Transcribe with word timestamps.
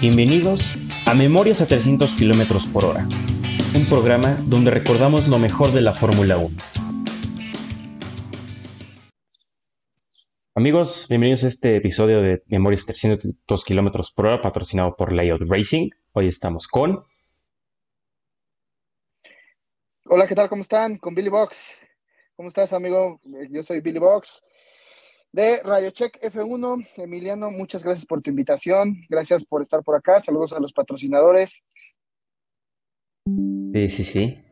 Bienvenidos 0.00 0.76
a 1.08 1.14
Memorias 1.14 1.60
a 1.60 1.66
300 1.66 2.12
km 2.12 2.72
por 2.72 2.84
hora, 2.84 3.08
un 3.74 3.84
programa 3.88 4.38
donde 4.46 4.70
recordamos 4.70 5.26
lo 5.26 5.40
mejor 5.40 5.72
de 5.72 5.80
la 5.80 5.92
Fórmula 5.92 6.38
1. 6.38 6.56
Amigos, 10.54 11.06
bienvenidos 11.08 11.42
a 11.42 11.48
este 11.48 11.74
episodio 11.74 12.22
de 12.22 12.44
Memorias 12.46 12.84
a 12.84 12.92
300 12.92 13.64
km 13.64 14.14
por 14.14 14.26
hora 14.26 14.40
patrocinado 14.40 14.94
por 14.94 15.12
Layout 15.12 15.42
Racing. 15.48 15.90
Hoy 16.12 16.28
estamos 16.28 16.68
con... 16.68 17.02
Hola, 20.04 20.28
¿qué 20.28 20.36
tal? 20.36 20.48
¿Cómo 20.48 20.62
están? 20.62 20.98
Con 20.98 21.16
Billy 21.16 21.28
Box. 21.28 21.76
¿Cómo 22.36 22.50
estás, 22.50 22.72
amigo? 22.72 23.20
Yo 23.50 23.64
soy 23.64 23.80
Billy 23.80 23.98
Box 23.98 24.44
de 25.32 25.62
Radio 25.62 25.90
Check 25.90 26.18
F1. 26.22 26.88
Emiliano, 26.96 27.50
muchas 27.50 27.84
gracias 27.84 28.06
por 28.06 28.22
tu 28.22 28.30
invitación. 28.30 28.96
Gracias 29.08 29.44
por 29.44 29.62
estar 29.62 29.82
por 29.82 29.96
acá. 29.96 30.20
Saludos 30.20 30.52
a 30.52 30.60
los 30.60 30.72
patrocinadores. 30.72 31.64
Sí, 33.24 33.88
sí, 33.88 34.04
sí. 34.04 34.44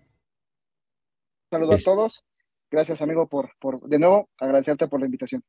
Saludos 1.50 1.82
a 1.82 1.84
todos. 1.84 2.24
Gracias, 2.70 3.00
amigo, 3.00 3.28
por, 3.28 3.52
por 3.58 3.80
de 3.88 3.98
nuevo 3.98 4.28
agradecerte 4.38 4.88
por 4.88 5.00
la 5.00 5.06
invitación. 5.06 5.42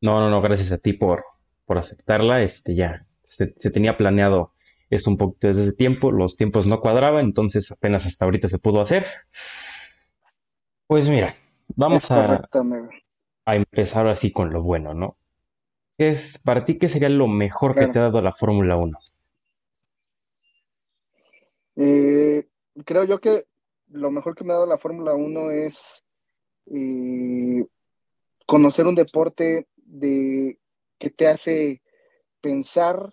No, 0.00 0.18
no, 0.18 0.30
no, 0.30 0.40
gracias 0.40 0.72
a 0.72 0.78
ti 0.78 0.92
por, 0.92 1.24
por 1.64 1.78
aceptarla. 1.78 2.42
Este 2.42 2.74
ya 2.74 3.06
se, 3.24 3.46
tenía 3.70 3.96
planeado 3.96 4.54
esto 4.88 5.10
un 5.10 5.16
poquito 5.16 5.46
desde 5.46 5.62
ese 5.62 5.72
tiempo, 5.74 6.10
los 6.10 6.36
tiempos 6.36 6.66
no 6.66 6.80
cuadraban, 6.80 7.24
entonces 7.24 7.70
apenas 7.70 8.06
hasta 8.06 8.24
ahorita 8.24 8.48
se 8.48 8.58
pudo 8.58 8.80
hacer. 8.80 9.06
Pues 10.88 11.08
mira, 11.08 11.36
vamos 11.76 12.10
a, 12.10 12.48
a 13.44 13.56
empezar 13.56 14.06
así 14.08 14.32
con 14.32 14.52
lo 14.52 14.62
bueno, 14.62 14.94
¿no? 14.94 15.16
es, 16.00 16.42
para 16.42 16.64
ti, 16.64 16.78
qué 16.78 16.88
sería 16.88 17.10
lo 17.10 17.28
mejor 17.28 17.74
que 17.74 17.86
te 17.88 17.98
ha 17.98 18.02
dado 18.02 18.22
la 18.22 18.32
Fórmula 18.32 18.76
1? 18.76 18.98
Eh, 21.76 22.48
creo 22.86 23.04
yo 23.04 23.20
que 23.20 23.44
lo 23.88 24.10
mejor 24.10 24.34
que 24.34 24.44
me 24.44 24.52
ha 24.52 24.56
dado 24.56 24.66
la 24.66 24.78
Fórmula 24.78 25.14
1 25.14 25.50
es 25.50 26.02
eh, 26.66 27.66
conocer 28.46 28.86
un 28.86 28.94
deporte 28.94 29.68
de, 29.76 30.58
que 30.98 31.10
te 31.10 31.28
hace 31.28 31.82
pensar, 32.40 33.12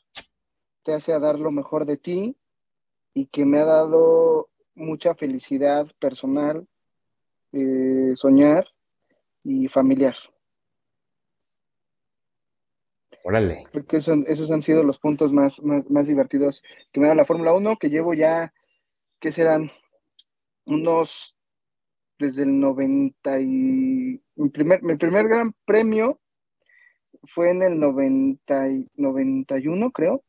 te 0.84 0.94
hace 0.94 1.18
dar 1.20 1.40
lo 1.40 1.52
mejor 1.52 1.86
de 1.86 1.98
ti 1.98 2.38
y 3.14 3.26
que 3.28 3.44
me 3.44 3.60
ha 3.60 3.66
dado 3.66 4.48
mucha 4.76 5.14
felicidad 5.14 5.88
personal, 6.00 6.66
eh, 7.52 8.14
soñar 8.16 8.66
y 9.48 9.68
familiar. 9.70 10.16
Órale. 13.24 13.66
Creo 13.72 13.86
que 13.86 13.98
esos, 13.98 14.52
han 14.52 14.62
sido 14.62 14.84
los 14.84 15.00
puntos 15.00 15.32
más, 15.32 15.62
más, 15.64 16.08
divertidos 16.08 16.64
que 16.92 17.00
me 17.00 17.08
da 17.08 17.16
la 17.16 17.26
Fórmula 17.26 17.54
1, 17.54 17.78
que 17.78 17.90
llevo 17.90 18.14
ya, 18.14 18.54
que 19.20 19.32
serán 19.32 19.72
unos, 20.66 21.36
desde 22.20 22.44
el 22.44 22.60
90 22.60 23.40
y... 23.40 24.22
Mi 24.36 24.50
primer, 24.50 24.84
mi 24.84 24.96
primer 24.96 25.28
gran 25.28 25.54
premio 25.66 26.20
fue 27.24 27.52
en 27.52 27.64
el 27.64 27.80
90 27.80 28.70
y, 28.70 28.88
91, 28.96 29.92
creo. 29.92 30.24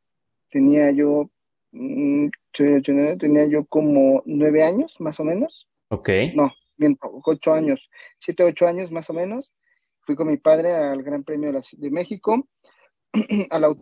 Tenía 0.48 0.90
yo, 0.90 1.30
mm, 1.72 2.28
tenía 2.52 3.46
yo 3.46 3.64
como 3.66 4.22
nueve 4.26 4.64
años, 4.64 5.00
más 5.00 5.20
o 5.20 5.24
menos. 5.24 5.68
Ok. 5.90 6.08
No, 6.34 6.52
bien, 6.78 6.96
ocho 7.00 7.52
años, 7.52 7.90
siete, 8.18 8.44
ocho 8.44 8.66
años 8.66 8.90
más 8.90 9.10
o 9.10 9.12
menos. 9.12 9.52
Fui 10.00 10.16
con 10.16 10.28
mi 10.28 10.38
padre 10.38 10.72
al 10.74 11.02
Gran 11.02 11.24
Premio 11.24 11.52
de, 11.52 11.60
de 11.72 11.90
México, 11.90 12.48
a 13.50 13.58
la 13.58 13.74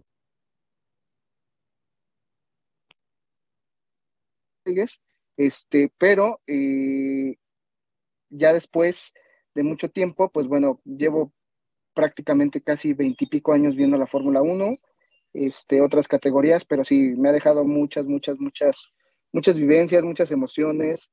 este, 5.36 5.92
pero 5.98 6.40
eh, 6.46 7.36
ya 8.30 8.52
después 8.52 9.12
de 9.54 9.62
mucho 9.62 9.90
tiempo, 9.90 10.30
pues 10.30 10.48
bueno, 10.48 10.80
llevo 10.84 11.32
prácticamente 11.94 12.60
casi 12.60 12.92
veintipico 12.92 13.52
años 13.52 13.76
viendo 13.76 13.96
la 13.96 14.06
Fórmula 14.06 14.42
1, 14.42 14.74
este, 15.32 15.80
otras 15.80 16.08
categorías, 16.08 16.64
pero 16.64 16.84
sí, 16.84 17.14
me 17.16 17.28
ha 17.28 17.32
dejado 17.32 17.64
muchas, 17.64 18.06
muchas, 18.06 18.38
muchas, 18.38 18.92
muchas 19.32 19.58
vivencias, 19.58 20.04
muchas 20.04 20.30
emociones. 20.30 21.10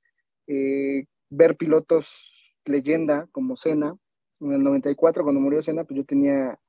Eh, 0.47 1.06
ver 1.29 1.56
pilotos 1.57 2.34
leyenda 2.66 3.28
como 3.31 3.56
Senna. 3.56 3.95
En 4.39 4.53
el 4.53 4.63
94, 4.63 5.23
cuando 5.23 5.41
murió 5.41 5.63
Senna, 5.63 5.84
pues 5.84 5.97
yo 5.97 6.06
tenía 6.06 6.59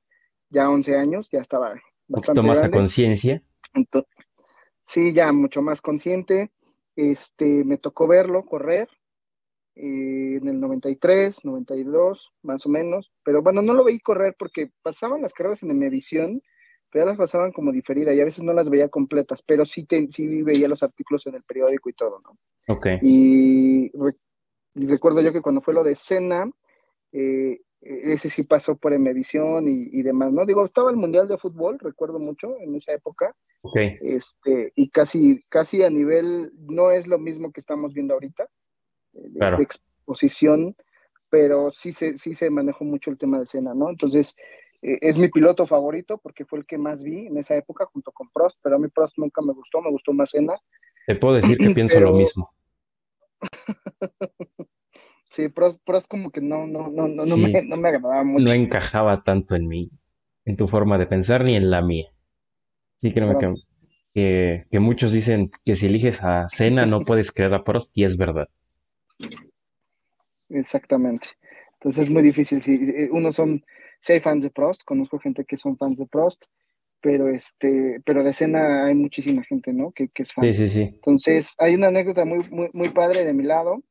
ya 0.49 0.69
11 0.69 0.95
años, 0.95 1.29
ya 1.31 1.41
estaba 1.41 1.73
bastante 2.07 2.41
Un 2.41 2.47
más 2.47 2.63
a 2.63 2.71
conciencia. 2.71 3.43
Sí, 4.83 5.13
ya 5.13 5.31
mucho 5.33 5.61
más 5.61 5.81
consciente. 5.81 6.51
Este, 6.95 7.63
me 7.65 7.77
tocó 7.77 8.07
verlo 8.07 8.45
correr 8.45 8.87
eh, 9.75 10.37
en 10.41 10.47
el 10.47 10.59
93, 10.59 11.43
92, 11.43 12.33
más 12.43 12.65
o 12.65 12.69
menos. 12.69 13.11
Pero 13.23 13.41
bueno, 13.41 13.61
no 13.61 13.73
lo 13.73 13.83
veí 13.83 13.99
correr 13.99 14.35
porque 14.37 14.71
pasaban 14.81 15.21
las 15.21 15.33
carreras 15.33 15.63
en 15.63 15.71
Emevisión, 15.71 16.41
pero 16.91 17.05
ya 17.05 17.09
las 17.09 17.17
pasaban 17.17 17.51
como 17.51 17.71
diferida 17.73 18.13
y 18.13 18.21
a 18.21 18.25
veces 18.25 18.43
no 18.43 18.53
las 18.53 18.69
veía 18.69 18.87
completas, 18.87 19.41
pero 19.41 19.65
sí, 19.65 19.85
sí 20.11 20.43
veía 20.43 20.69
los 20.69 20.83
artículos 20.83 21.25
en 21.27 21.35
el 21.35 21.43
periódico 21.43 21.89
y 21.89 21.93
todo, 21.93 22.21
¿no? 22.21 22.37
Ok. 22.67 22.87
Y 23.01 23.65
y 23.85 23.91
recuerdo 24.75 25.21
yo 25.21 25.31
que 25.31 25.41
cuando 25.41 25.61
fue 25.61 25.73
lo 25.73 25.83
de 25.83 25.95
Cena, 25.95 26.49
eh, 27.11 27.61
ese 27.81 28.29
sí 28.29 28.43
pasó 28.43 28.75
por 28.75 28.93
Emevisión 28.93 29.67
y, 29.67 29.89
y, 29.91 30.01
demás, 30.01 30.33
¿no? 30.33 30.45
Digo, 30.45 30.65
estaba 30.65 30.89
el 30.89 30.97
Mundial 30.97 31.27
de 31.27 31.37
Fútbol, 31.37 31.77
recuerdo 31.79 32.19
mucho 32.19 32.57
en 32.59 32.75
esa 32.75 32.93
época. 32.93 33.35
Okay. 33.61 33.97
Este, 34.01 34.73
y 34.75 34.89
casi, 34.89 35.39
casi 35.49 35.83
a 35.83 35.89
nivel, 35.89 36.51
no 36.57 36.91
es 36.91 37.07
lo 37.07 37.19
mismo 37.19 37.51
que 37.51 37.59
estamos 37.59 37.93
viendo 37.93 38.15
ahorita, 38.15 38.49
eh, 39.13 39.27
de, 39.29 39.63
exposición, 39.63 40.75
pero 41.29 41.71
sí 41.71 41.91
se, 41.91 42.17
sí 42.17 42.33
se 42.35 42.49
manejó 42.49 42.85
mucho 42.85 43.11
el 43.11 43.17
tema 43.17 43.39
de 43.39 43.45
Cena, 43.45 43.73
¿no? 43.73 43.89
Entonces, 43.89 44.35
eh, 44.81 44.97
es 45.01 45.17
mi 45.17 45.29
piloto 45.29 45.65
favorito 45.65 46.17
porque 46.17 46.45
fue 46.45 46.59
el 46.59 46.65
que 46.65 46.77
más 46.77 47.03
vi 47.03 47.27
en 47.27 47.37
esa 47.37 47.55
época 47.55 47.85
junto 47.85 48.11
con 48.11 48.29
Prost, 48.29 48.59
pero 48.63 48.75
a 48.75 48.79
mí 48.79 48.87
Prost 48.87 49.17
nunca 49.17 49.41
me 49.41 49.53
gustó, 49.53 49.81
me 49.81 49.91
gustó 49.91 50.13
más 50.13 50.31
Cena. 50.31 50.55
Te 51.07 51.15
puedo 51.15 51.35
decir 51.35 51.57
que 51.57 51.69
pienso 51.75 51.99
lo 51.99 52.13
mismo. 52.13 52.54
sí, 55.29 55.49
pero, 55.49 55.77
es 55.97 56.07
como 56.07 56.31
que 56.31 56.41
no, 56.41 56.67
no, 56.67 56.89
no, 56.89 57.07
no, 57.07 57.37
me, 57.37 57.63
no 57.63 57.77
me 57.77 57.89
agradaba 57.89 58.23
mucho. 58.23 58.45
No 58.45 58.53
encajaba 58.53 59.23
tanto 59.23 59.55
en 59.55 59.67
mí, 59.67 59.91
en 60.45 60.57
tu 60.57 60.67
forma 60.67 60.97
de 60.97 61.07
pensar, 61.07 61.43
ni 61.43 61.55
en 61.55 61.69
la 61.69 61.81
mía. 61.81 62.11
Sí, 62.97 63.13
creo 63.13 63.37
que, 64.13 64.59
que, 64.71 64.79
muchos 64.79 65.11
dicen 65.11 65.51
que 65.63 65.75
si 65.75 65.87
eliges 65.87 66.23
a 66.23 66.47
Cena 66.49 66.85
no 66.85 67.01
puedes 67.01 67.31
creer 67.31 67.53
a 67.53 67.63
Prost, 67.63 67.97
y 67.97 68.03
es 68.03 68.17
verdad. 68.17 68.47
Exactamente. 70.49 71.27
Entonces 71.73 72.05
es 72.05 72.09
muy 72.09 72.23
difícil. 72.23 72.61
Si 72.63 72.73
eh, 72.73 73.09
unos 73.11 73.35
son, 73.35 73.63
si 73.99 74.19
fans 74.21 74.43
de 74.43 74.49
Prost, 74.49 74.83
conozco 74.85 75.19
gente 75.19 75.45
que 75.45 75.57
son 75.57 75.77
fans 75.77 75.99
de 75.99 76.07
Prost, 76.07 76.45
pero 77.05 77.29
este, 77.29 78.01
pero 78.03 78.23
de 78.23 78.31
escena 78.31 78.87
hay 78.87 78.95
muchísima 78.95 79.43
gente, 79.43 79.71
¿no? 79.71 79.91
Que, 79.91 80.07
que 80.07 80.23
es 80.23 80.33
fan. 80.33 80.43
Sí, 80.43 80.53
sí, 80.55 80.67
sí. 80.67 80.81
Entonces, 80.81 81.53
hay 81.59 81.75
una 81.75 81.89
anécdota 81.89 82.25
muy, 82.25 82.39
muy, 82.49 82.67
muy 82.73 82.89
padre 82.89 83.23
de 83.23 83.31
mi 83.31 83.43
lado. 83.43 83.83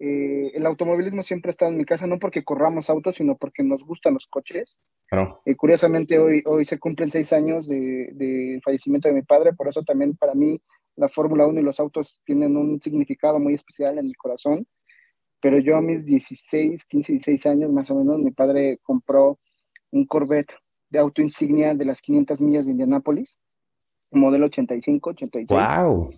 Eh, 0.00 0.50
el 0.54 0.64
automovilismo 0.64 1.22
siempre 1.22 1.50
ha 1.50 1.52
estado 1.52 1.72
en 1.72 1.76
mi 1.76 1.84
casa, 1.84 2.06
no 2.06 2.18
porque 2.18 2.42
corramos 2.42 2.88
autos, 2.88 3.16
sino 3.16 3.36
porque 3.36 3.62
nos 3.62 3.84
gustan 3.84 4.14
los 4.14 4.26
coches. 4.26 4.80
Claro. 5.08 5.42
Eh, 5.44 5.56
curiosamente, 5.56 6.18
hoy, 6.18 6.42
hoy 6.46 6.64
se 6.64 6.78
cumplen 6.78 7.10
seis 7.10 7.34
años 7.34 7.68
de, 7.68 8.08
de, 8.14 8.58
fallecimiento 8.64 9.08
de 9.08 9.14
mi 9.14 9.22
padre, 9.22 9.52
por 9.52 9.68
eso 9.68 9.82
también 9.82 10.16
para 10.16 10.32
mí 10.32 10.58
la 10.96 11.10
Fórmula 11.10 11.46
1 11.46 11.60
y 11.60 11.64
los 11.64 11.78
autos 11.78 12.22
tienen 12.24 12.56
un 12.56 12.80
significado 12.80 13.38
muy 13.38 13.52
especial 13.52 13.98
en 13.98 14.06
mi 14.06 14.14
corazón. 14.14 14.66
Pero 15.42 15.58
yo 15.58 15.76
a 15.76 15.82
mis 15.82 16.02
16, 16.06 16.86
15, 16.86 17.12
16 17.12 17.44
años 17.44 17.70
más 17.70 17.90
o 17.90 17.94
menos, 17.94 18.20
mi 18.20 18.30
padre 18.30 18.78
compró 18.82 19.38
un 19.90 20.06
Corvette 20.06 20.54
de 20.94 21.00
auto 21.00 21.22
insignia 21.22 21.74
de 21.74 21.84
las 21.84 22.00
500 22.00 22.40
millas 22.40 22.66
de 22.66 22.70
Indianápolis, 22.70 23.36
modelo 24.12 24.46
85, 24.46 25.10
86. 25.10 25.50
¡Wow! 25.50 26.10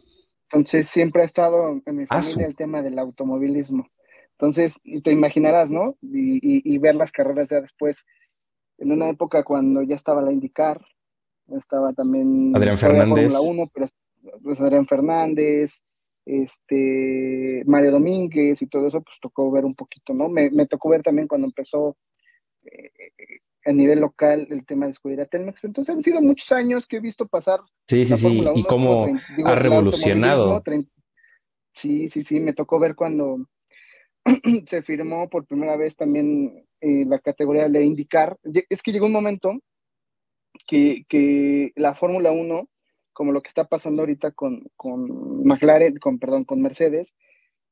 Entonces 0.51 0.87
siempre 0.89 1.23
ha 1.23 1.25
estado 1.25 1.81
en 1.85 1.97
mi 1.97 2.05
familia 2.05 2.47
el 2.47 2.55
tema 2.55 2.83
del 2.83 2.99
automovilismo. 2.99 3.89
Entonces, 4.33 4.79
te 5.03 5.13
imaginarás, 5.13 5.71
¿no? 5.71 5.97
Y, 6.03 6.77
ver 6.77 6.95
las 6.95 7.11
carreras 7.11 7.49
ya 7.49 7.63
después, 7.63 8.05
en 8.77 8.93
una 8.93 9.09
época 9.09 9.43
cuando 9.45 9.83
ya 9.83 9.95
estaba 9.95 10.21
la 10.21 10.31
IndyCar, 10.31 10.85
estaba 11.57 11.95
también 11.95 12.55
Adrián 12.55 12.77
Fernández. 12.77 13.35
1, 13.35 13.71
pero 13.73 13.87
pues, 14.43 14.61
Adrián 14.61 14.87
Fernández, 14.87 15.85
este 16.27 17.63
Mario 17.65 17.93
Domínguez 17.93 18.61
y 18.61 18.67
todo 18.67 18.89
eso, 18.89 19.01
pues 19.01 19.17
tocó 19.23 19.51
ver 19.51 19.65
un 19.65 19.75
poquito, 19.75 20.13
¿no? 20.13 20.29
Me, 20.29 20.51
me 20.51 20.67
tocó 20.67 20.91
ver 20.91 21.03
también 21.03 21.29
cuando 21.29 21.47
empezó 21.47 21.97
eh, 22.65 22.91
a 23.67 23.73
nivel 23.73 24.01
local 24.01 24.47
el 24.51 24.65
tema 24.65 24.87
de 24.87 24.93
escudería 24.93 25.27
Telmex. 25.27 25.65
Entonces 25.65 25.95
han 25.95 26.03
sido 26.03 26.23
muchos 26.23 26.51
años 26.53 26.87
que 26.87 26.97
he 26.97 27.01
visto 27.01 27.27
pasar. 27.27 27.61
Sí, 27.89 28.07
sí, 28.07 28.17
sí. 28.17 28.45
y 28.55 28.65
cómo 28.65 29.07
ha 29.45 29.55
revolucionado. 29.57 30.63
Sí, 31.73 32.09
sí, 32.09 32.25
sí. 32.25 32.41
Me 32.41 32.55
tocó 32.55 32.79
ver 32.79 32.95
cuando 32.95 33.47
se 34.69 34.83
firmó 34.83 35.29
por 35.29 35.47
primera 35.47 35.77
vez 35.77 35.97
también 35.97 36.67
eh, 36.81 37.05
la 37.07 37.19
categoría 37.19 37.69
de 37.69 37.85
indicar. 37.85 38.39
Es 38.71 38.83
que 38.83 38.93
llegó 38.93 39.07
un 39.07 39.13
momento 39.13 39.53
que, 40.67 41.05
que 41.09 41.73
la 41.75 41.95
Fórmula 41.95 42.33
1 42.33 42.69
como 43.13 43.33
lo 43.33 43.41
que 43.41 43.49
está 43.49 43.65
pasando 43.65 44.03
ahorita 44.03 44.33
con, 44.33 44.71
con 44.77 45.43
McLaren, 45.47 45.97
con, 45.97 46.19
perdón, 46.19 46.45
con 46.45 46.61
Mercedes. 46.61 47.15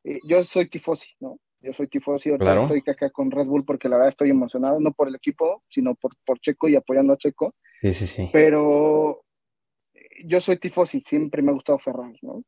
Eh, 0.02 0.18
yo 0.26 0.42
soy 0.42 0.70
tifosi, 0.70 1.08
¿no? 1.20 1.38
Yo 1.64 1.72
soy 1.72 1.88
tifosi, 1.88 2.30
ahorita 2.30 2.56
estoy 2.58 2.82
acá 2.86 3.10
con 3.10 3.30
Red 3.30 3.46
Bull 3.46 3.64
porque 3.64 3.88
la 3.88 3.96
verdad 3.96 4.10
estoy 4.10 4.30
emocionado, 4.30 4.78
no 4.80 4.92
por 4.92 5.08
el 5.08 5.14
equipo, 5.14 5.62
sino 5.68 5.94
por, 5.94 6.12
por 6.26 6.38
Checo 6.38 6.68
y 6.68 6.76
apoyando 6.76 7.14
a 7.14 7.16
Checo. 7.16 7.54
Sí, 7.76 7.94
sí, 7.94 8.06
sí. 8.06 8.28
Pero 8.32 9.24
yo 10.26 10.40
soy 10.40 10.58
tifosi, 10.58 11.00
siempre 11.00 11.42
me 11.42 11.50
ha 11.50 11.54
gustado 11.54 11.78
Ferrari, 11.78 12.18
¿no? 12.22 12.42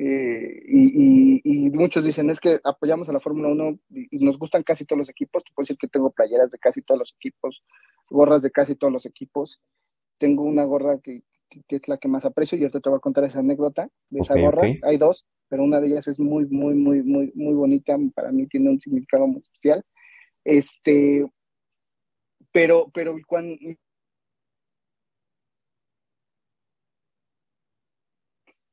Eh, 0.00 0.62
y, 0.68 1.40
y, 1.42 1.70
muchos 1.70 2.04
dicen, 2.04 2.30
es 2.30 2.38
que 2.38 2.60
apoyamos 2.62 3.08
a 3.08 3.12
la 3.12 3.18
Fórmula 3.18 3.48
1 3.48 3.78
y, 3.90 4.18
nos 4.24 4.38
gustan 4.38 4.62
casi 4.62 4.84
todos 4.84 4.98
los 4.98 5.08
equipos. 5.08 5.42
Te 5.42 5.50
puedo 5.52 5.64
decir 5.64 5.76
que 5.76 5.88
tengo 5.88 6.12
playeras 6.12 6.50
de 6.50 6.58
casi 6.58 6.82
todos 6.82 7.00
los 7.00 7.14
equipos, 7.18 7.64
gorras 8.08 8.42
de 8.42 8.52
casi 8.52 8.76
todos 8.76 8.92
los 8.92 9.06
equipos. 9.06 9.60
Tengo 10.18 10.44
una 10.44 10.64
gorra 10.64 11.00
que, 11.02 11.22
que 11.48 11.76
es 11.76 11.88
la 11.88 11.98
que 11.98 12.06
más 12.06 12.24
aprecio 12.24 12.56
y 12.56 12.62
ahorita 12.62 12.80
te 12.80 12.88
voy 12.88 12.98
a 12.98 13.00
contar 13.00 13.24
esa 13.24 13.40
anécdota 13.40 13.88
de 14.10 14.20
esa 14.20 14.38
gorra. 14.38 14.62
Hay 14.82 14.98
dos, 14.98 15.26
pero 15.48 15.64
una 15.64 15.80
de 15.80 15.88
ellas 15.88 16.08
es 16.08 16.20
muy, 16.20 16.46
muy, 16.46 16.74
muy, 16.74 17.02
muy, 17.02 17.32
muy 17.34 17.54
bonita. 17.54 17.96
Para 18.14 18.32
mí 18.32 18.46
tiene 18.46 18.70
un 18.70 18.80
significado 18.80 19.26
muy 19.26 19.40
especial. 19.42 19.82
Este, 20.44 21.26
pero, 22.52 22.90
pero 22.92 23.16
cuando, 23.26 23.56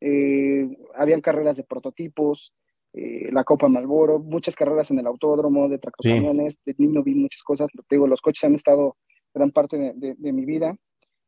Eh, 0.07 0.69
habían 0.94 1.19
carreras 1.19 1.57
de 1.57 1.63
prototipos, 1.63 2.54
eh, 2.94 3.30
la 3.31 3.44
Copa 3.44 3.68
Malboro, 3.68 4.19
muchas 4.19 4.56
carreras 4.56 4.92
en 4.92 5.00
el 5.00 5.07
autódromo, 5.07 5.68
de 5.68 5.80
tractocamiones, 5.80 6.60
de 6.63 6.75
niño 6.77 7.01
vi 7.01 7.16
muchas 7.16 7.42
cosas, 7.42 7.72
te 7.74 7.95
digo, 7.95 8.06
los 8.06 8.22
coches 8.22 8.44
han 8.44 8.54
estado 8.54 8.98
gran 9.33 9.50
parte 9.50 9.94
de, 9.95 10.31
mi 10.31 10.45
vida, 10.45 10.77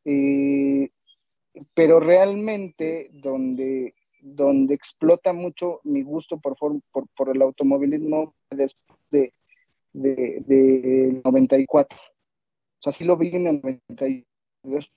eh, 0.06 0.92
pero 1.74 2.00
realmente 2.00 3.10
donde, 3.14 3.96
donde 4.22 4.74
explota 4.74 5.34
mucho 5.34 5.82
mi 5.84 6.04
gusto 6.04 6.40
por, 6.40 6.56
por, 6.58 6.82
por 7.16 7.36
el 7.36 7.42
automovilismo 7.42 8.36
después 8.50 9.00
de, 9.12 9.34
de, 9.94 10.44
de, 10.46 11.22
94. 11.24 11.98
O 11.98 12.82
sea, 12.82 12.92
sí 12.92 13.06
lo 13.06 13.18
vi 13.18 13.36
en 13.36 13.48
el 13.48 13.62
94 13.62 14.28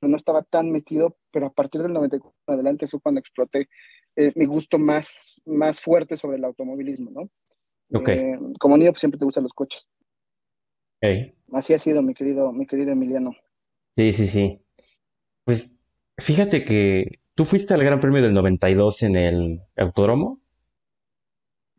no 0.01 0.17
estaba 0.17 0.43
tan 0.43 0.71
metido, 0.71 1.17
pero 1.31 1.47
a 1.47 1.53
partir 1.53 1.83
del 1.83 1.93
94 1.93 2.35
en 2.47 2.55
adelante 2.55 2.89
fue 2.89 3.01
cuando 3.01 3.21
exploté 3.21 3.69
eh, 4.17 4.33
mi 4.35 4.45
gusto 4.45 4.79
más, 4.79 5.41
más 5.45 5.81
fuerte 5.81 6.17
sobre 6.17 6.39
el 6.39 6.45
automovilismo, 6.45 7.11
¿no? 7.11 7.31
Eh, 8.09 8.39
como 8.59 8.77
niño 8.77 8.93
pues, 8.93 9.01
siempre 9.01 9.19
te 9.19 9.25
gustan 9.25 9.45
los 9.45 9.53
coches. 9.53 9.89
Así 11.53 11.73
ha 11.75 11.79
sido, 11.79 12.03
mi 12.03 12.15
querido, 12.15 12.53
mi 12.53 12.67
querido 12.67 12.93
Emiliano. 12.93 13.35
Sí, 13.97 14.13
sí, 14.13 14.27
sí. 14.27 14.61
Pues 15.45 15.79
fíjate 16.19 16.65
que 16.65 17.20
tú 17.41 17.47
fuiste 17.47 17.73
al 17.73 17.83
Gran 17.83 18.01
Premio 18.01 18.21
del 18.21 18.35
92 18.35 19.03
en 19.03 19.17
el 19.17 19.63
autódromo. 19.75 20.43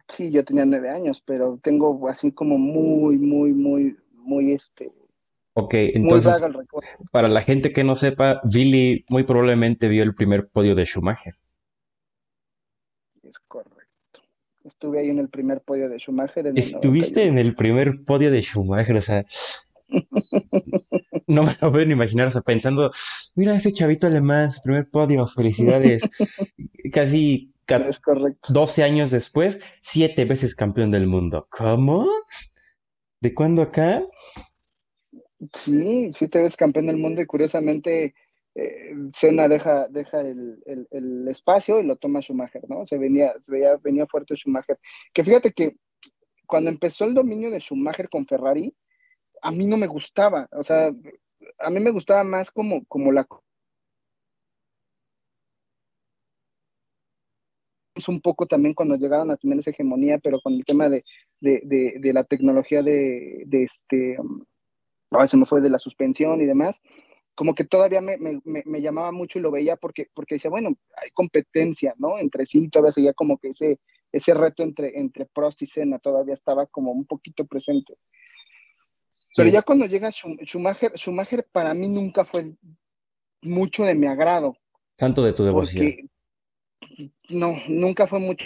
Sí, 0.08 0.32
yo 0.32 0.44
tenía 0.44 0.66
nueve 0.66 0.90
años, 0.90 1.22
pero 1.24 1.60
tengo 1.62 2.10
así 2.10 2.32
como 2.32 2.58
muy, 2.58 3.20
muy, 3.20 3.54
muy, 3.54 3.96
muy 4.16 4.54
este, 4.54 4.92
Ok, 5.54 5.76
entonces, 5.76 6.44
para 7.12 7.28
la 7.28 7.42
gente 7.42 7.72
que 7.74 7.84
no 7.84 7.96
sepa, 7.96 8.42
Billy 8.44 9.06
muy 9.08 9.22
probablemente 9.22 9.88
vio 9.88 10.02
el 10.02 10.16
primer 10.16 10.50
podio 10.50 10.74
de 10.74 10.84
Schumacher. 10.84 11.36
Es 13.22 13.38
correcto. 13.48 14.22
Estuve 14.64 15.02
ahí 15.02 15.10
en 15.12 15.20
el 15.20 15.30
primer 15.30 15.62
podio 15.62 15.90
de 15.90 16.00
Schumacher. 16.00 16.52
Estuviste 16.56 17.26
en 17.26 17.38
el 17.38 17.54
primer 17.54 18.04
podio 18.04 18.32
de 18.32 18.42
Schumacher, 18.42 18.98
o 18.98 19.02
sea, 19.04 19.26
no 21.28 21.44
me 21.44 21.56
lo 21.62 21.72
puedo 21.72 21.86
ni 21.86 21.94
imaginar, 21.94 22.28
o 22.28 22.32
sea, 22.32 22.42
pensando, 22.42 22.92
mira 23.36 23.56
ese 23.56 23.72
chavito 23.72 24.08
alemán, 24.08 24.52
su 24.52 24.62
primer 24.62 24.90
podio, 24.90 25.28
felicidades. 25.28 26.04
Casi 26.94 27.54
12 28.50 28.84
años 28.84 29.12
después, 29.12 29.60
siete 29.82 30.26
veces 30.26 30.56
campeón 30.56 30.90
del 30.90 31.08
mundo. 31.08 31.48
¿Cómo? 31.50 32.10
¿De 33.22 33.34
cuándo 33.34 33.62
acá? 33.62 34.04
Sí, 35.54 36.12
sí 36.14 36.28
te 36.28 36.42
ves 36.42 36.58
campeón 36.58 36.88
del 36.88 36.98
mundo 36.98 37.22
y 37.22 37.26
curiosamente 37.26 38.14
eh, 38.56 38.94
Senna 39.14 39.48
deja, 39.48 39.88
deja 39.88 40.20
el, 40.22 41.28
espacio 41.30 41.80
y 41.80 41.86
lo 41.86 41.96
toma 41.96 42.22
Schumacher, 42.22 42.64
¿no? 42.68 42.86
Se 42.86 42.98
venía, 42.98 43.34
se 43.42 43.52
veía, 43.52 43.78
venía 43.78 44.06
fuerte 44.08 44.36
Schumacher. 44.36 44.78
Que 45.14 45.24
fíjate 45.24 45.54
que 45.54 45.78
cuando 46.46 46.70
empezó 46.70 47.06
el 47.06 47.14
dominio 47.14 47.50
de 47.50 47.60
Schumacher 47.60 48.10
con 48.10 48.28
Ferrari, 48.28 48.74
a 49.42 49.52
mí 49.52 49.68
no 49.68 49.78
me 49.78 49.88
gustaba, 49.88 50.48
o 50.52 50.64
sea, 50.64 50.92
a 51.60 51.70
mí 51.70 51.80
me 51.80 51.92
gustaba 51.92 52.24
más 52.24 52.52
como, 52.52 52.86
como 52.86 53.12
la 53.12 53.28
un 58.08 58.22
poco 58.22 58.48
también 58.48 58.74
cuando 58.74 58.96
llegaron 58.96 59.30
a 59.30 59.38
tener 59.38 59.60
esa 59.60 59.70
hegemonía, 59.70 60.18
pero 60.18 60.40
con 60.42 60.54
el 60.54 60.66
tema 60.66 60.90
de, 60.90 61.04
la 61.42 62.24
tecnología 62.24 62.82
de, 62.82 63.44
de 63.46 63.64
este 63.64 64.18
a 65.12 65.28
se 65.28 65.38
me 65.38 65.46
fue 65.46 65.62
de 65.62 65.70
la 65.70 65.78
suspensión 65.78 66.42
y 66.42 66.46
demás, 66.46 66.82
como 67.36 67.54
que 67.54 67.64
todavía 67.64 68.02
me, 68.02 68.18
me, 68.18 68.82
llamaba 68.82 69.12
mucho 69.12 69.40
y 69.40 69.42
lo 69.42 69.52
veía 69.52 69.76
porque, 69.76 70.08
porque 70.14 70.36
decía, 70.36 70.50
bueno, 70.50 70.78
hay 70.96 71.12
competencia, 71.12 71.94
¿no? 71.98 72.18
Entre 72.18 72.46
sí, 72.46 72.70
todavía 72.70 72.92
seguía 72.92 73.14
como 73.14 73.38
que 73.38 73.50
ese, 73.50 73.80
ese 74.12 74.34
reto 74.34 74.64
entre, 74.64 75.00
entre 75.00 75.26
Prost 75.26 75.62
y 75.62 75.66
Senna 75.66 76.00
todavía 76.00 76.34
estaba 76.34 76.66
como 76.68 76.92
un 76.92 77.06
poquito 77.06 77.46
presente. 77.46 77.96
Pero 79.36 79.50
ya 79.50 79.62
cuando 79.62 79.86
llega 79.86 80.12
Schumacher, 80.12 80.92
Schumacher 80.96 81.48
para 81.52 81.74
mí 81.74 81.88
nunca 81.88 82.26
fue 82.26 82.54
mucho 83.42 83.84
de 83.84 83.96
mi 83.96 84.08
agrado. 84.08 84.58
Santo 84.96 85.24
de 85.24 85.34
tu 85.34 85.44
devoción. 85.44 86.10
No, 87.30 87.56
nunca 87.68 88.08
fue 88.08 88.20
mucho. 88.20 88.46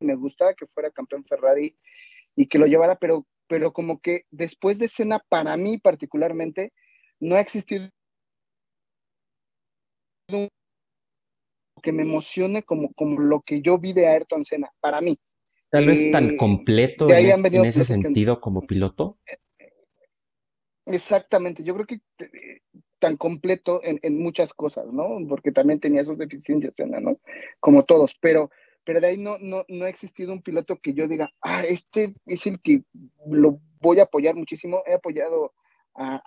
Me 0.00 0.14
gustaba 0.14 0.54
que 0.54 0.66
fuera 0.66 0.90
campeón 0.90 1.24
Ferrari 1.24 1.76
y 2.36 2.46
que 2.46 2.58
lo 2.58 2.66
llevara, 2.66 2.96
pero 2.96 3.26
pero 3.48 3.72
como 3.72 4.00
que 4.00 4.26
después 4.30 4.78
de 4.78 4.84
escena, 4.84 5.18
para 5.28 5.56
mí 5.56 5.78
particularmente, 5.78 6.72
no 7.18 7.34
ha 7.34 7.40
existido 7.40 7.88
que 11.82 11.92
me 11.92 12.02
emocione 12.02 12.62
como, 12.62 12.92
como 12.92 13.20
lo 13.20 13.40
que 13.40 13.62
yo 13.62 13.78
vi 13.78 13.94
de 13.94 14.06
Ayrton 14.06 14.44
Senna, 14.44 14.70
para 14.80 15.00
mí. 15.00 15.18
Tal 15.70 15.86
vez 15.86 16.10
tan 16.10 16.30
eh, 16.30 16.36
completo 16.36 17.08
en, 17.10 17.66
ese 17.66 17.84
sentido 17.84 18.40
como 18.40 18.66
piloto. 18.66 19.18
Exactamente, 20.86 21.62
yo 21.62 21.74
creo 21.74 21.86
que 21.86 22.00
eh, 22.20 22.62
tan 22.98 23.16
completo 23.16 23.80
en, 23.84 24.00
en, 24.02 24.18
muchas 24.18 24.54
cosas, 24.54 24.86
¿no? 24.92 25.18
Porque 25.28 25.52
también 25.52 25.78
tenía 25.78 26.04
sus 26.04 26.16
deficiencias, 26.16 26.74
¿no? 26.86 27.20
Como 27.60 27.84
todos, 27.84 28.16
pero 28.20 28.50
pero 28.88 29.02
de 29.02 29.06
ahí 29.08 29.18
no, 29.18 29.36
no, 29.38 29.66
no 29.68 29.84
ha 29.84 29.90
existido 29.90 30.32
un 30.32 30.40
piloto 30.40 30.78
que 30.78 30.94
yo 30.94 31.06
diga, 31.06 31.30
ah, 31.42 31.62
este 31.62 32.14
es 32.24 32.46
el 32.46 32.58
que 32.62 32.84
lo 33.26 33.60
voy 33.82 34.00
a 34.00 34.04
apoyar 34.04 34.34
muchísimo. 34.34 34.82
He 34.86 34.94
apoyado 34.94 35.52
a, 35.94 36.22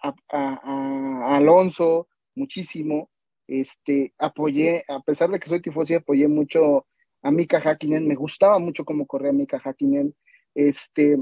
Alonso 1.36 2.07
muchísimo. 2.36 3.10
Este, 3.48 4.13
apoyé, 4.19 4.86
a 4.88 5.00
pesar 5.00 5.31
de 5.31 5.39
que 5.39 5.50
soy 5.50 5.60
tifosi, 5.60 5.95
apoyé 5.95 6.27
mucho 6.27 6.86
a 7.21 7.31
Mika 7.31 7.59
Hakkinen. 7.59 8.07
Me 8.07 8.15
gustaba 8.15 8.59
mucho 8.59 8.85
cómo 8.85 9.05
corría 9.05 9.31
Mika 9.31 9.61
Hakkinen. 9.63 10.15
Este, 10.55 11.17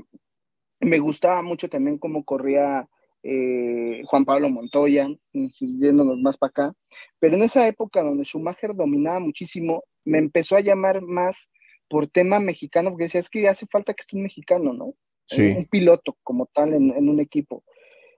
me 0.79 1.00
gustaba 1.00 1.41
mucho 1.41 1.70
también 1.70 1.98
cómo 1.98 2.24
corría 2.24 2.88
eh, 3.24 4.01
Juan 4.06 4.24
Pablo 4.24 4.50
Montoya, 4.50 5.08
yéndonos 5.34 6.18
más 6.20 6.38
para 6.38 6.50
acá. 6.50 6.74
Pero 7.20 7.36
en 7.36 7.44
esa 7.44 7.68
época 7.68 8.01
donde 8.01 8.24
Schumacher 8.24 8.74
dominaba 8.75 9.20
muchísimo, 9.20 9.84
me 10.06 10.18
empezó 10.18 10.56
a 10.56 10.62
llamar 10.62 11.01
más 11.01 11.51
por 11.89 12.08
tema 12.08 12.39
mexicano, 12.39 12.91
porque 12.91 13.06
decía, 13.06 13.20
es 13.20 13.29
que 13.29 13.48
hace 13.48 13.65
falta 13.68 13.94
que 13.94 14.01
esté 14.01 14.15
un 14.15 14.24
mexicano, 14.24 14.74
¿no? 14.74 14.94
Un, 15.38 15.65
piloto 15.65 16.18
como 16.24 16.48
tal 16.48 16.74
en, 16.74 17.10
un 17.10 17.20
equipo. 17.20 17.63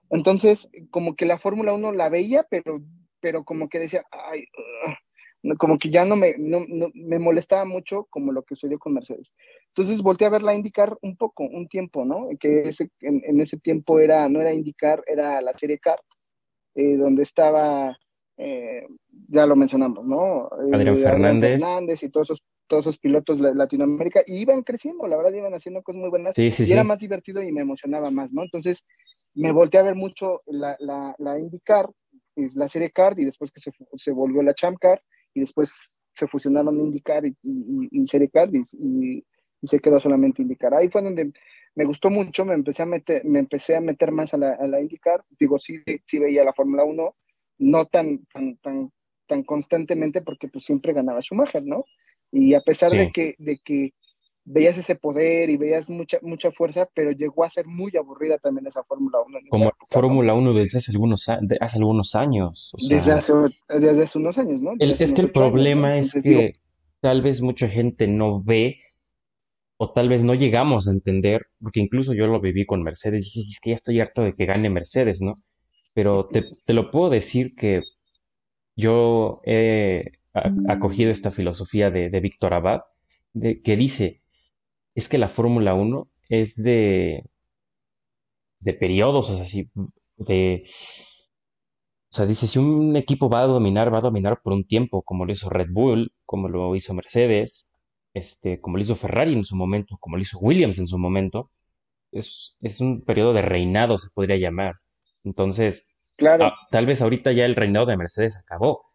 Entonces, 0.08 0.70
como 0.90 1.14
que 1.14 1.26
la 1.26 1.38
Fórmula 1.38 1.74
1 1.74 1.92
la 1.92 2.08
veía, 2.08 2.46
pero, 2.48 2.82
pero 3.20 3.44
como 3.44 3.68
que 3.68 3.78
decía, 3.78 4.04
ay, 4.10 4.46
como 5.58 5.78
que 5.78 5.90
ya 5.90 6.04
no 6.04 6.16
me, 6.16 6.34
me 6.38 7.18
molestaba 7.18 7.64
mucho 7.64 8.06
como 8.10 8.32
lo 8.32 8.42
que 8.42 8.54
sucedió 8.54 8.78
con 8.78 8.94
Mercedes. 8.94 9.32
Entonces 9.68 10.02
volteé 10.02 10.26
a 10.26 10.30
ver 10.30 10.42
la 10.42 10.54
IndyCar 10.54 10.96
un 11.02 11.16
poco, 11.16 11.44
un 11.44 11.66
tiempo, 11.68 12.04
¿no? 12.04 12.28
Que 12.38 12.62
ese, 12.62 12.90
en, 13.00 13.40
ese 13.40 13.58
tiempo 13.58 13.98
era, 13.98 14.28
no 14.28 14.40
era 14.40 14.54
IndyCar, 14.54 15.02
era 15.06 15.40
la 15.42 15.52
serie 15.54 15.78
Kart, 15.78 16.02
eh, 16.74 16.96
donde 16.96 17.22
estaba 17.24 17.96
eh, 18.36 18.86
ya 19.28 19.46
lo 19.46 19.56
mencionamos, 19.56 20.04
¿no? 20.04 20.46
Eh, 20.46 20.74
Adrián 20.74 20.96
Fernández. 20.96 21.62
Fernández 21.62 22.02
y 22.02 22.08
todos 22.08 22.28
esos, 22.30 22.42
todos 22.66 22.84
esos 22.84 22.98
pilotos 22.98 23.40
de 23.40 23.54
Latinoamérica, 23.54 24.22
y 24.26 24.40
iban 24.40 24.62
creciendo, 24.62 25.06
la 25.06 25.16
verdad, 25.16 25.32
iban 25.32 25.54
haciendo 25.54 25.82
cosas 25.82 26.00
muy 26.00 26.10
buenas, 26.10 26.38
y 26.38 26.72
era 26.72 26.84
más 26.84 26.98
divertido 26.98 27.42
y 27.42 27.52
me 27.52 27.60
emocionaba 27.60 28.10
más, 28.10 28.32
¿no? 28.32 28.42
Entonces, 28.42 28.84
me 29.34 29.52
volteé 29.52 29.80
a 29.80 29.84
ver 29.84 29.94
mucho 29.94 30.42
la, 30.46 30.76
la, 30.80 31.14
la 31.18 31.38
IndyCar, 31.38 31.90
la 32.36 32.68
serie 32.68 32.90
Card, 32.90 33.18
y 33.18 33.26
después 33.26 33.52
que 33.52 33.60
se, 33.60 33.70
se 33.96 34.10
volvió 34.12 34.42
la 34.42 34.54
Champ 34.54 34.78
Car, 34.78 35.02
y 35.34 35.40
después 35.40 35.96
se 36.14 36.26
fusionaron 36.26 36.80
IndyCar 36.80 37.24
y, 37.26 37.36
y, 37.42 38.28
Card, 38.28 38.50
y, 38.54 39.24
se 39.62 39.78
quedó 39.78 40.00
solamente 40.00 40.42
IndyCar. 40.42 40.74
Ahí 40.74 40.88
fue 40.88 41.02
donde 41.02 41.32
me 41.74 41.84
gustó 41.84 42.10
mucho, 42.10 42.44
me 42.44 42.54
empecé 42.54 42.82
a 42.82 42.86
meter, 42.86 43.24
me 43.24 43.38
empecé 43.38 43.76
a 43.76 43.80
meter 43.80 44.12
más 44.12 44.34
a 44.34 44.38
la, 44.38 44.54
a 44.54 44.66
la 44.66 44.80
IndyCar, 44.80 45.24
digo, 45.38 45.58
sí, 45.58 45.82
sí 46.04 46.18
veía 46.18 46.44
la 46.44 46.52
Fórmula 46.52 46.84
1, 46.84 47.16
no 47.58 47.86
tan, 47.86 48.26
tan, 48.26 48.56
tan 48.56 48.90
tan 49.32 49.42
constantemente 49.44 50.20
porque 50.20 50.48
pues 50.48 50.64
siempre 50.64 50.92
ganaba 50.92 51.22
Schumacher, 51.22 51.64
¿no? 51.64 51.84
Y 52.30 52.54
a 52.54 52.60
pesar 52.60 52.90
de, 52.90 53.10
que, 53.10 53.34
de 53.38 53.58
que 53.64 53.94
veías 54.44 54.76
ese 54.76 54.96
poder 54.96 55.50
y 55.50 55.56
veías 55.56 55.88
mucha, 55.88 56.18
mucha 56.22 56.50
fuerza, 56.50 56.88
pero 56.94 57.12
llegó 57.12 57.44
a 57.44 57.50
ser 57.50 57.66
muy 57.66 57.96
aburrida 57.96 58.38
también 58.38 58.66
esa 58.66 58.82
Fórmula 58.84 59.18
1. 59.26 59.38
Como 59.50 59.72
Fórmula 59.88 60.34
1 60.34 60.54
desde 60.54 60.78
hace 60.78 60.92
algunos, 60.92 61.28
hace 61.28 61.78
algunos 61.78 62.14
años. 62.14 62.72
desde, 62.88 63.12
hace, 63.12 63.32
desde 63.68 64.02
hace 64.02 64.18
unos 64.18 64.38
años, 64.38 64.60
¿no? 64.60 64.72
es 64.78 65.12
que 65.12 65.20
el 65.20 65.30
problema 65.30 65.98
es 65.98 66.14
que 66.22 66.54
tal 67.00 67.22
vez 67.22 67.40
mucha 67.40 67.68
gente 67.68 68.08
no 68.08 68.42
ve 68.42 68.78
o 69.76 69.92
tal 69.92 70.08
vez 70.08 70.22
no 70.22 70.34
llegamos 70.34 70.86
a 70.86 70.92
entender, 70.92 71.46
porque 71.60 71.80
incluso 71.80 72.14
yo 72.14 72.26
lo 72.28 72.40
viví 72.40 72.64
con 72.66 72.82
Mercedes, 72.82 73.24
dije, 73.24 73.40
es 73.40 73.60
que 73.60 73.70
ya 73.70 73.76
estoy 73.76 74.00
harto 74.00 74.22
de 74.22 74.32
que 74.32 74.46
gane 74.46 74.70
Mercedes, 74.70 75.20
¿no? 75.22 75.42
Pero 75.92 76.28
te, 76.28 76.44
lo 76.72 76.90
puedo 76.90 77.10
decir 77.10 77.54
que 77.56 77.82
yo 78.76 79.40
he 79.44 80.12
acogido 80.68 81.10
esta 81.10 81.30
filosofía 81.30 81.90
de, 81.90 82.10
de 82.10 82.20
Víctor 82.20 82.54
Abad, 82.54 82.82
de, 83.32 83.60
que 83.60 83.76
dice, 83.76 84.21
es 84.94 85.08
que 85.08 85.18
la 85.18 85.28
Fórmula 85.28 85.74
1 85.74 86.08
es 86.28 86.62
de, 86.62 87.24
de 88.60 88.74
periodos, 88.74 89.30
o 89.30 89.34
sea, 89.34 89.44
así, 89.44 89.70
de... 90.16 90.64
O 92.10 92.14
sea, 92.14 92.26
dice, 92.26 92.46
si 92.46 92.58
un 92.58 92.94
equipo 92.96 93.30
va 93.30 93.40
a 93.40 93.46
dominar, 93.46 93.92
va 93.92 93.98
a 93.98 94.02
dominar 94.02 94.42
por 94.42 94.52
un 94.52 94.66
tiempo, 94.66 95.02
como 95.02 95.24
lo 95.24 95.32
hizo 95.32 95.48
Red 95.48 95.68
Bull, 95.70 96.12
como 96.26 96.48
lo 96.48 96.74
hizo 96.76 96.92
Mercedes, 96.92 97.70
este, 98.12 98.60
como 98.60 98.76
lo 98.76 98.82
hizo 98.82 98.94
Ferrari 98.94 99.32
en 99.32 99.44
su 99.44 99.56
momento, 99.56 99.96
como 99.98 100.16
lo 100.16 100.22
hizo 100.22 100.38
Williams 100.38 100.78
en 100.78 100.86
su 100.86 100.98
momento. 100.98 101.50
Es, 102.12 102.56
es 102.60 102.80
un 102.82 103.02
periodo 103.02 103.32
de 103.32 103.42
reinado, 103.42 103.96
se 103.96 104.10
podría 104.14 104.36
llamar. 104.36 104.74
Entonces, 105.24 105.94
claro. 106.16 106.46
Ah, 106.46 106.54
tal 106.70 106.84
vez 106.84 107.00
ahorita 107.00 107.32
ya 107.32 107.46
el 107.46 107.54
reinado 107.56 107.86
de 107.86 107.96
Mercedes 107.96 108.36
acabó, 108.36 108.92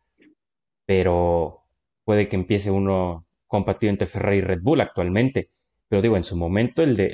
pero 0.85 1.63
puede 2.03 2.29
que 2.29 2.35
empiece 2.35 2.71
uno 2.71 3.25
compartido 3.47 3.91
entre 3.91 4.07
Ferrari 4.07 4.37
y 4.37 4.41
Red 4.41 4.59
Bull 4.61 4.81
actualmente. 4.81 5.51
Pero 5.89 6.01
digo, 6.01 6.17
en 6.17 6.23
su 6.23 6.35
momento 6.35 6.83
el, 6.83 6.95
de, 6.95 7.07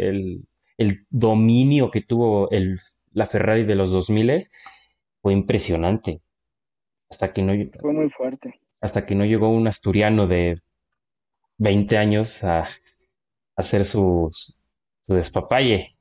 el, 0.77 1.05
dominio 1.09 1.91
que 1.91 2.01
tuvo 2.01 2.49
el, 2.51 2.77
la 3.11 3.25
Ferrari 3.25 3.63
de 3.63 3.75
los 3.75 3.91
2000 3.91 4.39
fue 5.21 5.33
impresionante. 5.33 6.21
Hasta 7.09 7.31
que 7.31 7.41
no... 7.41 7.53
Fue 7.79 7.93
muy 7.93 8.09
fuerte. 8.09 8.59
Hasta 8.81 9.05
que 9.05 9.15
no 9.15 9.25
llegó 9.25 9.49
un 9.49 9.67
asturiano 9.67 10.27
de 10.27 10.55
20 11.57 11.97
años 11.97 12.43
a, 12.43 12.65
hacer 13.55 13.85
su, 13.85 14.31
su 15.01 15.13
despapalle. 15.13 15.95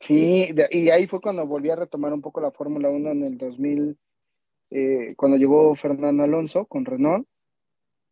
Sí, 0.00 0.48
y 0.70 0.90
ahí 0.90 1.06
fue 1.06 1.20
cuando 1.20 1.46
volví 1.46 1.70
a 1.70 1.76
retomar 1.76 2.12
un 2.12 2.20
poco 2.20 2.40
la 2.40 2.50
Fórmula 2.50 2.90
1 2.90 3.10
en 3.10 3.22
el 3.22 3.38
2000, 3.38 3.96
eh, 4.70 5.14
cuando 5.16 5.38
llegó 5.38 5.74
Fernando 5.76 6.24
Alonso 6.24 6.66
con 6.66 6.84
Renault. 6.84 7.26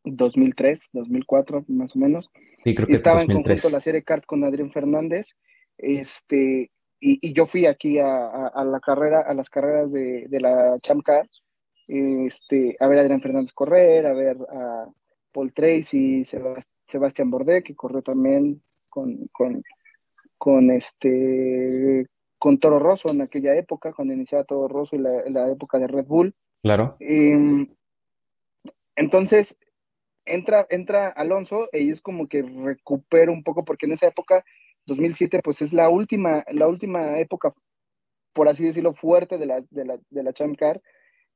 2003, 0.05 0.91
2004 0.93 1.65
más 1.69 1.95
o 1.97 1.99
menos. 1.99 2.31
Sí, 2.65 2.75
creo 2.75 2.87
que 2.87 2.95
Estaba 2.95 3.23
en 3.23 3.27
conjunto 3.27 3.71
la 3.71 3.81
serie 3.81 4.03
Kart 4.03 4.25
con 4.27 4.45
Adrián 4.45 4.73
Fernández. 4.73 5.37
Este, 5.79 6.71
y, 7.01 7.33
yo 7.33 7.47
fui 7.47 7.67
aquí 7.67 7.99
a, 7.99 8.53
la 8.65 8.81
carrera, 8.81 9.23
a 9.23 9.35
las 9.35 9.51
carreras 9.51 9.93
de, 9.93 10.29
la 10.41 10.79
Champ 10.83 11.03
Car, 11.03 11.29
este, 11.89 12.77
a 12.79 12.87
ver 12.87 12.99
a 12.99 13.03
Adrián 13.03 13.21
Fernández 13.21 13.53
correr, 13.53 14.07
a 14.07 14.13
ver 14.13 14.37
a 14.51 14.87
Paul 15.33 15.53
Tracy, 15.53 16.25
Sebastián 16.87 17.31
Bordet, 17.31 17.65
que 17.65 17.75
corrió 17.75 18.03
también 18.03 18.63
con, 18.89 19.29
con, 19.33 19.63
con, 20.39 20.71
este 20.71 22.07
con 22.39 22.59
Toro 22.59 22.79
Rosso 22.79 23.11
en 23.11 23.23
aquella 23.23 23.55
época, 23.57 23.93
cuando 23.93 24.15
iniciaba 24.15 24.45
Toro 24.45 24.69
Rosso 24.69 24.97
y 24.97 24.99
la, 24.99 25.51
época 25.51 25.79
de 25.79 25.87
Red 25.87 26.07
Bull. 26.07 26.35
Claro. 26.63 26.97
Em, 27.01 27.69
entonces, 28.95 29.59
entra, 30.25 30.67
entra 30.71 31.09
Alonso 31.09 31.69
y 31.73 31.91
es 31.91 32.01
como 32.01 32.29
que 32.29 32.43
recupera 32.43 33.33
un 33.33 33.43
poco, 33.43 33.65
porque 33.65 33.87
en 33.87 33.93
esa 33.93 34.09
época, 34.09 34.45
2007, 34.87 35.41
pues 35.43 35.63
es 35.63 35.73
la 35.73 35.89
última, 35.89 36.45
la 36.49 36.69
última 36.69 37.19
época, 37.19 37.55
por 38.33 38.49
así 38.49 38.65
decirlo, 38.65 38.95
fuerte 38.95 39.39
de 39.39 39.47
la, 39.47 39.65
de 39.71 39.85
la, 39.85 39.99
de 40.11 40.23
la 40.23 40.33
Champ 40.33 40.57
Car. 40.57 40.81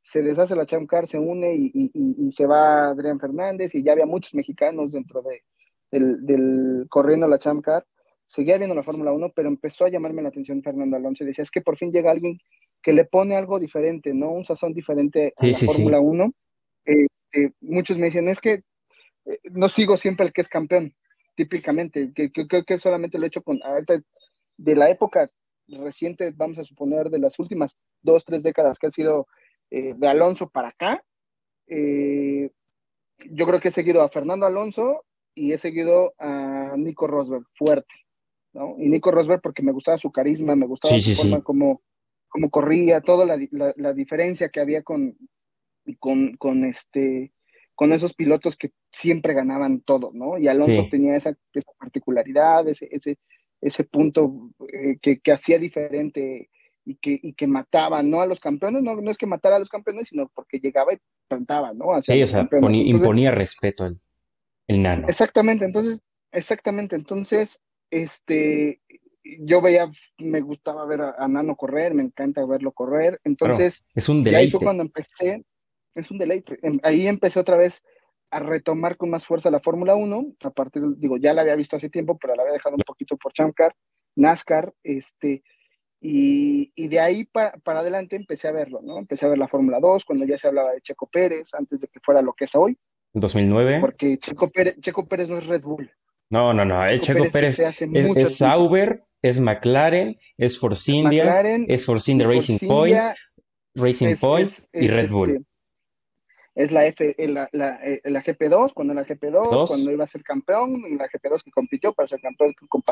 Se 0.02 0.22
deshace 0.22 0.54
la 0.56 0.66
Champ 0.66 0.88
Car, 0.88 1.06
se 1.06 1.18
une 1.18 1.54
y, 1.56 2.30
se 2.32 2.46
va 2.46 2.88
Adrián 2.88 3.18
Fernández 3.18 3.74
y 3.74 3.82
ya 3.82 3.92
había 3.92 4.06
muchos 4.06 4.34
mexicanos 4.34 4.92
dentro 4.92 5.22
de, 5.22 5.42
del, 5.90 6.24
del 6.24 6.86
corriendo 6.88 7.26
la 7.26 7.38
Champ 7.38 7.64
Car. 7.64 7.84
Seguía 8.24 8.58
viendo 8.58 8.74
la 8.74 8.82
Fórmula 8.82 9.12
1, 9.12 9.32
pero 9.34 9.48
empezó 9.48 9.84
a 9.84 9.88
llamarme 9.88 10.22
la 10.22 10.30
atención 10.30 10.62
Fernando 10.62 10.96
Alonso 10.96 11.22
y 11.22 11.28
decía, 11.28 11.42
es 11.42 11.50
que 11.50 11.60
por 11.60 11.76
fin 11.76 11.92
llega 11.92 12.10
alguien 12.10 12.40
que 12.82 12.92
le 12.92 13.04
pone 13.04 13.36
algo 13.36 13.58
diferente, 13.58 14.14
¿no? 14.14 14.30
Un 14.30 14.44
sazón 14.44 14.72
diferente 14.72 15.32
a 15.36 15.46
la 15.46 15.54
Fórmula 15.54 16.00
1. 16.00 16.32
Este, 16.84 17.52
muchos 17.60 17.98
me 17.98 18.06
dicen, 18.06 18.28
es 18.28 18.40
que 18.40 18.62
no 19.44 19.68
sigo 19.68 19.96
siempre 19.96 20.26
el 20.26 20.32
que 20.32 20.40
es 20.40 20.48
campeón, 20.48 20.94
típicamente, 21.34 22.12
que 22.14 22.30
creo 22.30 22.64
que, 22.64 22.78
solamente 22.78 23.18
lo 23.18 23.24
he 23.24 23.28
hecho 23.28 23.42
con, 23.42 23.60
de 24.56 24.76
la 24.76 24.90
época 24.90 25.30
reciente, 25.68 26.32
vamos 26.34 26.58
a 26.58 26.64
suponer, 26.64 27.10
de 27.10 27.18
las 27.18 27.38
últimas 27.38 27.76
dos, 28.02 28.24
tres 28.24 28.42
décadas 28.42 28.78
que 28.78 28.86
ha 28.86 28.90
sido 28.90 29.26
eh, 29.70 29.94
de 29.96 30.08
Alonso 30.08 30.48
para 30.48 30.68
acá, 30.68 31.04
eh, 31.66 32.50
yo 33.30 33.46
creo 33.46 33.60
que 33.60 33.68
he 33.68 33.72
seguido 33.72 34.02
a 34.02 34.08
Fernando 34.08 34.46
Alonso 34.46 35.04
y 35.34 35.52
he 35.52 35.58
seguido 35.58 36.14
a 36.18 36.74
Nico 36.76 37.06
Rosberg, 37.06 37.44
fuerte, 37.54 37.94
¿no? 38.52 38.76
Y 38.78 38.88
Nico 38.88 39.10
Rosberg 39.10 39.40
porque 39.40 39.62
me 39.62 39.72
gustaba 39.72 39.98
su 39.98 40.10
carisma, 40.10 40.54
me 40.54 40.66
gustaba 40.66 40.98
su 40.98 41.14
forma 41.14 41.42
como, 41.42 41.82
como 42.28 42.50
corría, 42.50 43.00
toda 43.00 43.26
la, 43.26 43.38
la, 43.50 43.92
diferencia 43.92 44.48
que 44.50 44.60
había 44.60 44.82
con, 44.82 45.16
con, 45.98 46.36
con 46.36 46.64
este 46.64 47.32
con 47.76 47.92
esos 47.92 48.14
pilotos 48.14 48.56
que 48.56 48.72
siempre 48.90 49.34
ganaban 49.34 49.80
todo, 49.82 50.10
¿no? 50.12 50.38
Y 50.38 50.48
Alonso 50.48 50.88
tenía 50.90 51.14
esa, 51.14 51.36
particularidad, 51.78 52.66
ese, 52.68 52.88
ese, 52.90 53.18
ese 53.60 53.84
punto 53.84 54.50
eh, 54.72 54.96
que, 55.00 55.20
que, 55.20 55.32
hacía 55.32 55.58
diferente 55.58 56.48
y 56.84 56.96
que, 56.96 57.20
y 57.22 57.34
que 57.34 57.46
mataba, 57.46 58.02
¿no? 58.02 58.22
A 58.22 58.26
los 58.26 58.40
campeones, 58.40 58.82
no, 58.82 58.96
no 58.96 59.10
es 59.10 59.18
que 59.18 59.26
matara 59.26 59.56
a 59.56 59.58
los 59.58 59.68
campeones, 59.68 60.08
sino 60.08 60.30
porque 60.34 60.58
llegaba 60.58 60.94
y 60.94 60.98
plantaba, 61.28 61.74
¿no? 61.74 62.00
sí, 62.00 62.22
o 62.22 62.26
sea, 62.26 62.48
imponía 62.50 63.30
respeto 63.30 63.84
el, 63.86 64.00
el 64.68 64.82
nano. 64.82 65.06
Exactamente, 65.06 65.66
entonces, 65.66 66.00
exactamente, 66.32 66.96
entonces, 66.96 67.60
este, 67.90 68.80
yo 69.40 69.60
veía, 69.60 69.90
me 70.18 70.40
gustaba 70.40 70.86
ver 70.86 71.02
a, 71.02 71.28
Nano 71.28 71.56
correr, 71.56 71.92
me 71.92 72.04
encanta 72.04 72.46
verlo 72.46 72.72
correr, 72.72 73.20
entonces, 73.24 73.84
es 73.94 74.08
un 74.08 74.24
deleite. 74.24 74.46
ahí 74.46 74.50
fue 74.50 74.60
cuando 74.60 74.82
empecé, 74.82 75.44
es 75.96 76.10
un 76.10 76.18
deleite. 76.18 76.58
Em, 76.62 76.78
ahí 76.82 77.06
empecé 77.06 77.40
otra 77.40 77.56
vez 77.56 77.82
a 78.30 78.40
retomar 78.40 78.96
con 78.96 79.10
más 79.10 79.26
fuerza 79.26 79.50
la 79.50 79.60
Fórmula 79.60 79.94
1, 79.94 80.34
a 80.42 80.50
partir, 80.50 80.82
digo, 80.96 81.16
ya 81.16 81.32
la 81.32 81.42
había 81.42 81.56
visto 81.56 81.76
hace 81.76 81.88
tiempo, 81.88 82.18
pero 82.18 82.34
la 82.34 82.42
había 82.42 82.54
dejado 82.54 82.76
un 82.76 82.82
poquito 82.82 83.16
por 83.16 83.32
Chamcar, 83.32 83.74
NASCAR, 84.16 84.72
este, 84.82 85.42
y, 86.00 86.72
y 86.74 86.88
de 86.88 87.00
ahí 87.00 87.24
para, 87.24 87.52
para 87.58 87.80
adelante 87.80 88.16
empecé 88.16 88.48
a 88.48 88.52
verlo, 88.52 88.80
¿no? 88.82 88.98
Empecé 88.98 89.26
a 89.26 89.30
ver 89.30 89.38
la 89.38 89.48
Fórmula 89.48 89.78
2, 89.80 90.04
cuando 90.04 90.24
ya 90.24 90.38
se 90.38 90.48
hablaba 90.48 90.72
de 90.72 90.80
Checo 90.80 91.08
Pérez, 91.08 91.54
antes 91.54 91.80
de 91.80 91.88
que 91.88 92.00
fuera 92.00 92.20
lo 92.20 92.32
que 92.32 92.44
es 92.46 92.54
hoy. 92.54 92.76
2009. 93.12 93.78
Porque 93.80 94.18
Checo 94.18 94.50
Pérez, 94.50 94.76
Checo 94.80 95.06
Pérez 95.06 95.28
no 95.28 95.38
es 95.38 95.46
Red 95.46 95.62
Bull. 95.62 95.90
No, 96.28 96.52
no, 96.52 96.64
no, 96.64 96.84
el 96.84 97.00
Checo, 97.00 97.24
Pérez, 97.32 97.58
es, 97.60 97.82
es 97.82 98.36
Sauber, 98.36 99.04
es 99.22 99.38
McLaren, 99.38 100.18
es 100.36 100.58
Force 100.58 100.90
India, 100.90 101.40
es 101.68 101.86
Force 101.86 102.10
India 102.10 102.26
Racing 102.26 102.58
Point, 102.58 102.96
Racing 103.74 104.16
Point 104.16 104.50
y 104.72 104.88
Red 104.88 105.10
Bull. 105.10 105.46
Es 106.56 106.72
la, 106.72 106.86
F, 106.86 107.14
eh, 107.18 107.28
la, 107.28 107.50
la, 107.52 107.78
eh, 107.84 108.00
la 108.04 108.22
GP2, 108.22 108.72
cuando 108.72 108.94
era 108.94 109.04
GP2, 109.04 109.68
cuando 109.68 109.90
iba 109.92 110.04
a 110.04 110.08
ser 110.08 110.22
campeón, 110.22 110.82
y 110.88 110.96
la 110.96 111.06
GP2 111.06 111.42
que 111.44 111.50
compitió 111.50 111.92
para 111.92 112.08
ser 112.08 112.18
campeón 112.18 112.54
con, 112.66 112.82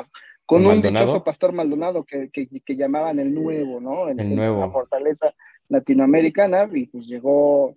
con 0.44 0.66
un 0.66 0.82
dichoso 0.82 1.24
Pastor 1.24 1.54
Maldonado 1.54 2.04
que, 2.04 2.28
que, 2.30 2.46
que, 2.46 2.76
llamaban 2.76 3.18
el 3.18 3.32
nuevo, 3.32 3.80
¿no? 3.80 4.06
El, 4.10 4.36
nuevo. 4.36 4.60
La 4.60 4.70
fortaleza 4.70 5.34
latinoamericana, 5.68 6.68
y 6.74 6.88
pues 6.88 7.06
llegó 7.06 7.74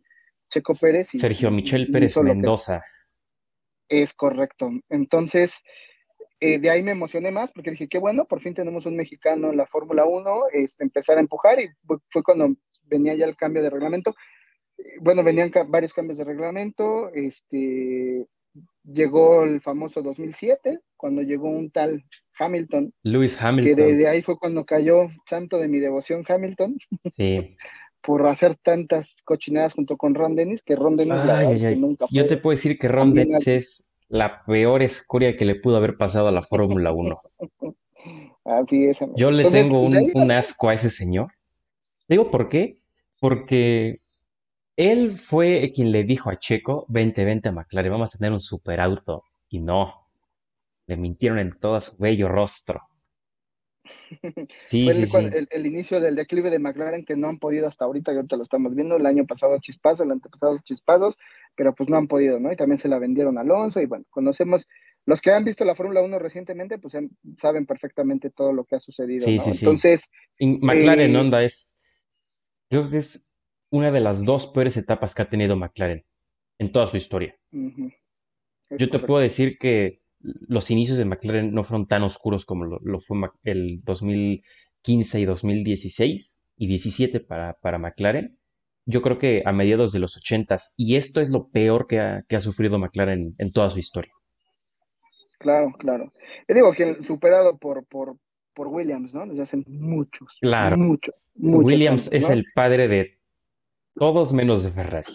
Checo 0.49 0.73
Pérez. 0.79 1.13
Y, 1.13 1.19
Sergio 1.19 1.49
Michel 1.51 1.89
Pérez 1.89 2.17
Mendoza. 2.17 2.83
Es 3.87 4.13
correcto. 4.13 4.69
Entonces, 4.89 5.53
eh, 6.41 6.59
de 6.59 6.69
ahí 6.69 6.83
me 6.83 6.91
emocioné 6.91 7.31
más 7.31 7.53
porque 7.53 7.71
dije, 7.71 7.87
qué 7.87 7.97
bueno, 7.97 8.25
por 8.25 8.41
fin 8.41 8.53
tenemos 8.53 8.85
un 8.85 8.97
mexicano 8.97 9.51
en 9.51 9.57
la 9.57 9.65
Fórmula 9.65 10.03
1, 10.03 10.35
este, 10.51 10.83
empezar 10.83 11.17
a 11.17 11.21
empujar 11.21 11.61
y 11.61 11.69
fue 12.09 12.23
cuando 12.23 12.53
venía 12.83 13.15
ya 13.15 13.25
el 13.25 13.37
cambio 13.37 13.63
de 13.63 13.69
reglamento 13.69 14.13
bueno, 15.01 15.23
venían 15.23 15.51
varios 15.67 15.93
cambios 15.93 16.17
de 16.17 16.25
reglamento, 16.25 17.11
este, 17.13 18.25
llegó 18.83 19.43
el 19.43 19.61
famoso 19.61 20.01
2007, 20.01 20.79
cuando 20.95 21.21
llegó 21.21 21.49
un 21.49 21.71
tal 21.71 22.03
Hamilton. 22.39 22.93
Lewis 23.03 23.41
Hamilton. 23.41 23.75
Que 23.75 23.83
desde 23.83 24.07
ahí 24.07 24.21
fue 24.21 24.37
cuando 24.37 24.65
cayó 24.65 25.09
santo 25.25 25.57
de 25.59 25.67
mi 25.67 25.79
devoción 25.79 26.23
Hamilton. 26.27 26.77
Sí. 27.09 27.57
por 28.01 28.25
hacer 28.27 28.55
tantas 28.63 29.21
cochinadas 29.23 29.73
junto 29.73 29.97
con 29.97 30.15
Ron 30.15 30.35
Dennis, 30.35 30.63
que 30.63 30.77
Ron 30.77 30.95
Dennis 30.95 31.25
la 31.25 31.43
nunca 31.75 32.07
fue 32.07 32.15
Yo 32.15 32.25
te 32.25 32.37
puedo 32.37 32.55
decir 32.55 32.79
que 32.79 32.87
Ron 32.87 33.13
Dennis 33.13 33.47
es 33.47 33.91
la 34.07 34.45
peor 34.45 34.81
escoria 34.81 35.35
que 35.35 35.43
le 35.43 35.55
pudo 35.55 35.75
haber 35.75 35.97
pasado 35.97 36.29
a 36.29 36.31
la 36.31 36.41
Fórmula 36.41 36.93
1. 36.93 37.21
Así 38.45 38.85
es. 38.85 38.99
Yo 39.17 39.29
le 39.29 39.51
tengo 39.51 39.81
un, 39.81 39.93
un 40.13 40.31
asco 40.31 40.69
a 40.69 40.73
ese 40.73 40.89
señor. 40.89 41.33
Digo, 42.07 42.31
¿por 42.31 42.47
qué? 42.47 42.79
Porque 43.19 43.99
Él 44.77 45.11
fue 45.11 45.71
quien 45.73 45.91
le 45.91 46.03
dijo 46.03 46.29
a 46.29 46.37
Checo, 46.37 46.85
vente, 46.87 47.25
vente 47.25 47.49
a 47.49 47.51
McLaren, 47.51 47.91
vamos 47.91 48.13
a 48.13 48.17
tener 48.19 48.31
un 48.31 48.39
superauto. 48.39 49.23
Y 49.49 49.59
no, 49.59 50.07
le 50.85 50.97
mintieron 50.97 51.39
en 51.39 51.57
todo 51.59 51.81
su 51.81 51.97
bello 51.97 52.29
rostro. 52.29 52.81
Sí, 54.63 54.85
Fue 54.85 54.93
sí, 54.93 55.17
el, 55.17 55.47
el, 55.49 55.65
inicio 55.65 55.99
del 55.99 56.15
declive 56.15 56.49
de 56.49 56.59
McLaren 56.59 57.05
que 57.05 57.17
no 57.17 57.27
han 57.27 57.39
podido 57.39 57.67
hasta 57.67 57.85
ahorita, 57.85 58.13
y 58.13 58.15
ahorita 58.15 58.37
lo 58.37 58.43
estamos 58.43 58.73
viendo, 58.75 58.95
el 58.95 59.05
año 59.05 59.25
pasado 59.25 59.57
chispazos, 59.59 60.01
el 60.01 60.11
antepasado 60.11 60.57
chispazos, 60.59 61.17
pero 61.55 61.73
pues 61.73 61.89
no 61.89 61.97
han 61.97 62.07
podido, 62.07 62.39
¿no? 62.39 62.51
Y 62.51 62.55
también 62.55 62.79
se 62.79 62.87
la 62.87 62.99
vendieron 62.99 63.37
a 63.37 63.41
Alonso 63.41 63.81
y 63.81 63.85
bueno, 63.85 64.05
conocemos, 64.09 64.67
los 65.05 65.21
que 65.21 65.31
han 65.31 65.43
visto 65.43 65.65
la 65.65 65.75
Fórmula 65.75 66.01
1 66.01 66.19
recientemente, 66.19 66.79
pues 66.79 66.95
saben 67.37 67.65
perfectamente 67.65 68.29
todo 68.29 68.53
lo 68.53 68.63
que 68.65 68.75
ha 68.75 68.79
sucedido. 68.79 69.25
Sí, 69.25 69.39
sí, 69.39 69.53
sí. 69.53 69.65
Entonces... 69.65 70.09
McLaren 70.39 71.15
eh, 71.15 71.17
Honda 71.17 71.43
es, 71.43 72.07
creo 72.69 72.89
que 72.89 72.97
es 72.97 73.26
una 73.69 73.91
de 73.91 73.99
las 73.99 74.25
dos 74.25 74.47
peores 74.47 74.77
etapas 74.77 75.13
que 75.13 75.21
ha 75.21 75.29
tenido 75.29 75.55
McLaren 75.55 76.05
en 76.59 76.71
toda 76.71 76.87
su 76.87 76.97
historia. 76.97 77.35
Yo 77.51 78.89
te 78.89 78.99
puedo 78.99 79.19
decir 79.19 79.57
que 79.57 80.01
los 80.19 80.71
inicios 80.71 80.97
de 80.97 81.05
McLaren 81.05 81.53
no 81.53 81.63
fueron 81.63 81.87
tan 81.87 82.03
oscuros 82.03 82.45
como 82.45 82.65
lo, 82.65 82.99
fue 82.99 83.17
el 83.43 83.81
2015 83.83 85.19
y 85.19 85.25
2016 85.25 86.41
y 86.57 86.67
17 86.67 87.19
para, 87.19 87.53
para 87.53 87.77
McLaren. 87.77 88.37
Yo 88.85 89.01
creo 89.01 89.19
que 89.19 89.43
a 89.45 89.51
mediados 89.51 89.91
de 89.91 89.99
los 89.99 90.15
80 90.17 90.57
y 90.77 90.95
esto 90.95 91.21
es 91.21 91.29
lo 91.29 91.49
peor 91.49 91.87
que 91.87 91.99
ha, 91.99 92.23
que 92.27 92.35
ha 92.35 92.41
sufrido 92.41 92.79
McLaren 92.79 93.35
en 93.37 93.51
toda 93.51 93.69
su 93.69 93.79
historia. 93.79 94.11
Claro, 95.39 95.73
claro. 95.77 96.13
Te 96.47 96.55
digo 96.55 96.73
que 96.73 97.03
superado 97.03 97.57
por, 97.57 97.85
por, 97.85 98.17
por 98.53 98.67
Williams, 98.67 99.13
¿no? 99.13 99.27
Desde 99.27 99.43
hace 99.43 99.63
muchos. 99.67 100.37
Claro. 100.41 100.77
Muchos. 100.77 101.13
Williams 101.35 102.11
es 102.11 102.29
el 102.29 102.45
padre 102.55 102.87
de 102.87 103.16
todos 103.97 104.33
menos 104.33 104.63
de 104.63 104.71
Ferrari. 104.71 105.13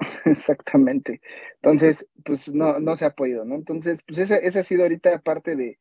Exactamente. 0.24 1.20
Entonces, 1.62 2.06
pues 2.24 2.52
no, 2.52 2.80
no 2.80 2.96
se 2.96 3.04
ha 3.04 3.10
podido, 3.10 3.44
¿no? 3.44 3.54
Entonces, 3.54 4.00
pues 4.06 4.18
esa, 4.18 4.36
ha 4.36 4.62
sido 4.62 4.82
ahorita 4.82 5.20
parte 5.20 5.56
de, 5.56 5.78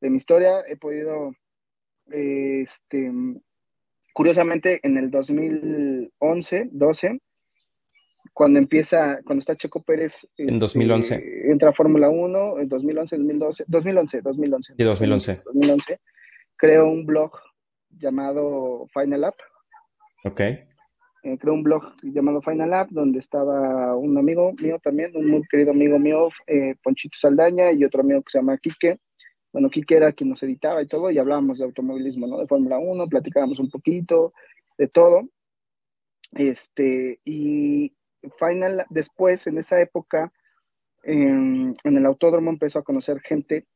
mi 0.00 0.16
historia. 0.16 0.62
He 0.66 0.76
podido, 0.76 1.32
este, 2.10 3.12
curiosamente, 4.12 4.80
en 4.82 4.98
el 4.98 5.10
2011, 5.10 6.68
12, 6.72 7.20
cuando 8.32 8.58
empieza, 8.58 9.20
cuando 9.24 9.40
está 9.40 9.56
Checo 9.56 9.82
Pérez. 9.82 10.28
en 10.36 10.58
2011. 10.58 11.14
Este, 11.14 11.50
entra 11.50 11.70
a 11.70 11.72
Fórmula 11.72 12.08
1, 12.08 12.58
en 12.60 12.68
2011, 12.68 13.16
2012, 13.16 13.64
2011, 13.66 14.20
2011. 14.22 14.74
Sí, 14.76 14.84
2011. 14.84 15.42
2011. 15.44 16.00
Creo 16.56 16.86
un 16.86 17.06
blog 17.06 17.32
llamado 17.90 18.86
Final 18.92 19.24
Up. 19.24 19.34
Ok 20.24 20.40
eh, 21.22 21.38
creó 21.38 21.54
un 21.54 21.62
blog 21.62 21.94
llamado 22.02 22.42
Final 22.42 22.74
App, 22.74 22.90
donde 22.90 23.20
estaba 23.20 23.96
un 23.96 24.18
amigo 24.18 24.52
mío 24.54 24.80
también, 24.82 25.16
un 25.16 25.30
muy 25.30 25.42
querido 25.48 25.70
amigo 25.70 25.98
mío, 25.98 26.28
eh, 26.46 26.74
Ponchito 26.82 27.16
Saldaña, 27.16 27.70
y 27.72 27.84
otro 27.84 28.00
amigo 28.00 28.22
que 28.22 28.30
se 28.32 28.38
llama 28.38 28.58
Quique. 28.58 28.98
Bueno, 29.52 29.70
Quique 29.70 29.96
era 29.96 30.12
quien 30.12 30.30
nos 30.30 30.42
editaba 30.42 30.82
y 30.82 30.86
todo, 30.86 31.10
y 31.10 31.18
hablábamos 31.18 31.58
de 31.58 31.64
automovilismo, 31.64 32.26
¿no? 32.26 32.38
De 32.38 32.46
Fórmula 32.46 32.78
1, 32.78 33.06
platicábamos 33.08 33.60
un 33.60 33.70
poquito 33.70 34.32
de 34.78 34.88
todo. 34.88 35.28
Este, 36.32 37.20
y 37.24 37.94
Final, 38.38 38.84
después, 38.90 39.46
en 39.46 39.58
esa 39.58 39.80
época, 39.80 40.32
en, 41.04 41.76
el 41.84 42.06
autódromo 42.06 42.50
empezó 42.50 42.78
a 42.78 42.84
conocer 42.84 43.20
gente. 43.20 43.66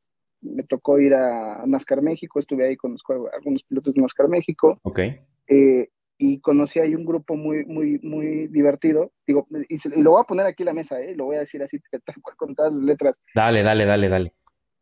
Me 0.40 0.62
tocó 0.64 0.98
ir 0.98 1.14
a 1.14 1.64
NASCAR 1.66 2.02
México, 2.02 2.38
estuve 2.38 2.66
ahí 2.66 2.76
con 2.76 2.96
algunos 3.32 3.62
pilotos 3.64 3.94
de 3.94 4.00
NASCAR 4.00 4.28
México. 4.28 4.78
Ok. 4.82 5.00
Eh, 5.48 5.88
y 6.18 6.40
conocí 6.40 6.78
ahí 6.80 6.94
un 6.94 7.04
grupo 7.04 7.36
muy, 7.36 7.64
muy, 7.66 7.98
muy 8.02 8.46
divertido. 8.48 9.12
Digo, 9.26 9.46
y, 9.68 9.76
lo 10.02 10.12
voy 10.12 10.20
a 10.20 10.26
poner 10.26 10.46
aquí 10.46 10.62
en 10.62 10.66
la 10.66 10.74
mesa, 10.74 11.00
¿eh? 11.00 11.14
lo 11.14 11.26
voy 11.26 11.36
a 11.36 11.40
decir 11.40 11.62
así, 11.62 11.78
con 12.36 12.54
todas 12.54 12.72
las 12.72 12.82
letras. 12.82 13.20
Dale, 13.34 13.62
dale, 13.62 13.84
dale, 13.84 14.08
dale. 14.08 14.34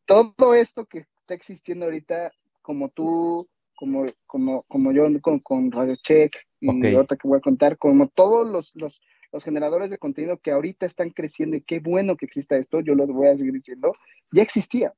Todo 0.06 0.54
esto 0.54 0.87
que 0.87 0.98
está 0.98 1.35
existiendo 1.35 1.87
ahorita, 1.87 2.32
como 2.62 2.90
tú, 2.90 3.48
como, 3.74 4.06
como, 4.26 4.62
como 4.64 4.92
yo 4.92 5.04
con, 5.20 5.40
con 5.40 5.72
Radio 5.72 5.96
Check, 5.96 6.37
y 6.61 6.94
otra 6.94 7.16
que 7.16 7.28
voy 7.28 7.38
a 7.38 7.42
contar, 7.42 7.76
como 7.76 8.09
todos 8.09 8.48
los, 8.48 8.70
los, 8.74 9.02
los 9.32 9.44
generadores 9.44 9.90
de 9.90 9.98
contenido 9.98 10.38
que 10.38 10.50
ahorita 10.50 10.87
están 10.87 11.11
creciendo, 11.11 11.56
y 11.56 11.62
qué 11.62 11.80
bueno 11.80 12.16
que 12.16 12.26
exista 12.26 12.56
esto, 12.56 12.80
yo 12.80 12.94
lo 12.94 13.06
voy 13.06 13.28
a 13.28 13.37
seguir 13.37 13.52
diciendo, 13.52 13.92
ya 14.32 14.42
existía. 14.42 14.94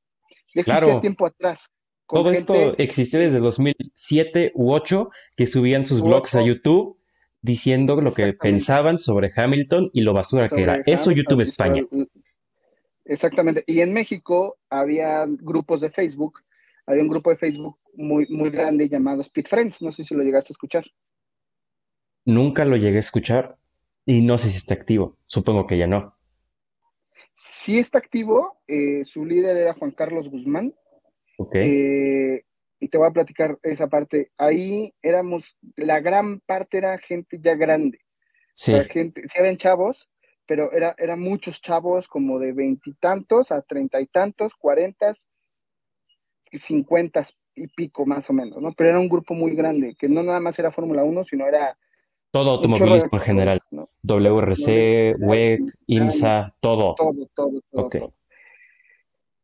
Ya 0.55 0.61
existía 0.63 1.01
tiempo 1.01 1.27
atrás. 1.27 1.73
Todo 2.09 2.31
esto 2.31 2.55
existía 2.79 3.21
desde 3.21 3.41
2007 3.41 4.53
u 4.55 4.71
2008, 4.71 5.11
que 5.37 5.47
subían 5.47 5.85
sus 5.85 6.01
blogs 6.01 6.35
a 6.37 6.43
YouTube 6.43 6.99
diciendo 7.43 8.01
lo 8.01 8.13
que 8.13 8.33
pensaban 8.33 8.99
sobre 8.99 9.31
Hamilton 9.35 9.91
y 9.93 10.03
lo 10.03 10.13
basura 10.13 10.49
que 10.49 10.63
era. 10.63 10.83
Eso 10.87 11.11
YouTube 11.11 11.41
España. 11.41 11.83
Exactamente. 13.05 13.63
Y 13.67 13.81
en 13.81 13.93
México 13.93 14.59
había 14.69 15.25
grupos 15.27 15.81
de 15.81 15.91
Facebook, 15.91 16.41
había 16.87 17.03
un 17.03 17.09
grupo 17.09 17.31
de 17.31 17.37
Facebook 17.37 17.77
muy, 17.95 18.27
muy 18.29 18.51
grande 18.51 18.89
llamado 18.89 19.23
Speed 19.23 19.47
Friends. 19.47 19.83
No 19.83 19.93
sé 19.93 20.05
si 20.05 20.15
lo 20.15 20.23
llegaste 20.23 20.53
a 20.53 20.55
escuchar. 20.55 20.85
Nunca 22.25 22.65
lo 22.65 22.77
llegué 22.77 22.97
a 22.97 23.01
escuchar 23.01 23.57
y 24.05 24.23
no 24.23 24.39
sé 24.39 24.49
si 24.49 24.59
está 24.59 24.75
activo. 24.75 25.17
Supongo 25.27 25.67
que 25.67 25.79
ya 25.79 25.87
no. 25.87 26.17
Sí 27.37 27.79
está 27.79 27.99
activo. 27.99 28.61
Eh, 28.67 29.05
su 29.05 29.25
líder 29.25 29.57
era 29.57 29.75
Juan 29.75 29.93
Carlos 29.93 30.29
Guzmán. 30.29 30.75
Eh, 31.55 32.43
y 32.81 32.89
te 32.89 32.99
voy 32.99 33.09
a 33.09 33.13
platicar 33.13 33.59
esa 33.63 33.89
parte. 33.89 34.31
Ahí 34.37 34.95
éramos, 35.03 35.57
la 35.77 36.01
gran 36.01 36.41
parte 36.41 36.79
era 36.79 36.99
gente 36.99 37.39
ya 37.41 37.55
grande. 37.55 38.01
Sí. 38.53 38.73
gente, 38.91 39.23
sí 39.27 39.39
habían 39.39 39.59
chavos, 39.59 40.09
pero 40.47 40.73
era, 40.73 40.95
eran 40.99 41.21
muchos 41.21 41.61
chavos 41.61 42.09
como 42.09 42.39
de 42.39 42.53
veintitantos 42.53 43.53
a 43.53 43.61
treinta 43.63 44.01
y 44.01 44.07
tantos, 44.07 44.55
cuarentas, 44.55 45.29
cincuentas 46.53 47.37
y 47.55 47.69
pico 47.69 48.07
más 48.07 48.31
o 48.31 48.33
menos, 48.33 48.61
¿no? 48.61 48.73
Pero 48.73 48.91
era 48.91 49.01
un 49.01 49.09
grupo 49.09 49.35
muy 49.35 49.55
grande, 49.55 49.95
que 49.99 50.09
no 50.09 50.23
nada 50.23 50.41
más 50.41 50.59
era 50.59 50.71
Fórmula 50.71 51.05
1, 51.05 51.25
sino 51.25 51.47
era... 51.47 51.77
Todo 52.31 52.51
automovilismo 52.53 53.11
en 53.13 53.21
general. 53.21 53.59
WRC, 54.03 55.17
WEC, 55.19 55.63
IMSA, 55.87 56.55
todo. 56.61 56.95
Todo, 56.97 57.29
todo, 57.35 57.61
todo. 57.71 58.15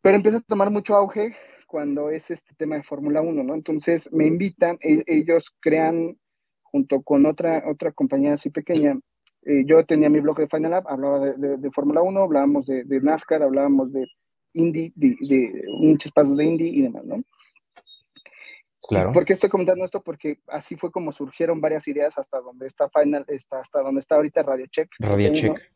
Pero 0.02 0.16
empieza 0.16 0.38
a 0.38 0.42
tomar 0.42 0.70
mucho 0.70 0.94
auge 0.94 1.34
cuando 1.72 2.10
es 2.10 2.30
este 2.30 2.54
tema 2.54 2.76
de 2.76 2.82
Fórmula 2.82 3.22
1, 3.22 3.42
¿no? 3.42 3.54
Entonces 3.54 4.12
me 4.12 4.26
invitan, 4.26 4.76
e, 4.82 5.02
ellos 5.06 5.56
crean 5.58 6.18
junto 6.60 7.00
con 7.00 7.24
otra, 7.24 7.64
otra 7.66 7.92
compañía 7.92 8.34
así 8.34 8.50
pequeña, 8.50 9.00
eh, 9.46 9.64
yo 9.64 9.82
tenía 9.86 10.10
mi 10.10 10.20
blog 10.20 10.36
de 10.36 10.48
Final 10.48 10.74
App, 10.74 10.86
hablaba 10.86 11.18
de, 11.20 11.70
Fórmula 11.70 12.02
1, 12.02 12.22
hablábamos 12.22 12.66
de, 12.66 12.84
NASCAR, 12.84 13.42
hablábamos 13.42 13.90
de 13.90 14.06
Indy, 14.52 14.92
de, 14.94 15.16
de 15.22 15.62
muchos 15.78 16.12
pasos 16.12 16.36
de 16.36 16.44
Indy 16.44 16.68
y 16.68 16.82
demás, 16.82 17.06
¿no? 17.06 17.22
Claro. 18.86 19.12
¿Por 19.12 19.24
qué 19.24 19.32
estoy 19.32 19.48
comentando 19.48 19.86
esto? 19.86 20.02
Porque 20.02 20.40
así 20.48 20.76
fue 20.76 20.90
como 20.92 21.10
surgieron 21.10 21.58
varias 21.58 21.88
ideas 21.88 22.18
hasta 22.18 22.38
donde 22.40 22.66
está 22.66 22.90
Final, 22.90 23.24
está, 23.28 23.60
hasta 23.60 23.80
donde 23.80 24.00
está 24.00 24.16
ahorita 24.16 24.42
Radio 24.42 24.66
Check. 24.66 24.90
Radio 24.98 25.32
Check. 25.32 25.72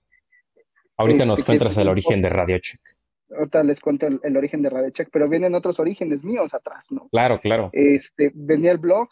Ahorita 0.98 1.24
nos 1.24 1.38
este, 1.38 1.46
cuentas 1.46 1.78
el 1.78 1.88
origen 1.88 2.20
de 2.20 2.28
Radio 2.28 2.58
Check 2.58 2.80
ahorita 3.30 3.62
les 3.64 3.80
cuento 3.80 4.06
el, 4.06 4.36
origen 4.36 4.62
de 4.62 4.70
Radio 4.70 4.90
Check, 4.90 5.08
pero 5.12 5.28
vienen 5.28 5.54
otros 5.54 5.80
orígenes 5.80 6.22
míos 6.24 6.52
atrás, 6.54 6.86
¿no? 6.90 7.08
Claro, 7.10 7.40
claro. 7.40 7.70
Este, 7.72 8.30
venía 8.34 8.72
el 8.72 8.78
blog 8.78 9.08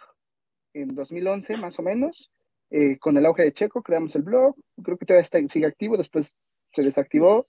en 0.72 0.94
2011, 0.94 1.56
más 1.58 1.78
o 1.78 1.82
menos, 1.82 2.30
eh, 2.70 2.98
con 2.98 3.16
el 3.16 3.26
auge 3.26 3.44
de 3.44 3.52
Checo, 3.52 3.82
creamos 3.82 4.14
el 4.16 4.22
blog, 4.22 4.56
creo 4.82 4.96
que 4.96 5.06
todavía 5.06 5.22
está, 5.22 5.38
sigue 5.48 5.66
activo, 5.66 5.96
después 5.96 6.36
se 6.72 6.82
desactivó, 6.82 7.44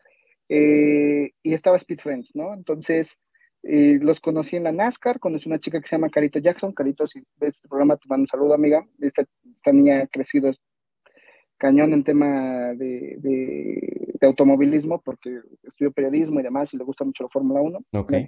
eh, 0.50 1.32
y 1.42 1.54
estaba 1.54 1.78
Speed 1.78 2.00
Friends, 2.00 2.36
¿no? 2.36 2.54
Entonces, 2.54 3.20
eh, 3.64 3.98
los 4.02 4.20
conocí 4.20 4.56
en 4.56 4.64
la 4.66 4.72
NASCAR, 4.72 5.20
conocí 5.20 5.50
una 5.50 5.60
chica 5.60 5.82
que 5.82 5.88
se 5.88 5.96
llama 5.96 6.10
Carito 6.10 6.40
Jackson, 6.40 6.74
Carito, 6.74 7.08
si 7.08 7.20
ves 7.38 7.56
este 7.56 7.68
programa, 7.68 7.98
te 7.98 8.08
mando 8.08 8.24
un 8.24 8.28
saludo, 8.28 8.54
amiga, 8.54 8.86
esta, 9.00 9.26
esta 9.56 9.72
niña 9.72 10.02
ha 10.02 10.08
crecido 10.08 10.52
cañón 11.58 11.94
en 11.94 12.04
tema 12.04 12.74
de, 12.74 13.16
de, 13.18 14.06
automovilismo 14.26 15.00
porque 15.02 15.40
estudió 15.62 15.92
periodismo 15.92 16.40
y 16.40 16.44
demás 16.44 16.74
y 16.74 16.78
le 16.78 16.84
gusta 16.84 17.06
mucho 17.06 17.24
la 17.24 17.30
Fórmula 17.30 17.62
1. 17.62 17.80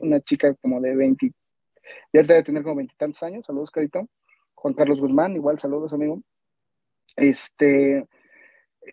Una, 0.01 0.19
chica 0.21 0.53
como 0.61 0.79
de 0.79 0.95
20, 0.95 1.31
ya 2.13 2.21
debe 2.21 2.43
tener 2.43 2.61
como 2.61 2.75
veintitantos 2.75 3.23
años, 3.23 3.45
saludos 3.47 3.71
Carito. 3.71 4.07
Juan 4.53 4.75
Carlos 4.75 5.01
Guzmán, 5.01 5.35
igual 5.35 5.59
saludos 5.59 5.93
amigo. 5.93 6.21
Este, 7.15 8.05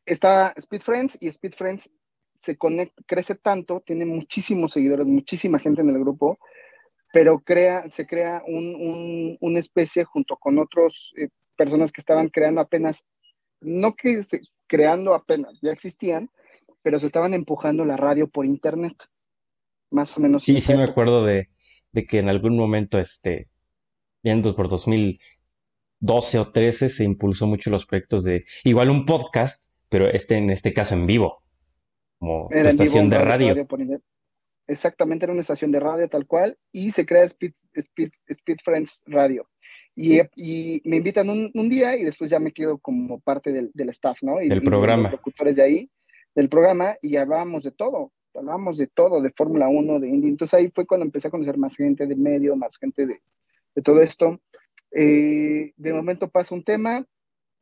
está 0.07 0.55
Speed 0.57 0.81
Friends 0.81 1.19
y 1.21 1.29
Speed 1.29 1.53
Friends 1.53 1.91
se 2.35 2.57
conecta, 2.57 3.03
crece 3.07 3.35
tanto, 3.35 3.81
tiene 3.81 4.07
muchísimos 4.07 4.73
seguidores, 4.73 5.07
muchísima 5.07 5.59
gente 5.59 5.83
en 5.83 5.91
el 5.91 5.99
grupo, 5.99 6.39
pero 7.13 7.41
crea, 7.41 7.91
se 7.91 8.07
crea 8.07 8.43
un, 8.47 9.37
una 9.41 9.59
especie 9.59 10.05
junto 10.05 10.37
con 10.37 10.59
otras 10.59 11.13
eh, 11.17 11.29
personas 11.57 11.93
que 11.93 12.01
estaban 12.01 12.29
creando 12.29 12.61
apenas 12.61 13.05
no 13.65 13.95
que 13.95 14.23
se, 14.25 14.41
creando 14.67 15.15
apenas, 15.15 15.59
ya 15.63 15.73
existían, 15.73 16.31
pero 16.83 17.01
se 17.01 17.07
estaban 17.07 17.35
empujando 17.35 17.85
la 17.85 17.97
radio 17.97 18.29
por 18.29 18.47
internet. 18.47 18.97
Más 19.91 20.17
o 20.17 20.21
menos. 20.21 20.43
Sí, 20.43 20.61
sí 20.61 20.75
me 20.75 20.85
acuerdo 20.85 21.25
de, 21.25 21.49
que 22.09 22.19
en 22.19 22.29
algún 22.29 22.57
momento, 22.57 22.99
este, 22.99 23.49
viendo 24.23 24.57
por 24.57 24.69
2012 24.69 26.39
o 26.39 26.51
13, 26.51 26.89
se 26.89 27.05
impulsó 27.05 27.47
mucho 27.47 27.71
los 27.71 27.87
proyectos 27.87 28.25
de, 28.25 28.45
igual 28.65 28.91
un 28.91 29.07
podcast 29.07 29.75
pero 29.95 30.11
este 30.11 30.35
en 30.35 30.51
este 30.51 30.75
caso 30.75 30.97
en 30.97 31.07
vivo, 31.07 31.45
como 32.19 32.49
Era 32.51 32.63
vivo, 32.63 32.71
estación 32.71 33.09
de 33.09 33.19
radio. 33.19 33.49
radio 33.51 33.65
por 33.65 33.81
internet. 33.81 34.05
Exactamente, 34.67 35.25
era 35.25 35.33
una 35.33 35.43
estación 35.43 35.71
de 35.71 35.79
radio 35.79 36.09
tal 36.09 36.27
cual, 36.27 36.59
y 36.73 36.91
se 36.91 37.07
crea 37.07 37.23
Speed, 37.23 37.53
Speed, 37.75 38.11
Speed 38.27 38.57
Friends 38.65 39.05
Radio. 39.07 39.49
Y, 39.97 40.21
y 40.37 40.83
me 40.85 40.97
invitan 40.97 41.31
un, 41.31 41.51
un 41.55 41.69
día 41.69 41.97
y 41.97 42.03
después 42.05 42.31
ya 42.31 42.41
me 42.41 42.53
quedo 42.53 42.79
como 42.79 43.21
parte 43.21 43.53
del, 43.53 43.71
del 43.75 43.89
staff, 43.91 44.23
¿no? 44.23 44.41
Y, 44.43 44.49
Del 44.49 44.59
y 44.59 44.61
de 44.63 44.67
programa. 44.67 45.03
los 45.05 45.13
locutores 45.13 45.57
de 45.57 45.63
ahí, 45.63 45.91
del 46.35 46.49
programa, 46.49 46.97
y 47.01 47.17
hablábamos 47.17 47.63
de 47.63 47.71
todo, 47.71 48.11
hablábamos 48.35 48.77
de 48.79 48.89
todo, 48.89 49.23
de 49.23 49.31
Fórmula 49.31 49.69
1, 49.69 50.01
de 50.01 50.09
Indy. 50.09 50.29
Entonces 50.29 50.55
ahí 50.59 50.71
fue 50.75 50.85
cuando 50.87 51.05
empecé 51.07 51.29
a 51.29 51.31
conocer 51.31 51.57
más 51.59 51.77
gente 51.77 52.07
del 52.09 52.19
medio, 52.19 52.57
más 52.57 52.77
gente 52.77 53.07
de, 53.07 53.21
de 53.77 53.83
todo 53.83 54.01
esto. 54.03 54.41
Eh, 54.91 55.73
de 55.77 55.93
momento 55.93 56.29
pasa 56.29 56.55
un 56.57 56.65
tema, 56.65 57.05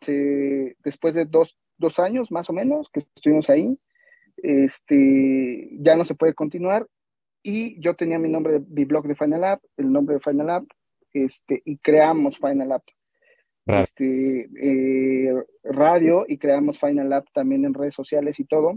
se- 0.01 0.75
después 0.83 1.15
de 1.15 1.27
dos, 1.27 1.59
dos 1.77 1.99
años 1.99 2.31
más 2.33 2.49
o 2.49 2.55
menos 2.55 2.89
que 2.91 3.01
estuvimos 3.01 3.51
ahí, 3.51 3.79
este, 4.43 5.69
ya 5.81 5.97
no 5.97 6.05
se 6.05 6.15
puede 6.15 6.35
continuar 6.35 6.87
y 7.43 7.81
yo 7.81 7.95
tenía 7.95 8.19
mi 8.19 8.29
nombre, 8.29 8.61
mi 8.69 8.85
blog 8.85 9.07
de 9.07 9.15
Final 9.15 9.45
App, 9.45 9.63
el 9.77 9.93
nombre 9.93 10.15
de 10.17 10.21
Final 10.21 10.51
App, 10.51 10.65
este, 11.13 11.63
y 11.65 11.79
creamos 11.79 12.39
Final 12.39 12.73
App, 12.73 12.85
Radio. 13.67 13.83
este, 13.85 14.49
eh, 14.61 15.35
radio 15.65 16.25
y 16.29 16.39
creamos 16.39 16.79
Final 16.79 17.13
App 17.13 17.27
también 17.33 17.65
en 17.65 17.75
redes 17.75 17.95
sociales 17.95 18.39
y 18.41 18.45
todo. 18.45 18.77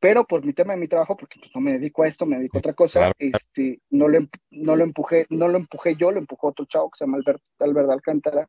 Pero 0.00 0.24
por 0.24 0.44
mi 0.46 0.54
tema 0.54 0.72
de 0.72 0.80
mi 0.80 0.88
trabajo, 0.88 1.14
porque 1.16 1.38
pues, 1.38 1.50
no 1.54 1.60
me 1.60 1.72
dedico 1.72 2.02
a 2.02 2.08
esto, 2.08 2.24
me 2.24 2.36
dedico 2.38 2.56
a 2.56 2.60
otra 2.60 2.72
cosa, 2.72 3.00
Claro. 3.00 3.14
este, 3.18 3.80
no, 3.90 4.08
lo, 4.08 4.18
no, 4.50 4.74
lo 4.76 4.84
empujé, 4.84 5.26
no 5.28 5.46
lo 5.48 5.58
empujé 5.58 5.94
yo, 5.96 6.10
lo 6.10 6.18
empujó 6.18 6.48
otro 6.48 6.64
chavo 6.64 6.90
que 6.90 6.96
se 6.98 7.04
llama 7.04 7.18
Albert, 7.18 7.42
Albert 7.58 7.90
Alcántara, 7.90 8.48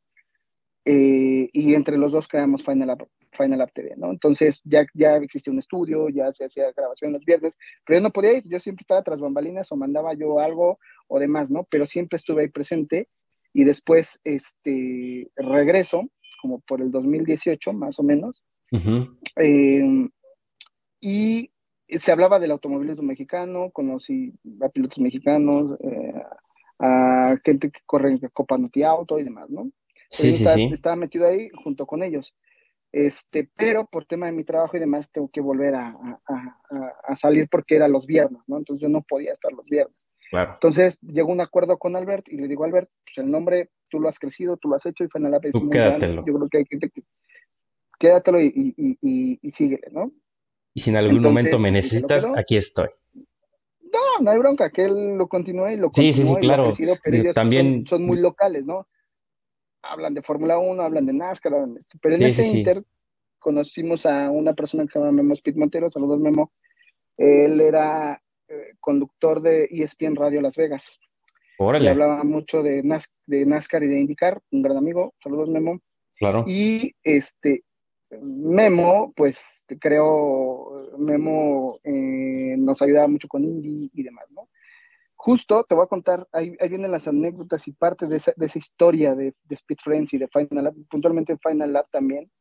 eh, 0.86 1.50
y 1.54 1.74
entre 1.76 1.98
los 1.98 2.12
dos 2.12 2.28
creamos 2.28 2.64
Final 2.64 2.90
App, 2.90 3.02
Final 3.32 3.62
App 3.62 3.74
TV, 3.74 3.94
¿no? 3.98 4.10
Entonces 4.10 4.62
ya, 4.66 4.86
ya 4.94 5.18
existía 5.18 5.54
un 5.54 5.60
estudio, 5.60 6.10
ya 6.10 6.34
se 6.34 6.46
hacía 6.46 6.72
grabación 6.76 7.14
los 7.14 7.24
viernes, 7.24 7.58
pero 7.86 8.00
yo 8.00 8.04
no 8.04 8.12
podía 8.12 8.34
ir, 8.34 8.44
yo 8.48 8.60
siempre 8.60 8.82
estaba 8.82 9.04
tras 9.04 9.20
bambalinas 9.20 9.72
o 9.72 9.76
mandaba 9.76 10.14
yo 10.14 10.40
algo 10.40 10.80
o 11.08 11.20
demás, 11.20 11.52
¿no? 11.52 11.68
Pero 11.70 11.86
siempre 11.86 12.18
estuve 12.18 12.44
ahí 12.44 12.50
presente 12.50 13.08
y 13.54 13.64
después 13.64 14.20
este, 14.24 15.30
regreso, 15.36 16.10
como 16.42 16.60
por 16.62 16.82
el 16.82 16.92
2018 16.92 17.74
más 17.74 18.00
o 18.00 18.04
menos, 18.04 18.42
eh, 19.38 20.10
y 21.02 21.52
se 21.90 22.12
hablaba 22.12 22.40
del 22.40 22.52
automovilismo 22.52 23.04
mexicano, 23.04 23.70
conocí 23.72 24.34
a 24.62 24.70
pilotos 24.70 25.00
mexicanos, 25.00 25.78
eh, 25.82 26.14
a 26.80 27.36
gente 27.44 27.70
que 27.70 27.80
corre 27.86 28.12
en 28.12 28.20
Copa 28.34 28.58
Noti 28.58 28.82
Auto 28.84 29.20
y 29.20 29.24
demás, 29.24 29.50
¿no? 29.50 29.70
Sí, 30.12 30.34
sí, 30.34 30.44
estaba, 30.44 30.56
sí. 30.56 30.70
estaba 30.74 30.96
metido 30.96 31.28
ahí 31.28 31.50
junto 31.64 31.86
con 31.86 32.04
ellos. 32.04 32.36
Este, 32.92 33.50
pero 33.56 33.86
por 33.86 34.06
tema 34.06 34.26
de 34.26 34.34
mi 34.34 34.44
trabajo 34.44 34.76
y 34.76 34.80
demás 34.82 35.10
tengo 35.12 35.30
que 35.30 35.40
volver 35.40 35.76
a, 35.76 35.88
a- 35.88 36.20
a- 36.28 36.94
a 37.08 37.16
salir 37.16 37.48
porque 37.50 37.78
era 37.78 37.88
los 37.88 38.06
viernes, 38.06 38.42
¿no? 38.48 38.58
Entonces 38.58 38.82
yo 38.82 38.90
no 38.90 39.02
podía 39.02 39.32
estar 39.32 39.54
los 39.54 39.66
viernes. 39.66 39.96
Claro. 40.30 40.54
Entonces 40.56 41.00
llegó 41.02 41.32
un 41.32 41.40
acuerdo 41.42 41.78
con 41.78 41.96
Albert 41.96 42.28
y 42.28 42.38
le 42.38 42.48
digo, 42.50 42.66
Albert, 42.66 42.90
pues 43.06 43.18
el 43.26 43.32
nombre 43.32 43.70
tú 43.90 44.00
lo 44.02 44.10
has 44.10 44.20
crecido, 44.20 44.58
tú 44.58 44.68
lo 44.68 44.76
has 44.76 44.86
hecho 44.86 45.04
y 45.06 45.08
fue 45.08 45.20
en 45.22 45.32
la 45.32 45.40
quédatelo. 45.40 46.26
Yo 46.26 46.34
creo 46.34 46.50
que 46.50 46.58
hay 46.60 46.66
gente 46.66 46.90
que 46.90 47.04
quédatelo 48.00 48.42
y, 48.42 48.48
y, 48.78 48.98
y, 49.02 49.40
y- 49.42 49.52
síguele, 49.52 49.88
¿no? 49.92 50.12
Y 50.74 50.82
si 50.82 50.90
en 50.90 50.98
algún 50.98 51.18
Entonces, 51.18 51.32
momento 51.46 51.60
me 51.60 51.70
sí, 51.70 51.74
necesitas, 51.74 52.26
aquí 52.36 52.58
estoy. 52.58 52.90
No, 53.14 54.24
no 54.24 54.32
hay 54.32 54.40
bronca, 54.40 54.70
que 54.70 54.86
él 54.86 55.16
lo 55.18 55.28
continúe 55.28 55.70
y 55.70 55.78
lo 55.78 55.90
Sí, 55.92 56.14
sí, 56.14 56.22
sí, 56.22 56.28
continúe 56.28 56.38
ha 56.38 56.40
claro. 56.42 56.64
crecido, 56.66 56.96
pero 57.04 57.12
Digo, 57.12 57.24
ellos 57.24 57.36
también- 57.36 57.86
son, 57.88 58.00
son 58.00 58.06
muy 58.08 58.18
locales, 58.20 58.66
¿no? 58.66 58.88
Hablan 59.84 60.14
de 60.14 60.22
Fórmula 60.22 60.58
1, 60.60 60.82
hablan 60.82 61.06
de 61.06 61.14
NASCAR, 61.14 61.54
hablan 61.54 61.74
de 61.74 61.80
esto. 61.80 61.98
Pero 62.02 62.16
en 62.16 62.24
ese 62.24 62.44
sí, 62.44 62.50
sí. 62.52 62.58
inter 62.60 62.84
conocimos 63.40 64.06
a 64.06 64.30
una 64.30 64.54
persona 64.54 64.84
que 64.84 64.92
se 64.92 65.00
llama 65.00 65.12
Memo 65.12 65.34
Speed 65.34 65.56
Montero, 65.56 65.90
saludos 65.92 66.20
Memo. 66.20 66.52
Él 67.18 67.60
era 67.62 68.22
eh, 68.48 68.74
conductor 68.80 69.42
de 69.42 69.68
ESPN 69.72 70.16
Radio 70.16 70.42
Las 70.42 70.56
Vegas 70.56 71.00
y 71.02 71.64
Órale, 71.64 71.90
hablaba 71.90 72.24
mucho 72.24 72.64
de, 72.64 72.84
Nas- 72.84 73.12
de 73.26 73.46
NASCAR 73.46 73.84
y 73.84 73.88
de 73.88 74.00
IndyCar, 74.00 74.42
un 74.52 74.62
gran 74.62 74.78
amigo, 74.78 75.14
saludos 75.24 75.50
Memo. 75.50 75.80
claro. 76.16 76.44
Y 76.48 76.96
este 77.04 77.64
Memo, 78.22 79.14
pues 79.16 79.64
creo, 79.80 80.92
Memo 80.98 81.80
eh, 81.84 82.56
nos 82.58 82.82
ayudaba 82.82 83.08
mucho 83.08 83.28
con 83.28 83.44
Indy 83.44 83.90
y 83.94 84.04
demás, 84.04 84.26
¿no? 84.32 84.50
Justo 85.24 85.64
te 85.66 85.76
voy 85.76 85.84
a 85.84 85.88
contar, 85.88 86.28
ahí, 86.32 86.56
ahí 86.60 86.68
vienen 86.68 86.90
las 86.90 87.08
anécdotas 87.08 87.68
y 87.68 87.74
parte 87.74 88.08
de 88.08 88.18
esa, 88.18 88.34
historia 88.58 89.14
de, 89.14 89.36
de 89.44 89.56
Speed 89.56 89.78
Friends 89.84 90.16
y 90.16 90.18
de 90.18 90.28
Final 90.28 90.64
Lab, 90.64 90.74
puntualmente 90.90 91.38
Final 91.38 91.74
Lab 91.74 91.88
también, 91.92 92.32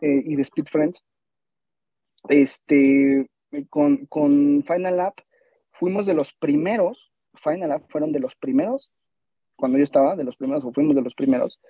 eh, 0.00 0.20
y 0.24 0.34
de 0.34 0.42
Speed 0.42 0.64
Friends. 0.64 1.04
Este, 2.28 3.30
con, 3.70 4.06
con 4.06 4.64
Final 4.66 4.96
Lab 4.96 5.14
fuimos 5.70 6.06
de 6.06 6.14
los 6.14 6.34
primeros, 6.34 7.12
Final 7.40 7.68
Lab 7.68 7.86
fueron 7.88 8.10
de 8.10 8.18
los 8.18 8.34
primeros, 8.34 8.90
cuando 9.54 9.78
yo 9.78 9.84
estaba, 9.84 10.16
de 10.16 10.24
los 10.24 10.34
primeros, 10.34 10.64
o 10.64 10.72
fuimos 10.72 10.96
de 10.96 11.02
los 11.02 11.14
primeros, 11.14 11.60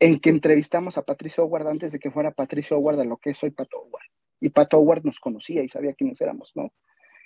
en 0.00 0.18
que 0.18 0.30
entrevistamos 0.30 0.98
a 0.98 1.02
Patricio 1.02 1.44
Howard 1.44 1.68
antes 1.68 1.92
de 1.92 2.00
que 2.00 2.10
fuera 2.10 2.32
Patricio 2.32 2.76
Howard 2.76 2.98
a 2.98 3.04
lo 3.04 3.18
que 3.18 3.30
es 3.30 3.42
hoy 3.44 3.52
Pato 3.52 3.78
Howard. 3.78 4.06
Y 4.40 4.48
Pato 4.48 4.78
Howard 4.78 5.04
nos 5.04 5.20
conocía 5.20 5.62
y 5.62 5.68
sabía 5.68 5.94
quiénes 5.94 6.20
éramos, 6.20 6.50
¿no? 6.56 6.72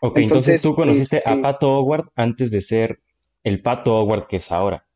Ok, 0.03 0.19
entonces 0.19 0.57
Entonces, 0.57 0.63
tú 0.63 0.75
conociste 0.75 1.17
a 1.25 1.31
este- 1.31 1.43
Pato 1.43 1.79
Howard 1.79 2.09
antes 2.15 2.51
de 2.51 2.61
ser 2.61 3.01
el 3.45 3.63
Pato 3.63 3.99
Howard 3.99 4.27
que 4.27 4.37
es 4.37 4.53
ahora. 4.53 4.87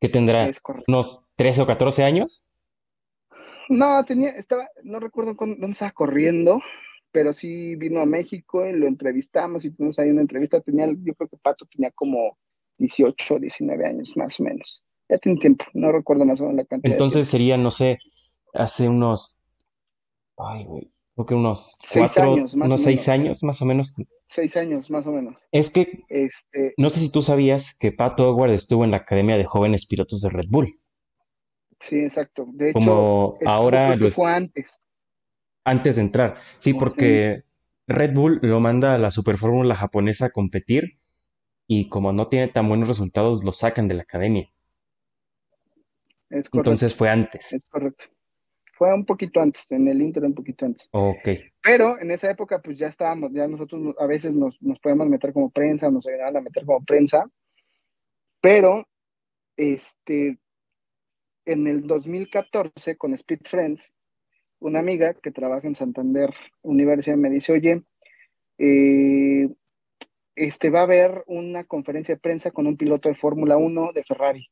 ¿Qué 0.00 0.08
tendrá? 0.08 0.50
¿Unos 0.86 1.28
13 1.36 1.62
o 1.62 1.66
14 1.66 2.04
años? 2.04 2.46
No, 3.68 4.04
tenía, 4.04 4.30
estaba, 4.30 4.68
no 4.84 5.00
recuerdo 5.00 5.36
cuándo- 5.36 5.56
dónde 5.58 5.72
estaba 5.72 5.90
corriendo, 5.90 6.60
pero 7.10 7.32
sí 7.32 7.74
vino 7.76 8.00
a 8.00 8.06
México 8.06 8.64
y 8.66 8.72
lo 8.72 8.86
entrevistamos 8.86 9.64
y 9.64 9.70
tuvimos 9.70 9.98
ahí 9.98 10.10
una 10.10 10.20
entrevista. 10.20 10.60
Tenía, 10.60 10.86
yo 10.86 11.14
creo 11.14 11.28
que 11.28 11.36
Pato 11.38 11.66
tenía 11.66 11.90
como 11.92 12.38
18, 12.78 13.38
19 13.38 13.86
años 13.86 14.16
más 14.16 14.38
o 14.38 14.44
menos. 14.44 14.84
Ya 15.08 15.18
tiene 15.18 15.38
tiempo, 15.38 15.64
no 15.72 15.90
recuerdo 15.90 16.24
más 16.24 16.40
o 16.40 16.44
menos 16.44 16.56
la 16.58 16.64
cantidad. 16.66 16.92
Entonces 16.92 17.26
sería, 17.28 17.56
no 17.56 17.70
sé, 17.70 17.98
hace 18.52 18.88
unos, 18.88 19.40
ay, 20.36 20.64
güey, 20.64 20.90
creo 21.14 21.26
que 21.26 21.34
unos 21.34 21.76
Seis 21.80 22.12
cuatro, 22.14 22.34
años, 22.34 22.54
más 22.56 22.66
o 22.66 22.68
unos 22.68 22.82
seis 22.82 23.08
menos. 23.08 23.20
años 23.20 23.42
más 23.42 23.62
o 23.62 23.64
menos. 23.64 23.94
Seis 24.28 24.56
años 24.56 24.90
más 24.90 25.06
o 25.06 25.12
menos. 25.12 25.40
Es 25.52 25.70
que 25.70 26.04
Este, 26.08 26.74
no 26.76 26.90
sé 26.90 27.00
si 27.00 27.10
tú 27.10 27.22
sabías 27.22 27.76
que 27.78 27.92
Pato 27.92 28.28
Howard 28.30 28.50
estuvo 28.52 28.84
en 28.84 28.90
la 28.90 28.98
Academia 28.98 29.36
de 29.36 29.44
Jóvenes 29.44 29.86
Pilotos 29.86 30.20
de 30.20 30.30
Red 30.30 30.46
Bull. 30.48 30.80
sí, 31.80 32.00
exacto. 32.00 32.46
De 32.52 32.70
hecho, 32.70 32.78
Como 32.78 33.38
ahora 33.46 33.94
lo 33.96 34.08
es- 34.08 34.14
fue 34.14 34.32
antes. 34.32 34.80
antes 35.64 35.96
de 35.96 36.02
entrar. 36.02 36.36
Sí, 36.58 36.74
porque 36.74 37.44
Red 37.86 38.14
Bull 38.14 38.38
lo 38.42 38.60
manda 38.60 38.94
a 38.94 38.98
la 38.98 39.10
Superfórmula 39.10 39.74
japonesa 39.74 40.26
a 40.26 40.30
competir 40.30 40.98
y 41.68 41.88
como 41.88 42.12
no 42.12 42.28
tiene 42.28 42.48
tan 42.48 42.68
buenos 42.68 42.88
resultados, 42.88 43.44
lo 43.44 43.52
sacan 43.52 43.88
de 43.88 43.94
la 43.94 44.02
academia. 44.02 44.48
Es 46.30 46.48
correcto. 46.50 46.58
Entonces 46.58 46.94
fue 46.94 47.08
antes. 47.08 47.52
Es 47.52 47.64
correcto. 47.64 48.04
Fue 48.76 48.92
un 48.92 49.06
poquito 49.06 49.40
antes, 49.40 49.66
en 49.70 49.88
el 49.88 50.02
Inter 50.02 50.24
un 50.24 50.34
poquito 50.34 50.66
antes. 50.66 50.86
Ok. 50.92 51.28
Pero 51.62 51.98
en 51.98 52.10
esa 52.10 52.30
época, 52.30 52.60
pues 52.60 52.78
ya 52.78 52.88
estábamos, 52.88 53.32
ya 53.32 53.48
nosotros 53.48 53.80
no- 53.80 53.94
a 53.98 54.06
veces 54.06 54.34
nos, 54.34 54.60
nos 54.60 54.78
podemos 54.80 55.08
meter 55.08 55.32
como 55.32 55.50
prensa, 55.50 55.90
nos 55.90 56.06
ayudaban 56.06 56.36
a 56.36 56.40
meter 56.42 56.66
como 56.66 56.84
prensa. 56.84 57.24
Pero, 58.42 58.86
este, 59.56 60.38
en 61.46 61.66
el 61.66 61.86
2014, 61.86 62.96
con 62.96 63.14
Speed 63.14 63.40
Friends, 63.44 63.94
una 64.58 64.80
amiga 64.80 65.14
que 65.14 65.30
trabaja 65.30 65.66
en 65.66 65.74
Santander 65.74 66.34
Universidad 66.62 67.16
me 67.16 67.30
dice, 67.30 67.52
oye, 67.52 67.82
eh, 68.58 69.48
este 70.34 70.70
va 70.70 70.80
a 70.80 70.84
haber 70.84 71.24
una 71.26 71.64
conferencia 71.64 72.14
de 72.14 72.20
prensa 72.20 72.50
con 72.50 72.66
un 72.66 72.76
piloto 72.76 73.08
de 73.08 73.14
Fórmula 73.14 73.56
1 73.56 73.92
de 73.94 74.04
Ferrari. 74.04 74.46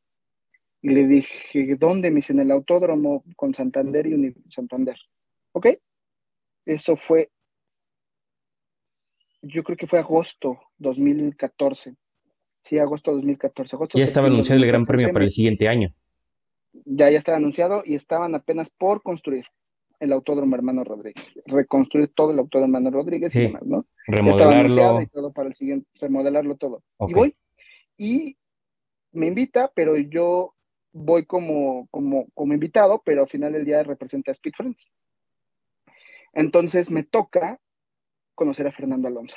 Y 0.85 0.90
le 0.90 1.07
dije, 1.07 1.77
¿dónde? 1.77 2.11
Me 2.11 2.16
dice, 2.16 2.35
en 2.35 2.40
el 2.40 2.51
autódromo 2.51 3.25
con 3.37 3.55
Santander 3.55 4.07
y 4.07 4.12
Uni- 4.12 4.35
Santander. 4.51 4.99
¿Ok? 5.53 5.68
Eso 6.66 6.94
fue, 6.99 7.31
yo 9.40 9.62
creo 9.62 9.77
que 9.79 9.87
fue 9.87 9.99
agosto 9.99 10.61
2014. 10.79 11.94
Sí, 12.61 12.79
agosto 12.79 13.12
2014. 13.12 13.77
Agosto, 13.77 13.99
Ya 13.99 14.05
estaba 14.05 14.27
anunciado 14.29 14.61
el 14.62 14.68
Gran 14.68 14.85
Premio 14.85 15.07
2014, 15.09 15.12
para 15.14 15.25
el 15.25 15.31
siguiente 15.31 15.68
año. 15.68 15.94
Ya, 16.85 17.11
ya 17.11 17.18
estaba 17.18 17.37
anunciado 17.38 17.83
y 17.85 17.94
estaban 17.94 18.35
apenas 18.35 18.68
por 18.70 19.03
construir 19.03 19.47
el 20.01 20.12
Autódromo 20.12 20.55
Hermano 20.57 20.85
Rodríguez. 20.85 21.38
Reconstruir 21.47 22.09
todo 22.14 22.33
el 22.33 22.38
Autódromo 22.38 22.77
Hermano 22.77 22.90
Rodríguez 22.94 23.33
Sí. 23.33 23.40
y 23.40 23.42
demás, 23.47 23.62
¿no? 23.64 23.87
Remodelarlo. 24.07 25.01
y 25.01 25.07
todo 25.07 25.33
para 25.33 25.49
el 25.49 25.55
siguiente, 25.55 25.88
remodelarlo 26.01 26.57
todo. 26.57 26.83
Y 27.07 27.14
voy 27.14 27.35
y 27.97 28.37
me 29.12 29.29
invita, 29.29 29.70
pero 29.75 29.97
yo 29.97 30.54
voy 30.94 31.26
como, 31.26 31.88
como, 31.90 32.26
como 32.35 32.54
invitado, 32.54 33.02
pero 33.04 33.22
al 33.22 33.28
final 33.28 33.52
del 33.52 33.64
día 33.64 33.83
representa 33.83 34.30
a 34.30 34.33
Speed 34.33 34.54
Friends. 34.57 34.87
Entonces 36.33 36.90
me 36.90 37.02
toca 37.02 37.61
conocer 38.35 38.66
a 38.66 38.72
Fernando 38.72 39.09
Alonso. 39.09 39.37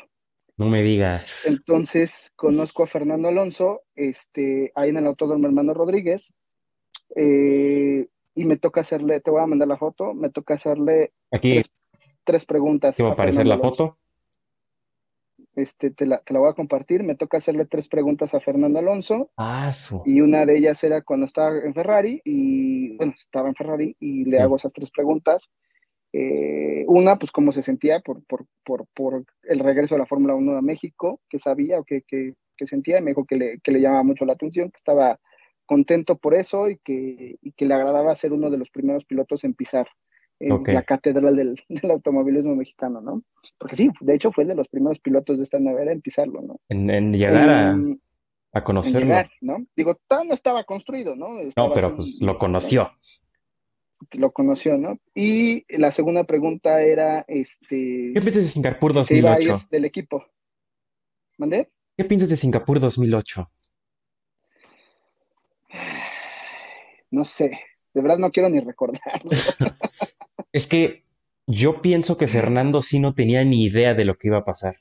No 0.55 0.67
me 0.67 0.81
digas. 0.81 1.45
Entonces 1.47 2.31
conozco 2.35 2.83
a 2.83 2.87
Fernando 2.87 3.27
Alonso, 3.27 3.81
este, 3.95 4.71
ahí 4.75 4.89
en 4.89 4.97
el 4.97 5.07
Autódromo 5.07 5.47
Hermano 5.47 5.73
Rodríguez. 5.73 6.33
Eh, 7.15 8.07
y 8.35 8.45
me 8.45 8.57
toca 8.57 8.81
hacerle, 8.81 9.19
te 9.19 9.31
voy 9.31 9.41
a 9.41 9.47
mandar 9.47 9.67
la 9.67 9.77
foto, 9.77 10.13
me 10.13 10.29
toca 10.29 10.55
hacerle 10.55 11.13
Aquí 11.31 11.53
tres, 11.53 11.71
tres 12.23 12.45
preguntas. 12.45 12.95
te 12.95 13.03
va 13.03 13.09
a 13.09 13.13
aparecer 13.13 13.39
Fernando 13.43 13.63
la 13.63 13.67
Alonso. 13.67 13.85
foto. 13.87 13.99
Este, 15.57 15.89
te 15.89 16.05
la, 16.05 16.19
te 16.19 16.33
la 16.33 16.39
voy 16.39 16.49
a 16.49 16.53
compartir, 16.53 17.01
me 17.03 17.15
toca 17.15 17.37
hacerle 17.39 17.65
tres 17.65 17.87
preguntas 17.87 18.35
a 18.35 18.39
Fernando 18.39 18.77
Alonso 18.77 19.31
Ah, 19.37 19.73
su. 19.73 20.03
y 20.05 20.21
una 20.21 20.45
de 20.45 20.55
ellas 20.55 20.83
era 20.83 21.01
cuando 21.01 21.25
estaba 21.25 21.57
en 21.59 21.73
Ferrari 21.73 22.21
y, 22.23 22.95
bueno, 22.97 23.13
estaba 23.19 23.49
en 23.49 23.55
Ferrari 23.55 23.95
y 23.99 24.25
le 24.25 24.37
Sí. 24.37 24.43
hago 24.43 24.55
esas 24.57 24.71
tres 24.71 24.91
preguntas. 24.91 25.49
Eh, 26.13 26.85
una, 26.87 27.17
pues 27.17 27.31
cómo 27.31 27.51
se 27.51 27.63
sentía 27.63 27.99
por, 28.01 28.23
por, 28.25 28.45
por, 28.63 28.85
por 28.93 29.25
el 29.43 29.59
regreso 29.59 29.95
de 29.95 29.99
la 29.99 30.05
Fórmula 30.05 30.35
1 30.35 30.57
a 30.57 30.61
México, 30.61 31.21
que 31.27 31.39
sabía 31.39 31.79
o 31.79 31.83
que, 31.83 32.03
que, 32.03 32.35
que 32.55 32.67
sentía, 32.67 32.99
y 32.99 33.01
me 33.01 33.11
dijo 33.11 33.25
que 33.25 33.35
le, 33.35 33.59
que 33.59 33.71
le 33.71 33.81
llamaba 33.81 34.03
mucho 34.03 34.25
la 34.25 34.33
atención, 34.33 34.69
que 34.69 34.77
estaba 34.77 35.19
contento 35.65 36.17
por 36.17 36.35
eso 36.35 36.69
y 36.69 36.77
que, 36.77 37.37
y 37.41 37.51
que 37.53 37.65
le 37.65 37.73
agradaba 37.73 38.13
ser 38.15 38.31
uno 38.31 38.49
de 38.51 38.57
los 38.59 38.69
primeros 38.69 39.05
pilotos 39.05 39.43
en 39.43 39.53
pisar 39.55 39.87
en 40.39 40.51
Ok. 40.51 40.69
la 40.69 40.83
catedral 40.83 41.35
del, 41.35 41.61
del 41.69 41.91
automovilismo 41.91 42.55
mexicano, 42.55 43.01
¿no? 43.01 43.23
Porque 43.57 43.75
sí, 43.75 43.89
de 44.01 44.15
hecho 44.15 44.31
fue 44.31 44.45
de 44.45 44.55
los 44.55 44.67
primeros 44.67 44.99
pilotos 44.99 45.37
de 45.37 45.43
esta 45.43 45.59
nueva 45.59 45.81
era 45.81 45.91
en 45.91 46.01
pisarlo, 46.01 46.41
¿no? 46.41 46.59
En, 46.69 46.89
en 46.89 47.13
llegar 47.13 47.49
a, 47.49 47.71
En- 47.71 48.01
a 48.53 48.63
conocerlo. 48.63 49.07
llegar, 49.07 49.29
¿no? 49.41 49.57
Digo, 49.75 49.95
todavía 50.07 50.29
no 50.29 50.33
estaba 50.35 50.63
construido, 50.63 51.15
¿no? 51.15 51.29
No, 51.55 51.73
pero 51.73 51.95
pues 51.95 52.19
lo 52.21 52.37
conoció. 52.37 52.91
Lo 54.15 54.31
conoció, 54.31 54.77
¿no? 54.77 54.99
Y 55.15 55.65
la 55.75 55.89
segunda 55.91 56.23
pregunta 56.23 56.81
era, 56.83 57.25
este, 57.27 58.11
¿Qué 58.13 58.21
piensas 58.21 58.43
de 58.43 58.49
Singapur 58.49 59.03
se 59.03 59.17
iba 59.17 59.31
a 59.33 59.39
ir 59.41 59.47
2008? 59.47 59.67
del 59.71 59.85
equipo. 59.85 60.23
¿Mandé? 61.39 61.69
¿Qué 61.97 62.03
piensas 62.03 62.29
de 62.29 62.35
Singapur 62.35 62.79
2008? 62.79 63.49
No 67.09 67.23
sé, 67.23 67.51
de 67.93 68.01
verdad 68.01 68.17
no 68.17 68.31
quiero 68.31 68.49
ni 68.49 68.59
recordarlo. 68.59 69.31
Es 70.57 70.65
que 70.65 71.03
yo 71.45 71.83
pienso 71.83 72.17
que 72.17 72.25
Fernando 72.25 72.81
sí 72.81 72.97
no 72.97 73.13
tenía 73.13 73.43
ni 73.43 73.63
idea 73.63 73.93
de 73.93 74.05
lo 74.05 74.17
que 74.17 74.29
iba 74.29 74.39
a 74.39 74.43
pasar. 74.43 74.77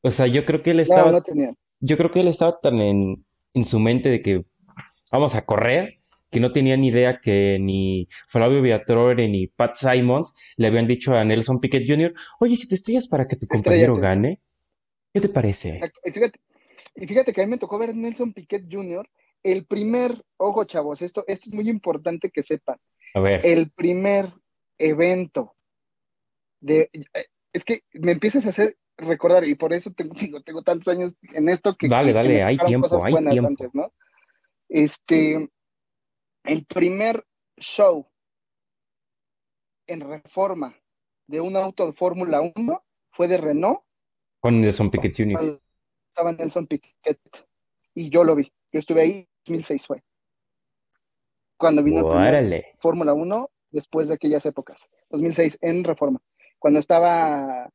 O 0.00 0.10
sea, 0.10 0.26
yo 0.26 0.46
creo 0.46 0.62
que 0.62 0.70
él 0.70 0.80
estaba, 0.80 1.12
no 1.12 1.22
tenía. 1.22 1.54
yo 1.80 1.98
creo 1.98 2.10
que 2.10 2.20
él 2.20 2.28
estaba 2.28 2.58
tan 2.60 2.80
en, 2.80 3.22
en 3.52 3.64
su 3.66 3.78
mente 3.78 4.08
de 4.08 4.22
que 4.22 4.46
vamos 5.10 5.34
a 5.34 5.44
correr, 5.44 5.98
que 6.30 6.40
no 6.40 6.50
tenía 6.50 6.78
ni 6.78 6.88
idea 6.88 7.20
que 7.20 7.58
ni 7.60 8.08
Flavio 8.26 8.62
Briatore 8.62 9.28
ni 9.28 9.48
Pat 9.48 9.76
Simons 9.76 10.34
le 10.56 10.68
habían 10.68 10.86
dicho 10.86 11.14
a 11.14 11.22
Nelson 11.26 11.60
Piquet 11.60 11.84
Jr., 11.86 12.14
oye, 12.40 12.56
si 12.56 12.66
te 12.66 12.74
estrellas 12.74 13.06
para 13.06 13.28
que 13.28 13.36
tu 13.36 13.46
compañero 13.46 13.92
Estrellate. 13.92 14.16
gane, 14.16 14.40
¿qué 15.12 15.20
te 15.20 15.28
parece? 15.28 15.74
Exacto. 15.74 16.00
Y 16.06 16.10
fíjate, 16.10 16.40
y 16.96 17.06
fíjate 17.06 17.34
que 17.34 17.42
a 17.42 17.44
mí 17.44 17.50
me 17.50 17.58
tocó 17.58 17.78
ver 17.78 17.94
Nelson 17.94 18.32
Piquet 18.32 18.64
Jr., 18.70 19.06
el 19.42 19.66
primer, 19.66 20.24
ojo 20.38 20.64
chavos, 20.64 21.02
esto, 21.02 21.22
esto 21.26 21.50
es 21.50 21.54
muy 21.54 21.68
importante 21.68 22.30
que 22.30 22.42
sepan, 22.42 22.78
A 23.12 23.20
ver, 23.20 23.44
el 23.44 23.70
primer 23.70 24.32
evento 24.88 25.54
de, 26.60 26.90
eh, 26.92 27.26
es 27.52 27.64
que 27.64 27.80
me 27.92 28.12
empiezas 28.12 28.46
a 28.46 28.50
hacer 28.50 28.76
recordar, 28.96 29.44
y 29.44 29.54
por 29.54 29.72
eso 29.72 29.92
tengo, 29.92 30.14
digo, 30.30 30.42
tengo 30.42 30.62
tantos 30.62 30.88
años 30.88 31.14
en 31.22 31.48
esto 31.48 31.76
que, 31.76 31.88
Dale, 31.88 32.08
que- 32.08 32.14
dale, 32.14 32.28
me 32.34 32.42
hay 32.42 32.56
tiempo, 32.58 33.04
hay 33.04 33.14
tiempo. 33.30 33.48
antes, 33.48 33.74
¿no? 33.74 33.92
Este, 34.68 35.50
el 36.44 36.64
primer 36.66 37.24
show 37.58 38.08
en 39.86 40.00
reforma 40.00 40.74
de 41.26 41.40
un 41.40 41.56
auto 41.56 41.86
de 41.86 41.92
Fórmula 41.92 42.40
1 42.40 42.84
fue 43.10 43.28
de 43.28 43.36
Renault 43.36 43.80
con 44.40 44.60
Nelson 44.60 44.90
Piquet 44.90 45.14
Jr. 45.16 45.60
estaba 46.08 46.32
Nelson 46.32 46.66
Piquet 46.66 47.20
y 47.94 48.10
yo 48.10 48.24
lo 48.24 48.34
vi. 48.34 48.52
Yo 48.72 48.80
estuve 48.80 49.02
ahí, 49.02 49.28
2006 49.46 49.86
fue. 49.86 50.02
Cuando 51.56 51.82
vino. 51.82 52.00
Fórmula 52.80 53.12
1 53.12 53.50
después 53.72 54.08
de 54.08 54.14
aquellas 54.14 54.46
épocas, 54.46 54.88
2006 55.10 55.58
en 55.62 55.82
Reforma. 55.84 56.20
Cuando 56.58 56.78
estaba 56.78 57.70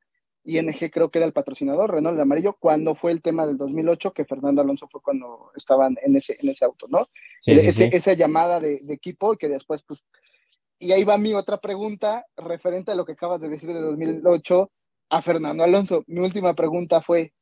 ING, 0.45 0.89
creo 0.91 1.09
que 1.11 1.19
era 1.19 1.25
el 1.25 1.33
patrocinador, 1.33 1.91
Renault 1.91 2.15
el 2.15 2.21
amarillo, 2.21 2.55
cuando 2.57 2.95
fue 2.95 3.11
el 3.11 3.21
tema 3.21 3.45
del 3.45 3.57
2008, 3.57 4.13
que 4.13 4.23
Fernando 4.23 4.61
Alonso 4.61 4.87
fue 4.89 5.01
cuando 5.01 5.51
estaban 5.57 5.97
en 6.01 6.15
ese, 6.15 6.37
en 6.39 6.47
ese 6.49 6.63
auto, 6.63 6.87
¿no? 6.89 7.09
Sí, 7.41 7.51
Ese- 7.53 7.73
sí. 7.73 7.89
Esa 7.91 8.13
llamada 8.13 8.59
de, 8.61 8.79
de 8.81 8.93
equipo 8.93 9.33
y 9.33 9.37
que 9.37 9.49
después, 9.49 9.83
pues, 9.83 10.03
y 10.79 10.91
ahí 10.93 11.03
va 11.03 11.17
mi 11.17 11.33
otra 11.33 11.57
pregunta 11.59 12.25
referente 12.37 12.91
a 12.91 12.95
lo 12.95 13.03
que 13.03 13.13
acabas 13.13 13.41
de 13.41 13.49
decir 13.49 13.73
de 13.73 13.81
2008 13.81 14.71
a 15.09 15.21
Fernando 15.21 15.63
Alonso. 15.63 16.03
Mi 16.07 16.19
última 16.21 16.53
pregunta 16.53 17.01
fue, 17.01 17.33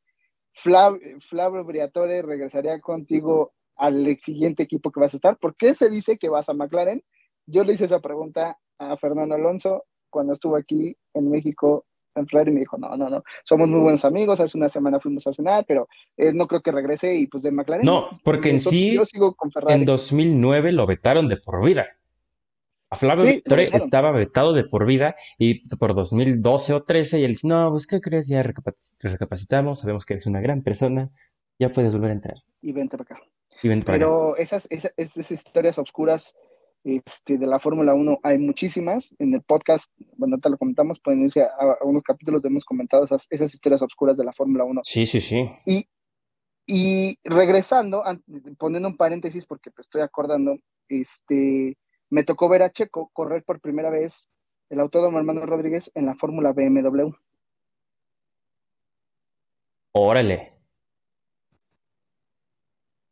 Flav, 0.52 0.98
Flavio 1.28 1.62
Briatore 1.64 2.22
regresaría 2.22 2.80
contigo 2.80 3.52
al 3.76 4.16
siguiente 4.18 4.62
equipo 4.62 4.90
que 4.90 5.00
vas 5.00 5.12
a 5.12 5.18
estar. 5.18 5.36
¿Por 5.38 5.54
qué 5.54 5.74
se 5.74 5.90
dice 5.90 6.16
que 6.16 6.30
vas 6.30 6.48
a 6.48 6.54
McLaren? 6.54 7.04
Yo 7.46 7.64
le 7.64 7.72
hice 7.74 7.84
esa 7.86 8.00
pregunta 8.00 8.58
a 8.78 8.96
Fernando 8.96 9.34
Alonso 9.34 9.84
cuando 10.10 10.32
estuvo 10.34 10.56
aquí 10.56 10.96
en 11.14 11.30
México 11.30 11.86
en 12.14 12.26
Ferrari 12.26 12.50
y 12.50 12.54
me 12.54 12.60
dijo, 12.60 12.78
no, 12.78 12.96
no, 12.96 13.10
no, 13.10 13.22
somos 13.44 13.68
muy 13.68 13.80
buenos 13.80 14.04
amigos, 14.06 14.40
hace 14.40 14.56
una 14.56 14.70
semana 14.70 14.98
fuimos 15.00 15.26
a 15.26 15.34
cenar, 15.34 15.66
pero 15.68 15.86
eh, 16.16 16.32
no 16.32 16.48
creo 16.48 16.62
que 16.62 16.72
regrese 16.72 17.14
y 17.14 17.26
pues 17.26 17.42
de 17.42 17.50
McLaren. 17.50 17.84
No, 17.84 18.08
porque 18.24 18.50
en 18.50 18.60
sí, 18.60 18.94
Yo 18.94 19.04
sigo 19.04 19.34
con 19.34 19.50
Ferrari. 19.52 19.80
en 19.80 19.84
2009 19.84 20.72
lo 20.72 20.86
vetaron 20.86 21.28
de 21.28 21.36
por 21.36 21.62
vida. 21.64 21.86
A 22.88 22.96
Flavio 22.96 23.26
Sí, 23.26 23.42
estaba 23.72 24.12
vetado 24.12 24.52
de 24.52 24.64
por 24.64 24.86
vida 24.86 25.16
y 25.38 25.68
por 25.76 25.94
2012 25.94 26.72
o 26.72 26.84
13 26.84 27.18
y 27.20 27.24
él 27.24 27.32
dice, 27.32 27.48
no, 27.48 27.70
pues 27.72 27.86
¿qué 27.86 28.00
crees? 28.00 28.28
Ya 28.28 28.42
recapac- 28.42 28.94
recapacitamos, 29.00 29.80
sabemos 29.80 30.06
que 30.06 30.14
eres 30.14 30.26
una 30.26 30.40
gran 30.40 30.62
persona, 30.62 31.10
ya 31.58 31.70
puedes 31.70 31.92
volver 31.92 32.10
a 32.10 32.14
entrar. 32.14 32.36
Y 32.62 32.72
vente 32.72 32.96
para 32.96 33.16
acá. 33.16 33.22
Y 33.62 33.68
ven 33.68 33.82
para 33.82 33.96
acá. 33.96 34.04
Pero 34.06 34.36
esas, 34.36 34.68
esas, 34.70 34.94
esas 34.96 35.30
historias 35.30 35.78
oscuras 35.78 36.34
este, 36.88 37.36
de 37.36 37.46
la 37.46 37.58
Fórmula 37.58 37.94
1 37.94 38.20
hay 38.22 38.38
muchísimas. 38.38 39.14
En 39.18 39.34
el 39.34 39.42
podcast, 39.42 39.90
bueno, 40.16 40.38
te 40.38 40.48
lo 40.48 40.56
comentamos, 40.56 41.00
pueden 41.00 41.22
irse 41.22 41.42
a, 41.42 41.48
a 41.80 41.84
unos 41.84 42.02
capítulos 42.04 42.40
donde 42.40 42.54
hemos 42.54 42.64
comentado 42.64 43.04
esas, 43.04 43.26
esas 43.30 43.52
historias 43.52 43.82
oscuras 43.82 44.16
de 44.16 44.24
la 44.24 44.32
Fórmula 44.32 44.64
1. 44.64 44.82
Sí, 44.84 45.04
sí, 45.04 45.20
sí. 45.20 45.50
Y, 45.66 45.84
y 46.66 47.18
regresando, 47.24 48.06
an- 48.06 48.22
poniendo 48.56 48.88
un 48.88 48.96
paréntesis 48.96 49.44
porque 49.46 49.70
me 49.70 49.80
estoy 49.80 50.00
acordando, 50.02 50.56
este, 50.88 51.76
me 52.08 52.22
tocó 52.22 52.48
ver 52.48 52.62
a 52.62 52.70
Checo 52.70 53.10
correr 53.12 53.42
por 53.42 53.60
primera 53.60 53.90
vez 53.90 54.28
el 54.70 54.78
autódromo 54.80 55.18
Armando 55.18 55.44
Rodríguez 55.44 55.90
en 55.94 56.06
la 56.06 56.14
Fórmula 56.14 56.52
BMW. 56.52 57.10
Órale. 59.92 60.52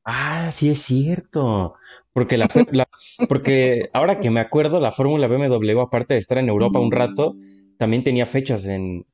Ah, 0.05 0.51
sí 0.53 0.69
es 0.71 0.83
cierto. 0.83 1.75
Porque 2.13 2.37
la, 2.37 2.47
porque 3.29 3.89
ahora 3.93 4.21
que 4.21 4.31
me 4.31 4.41
acuerdo, 4.41 4.81
la 4.81 4.93
Fórmula 4.93 5.27
BMW, 5.27 5.81
aparte 5.81 6.15
de 6.15 6.21
estar 6.21 6.39
en 6.39 6.49
Europa 6.49 6.79
un 6.79 6.93
rato, 6.93 7.37
también 7.79 8.05
tenía 8.05 8.27
fechas 8.27 8.67
en, 8.67 9.07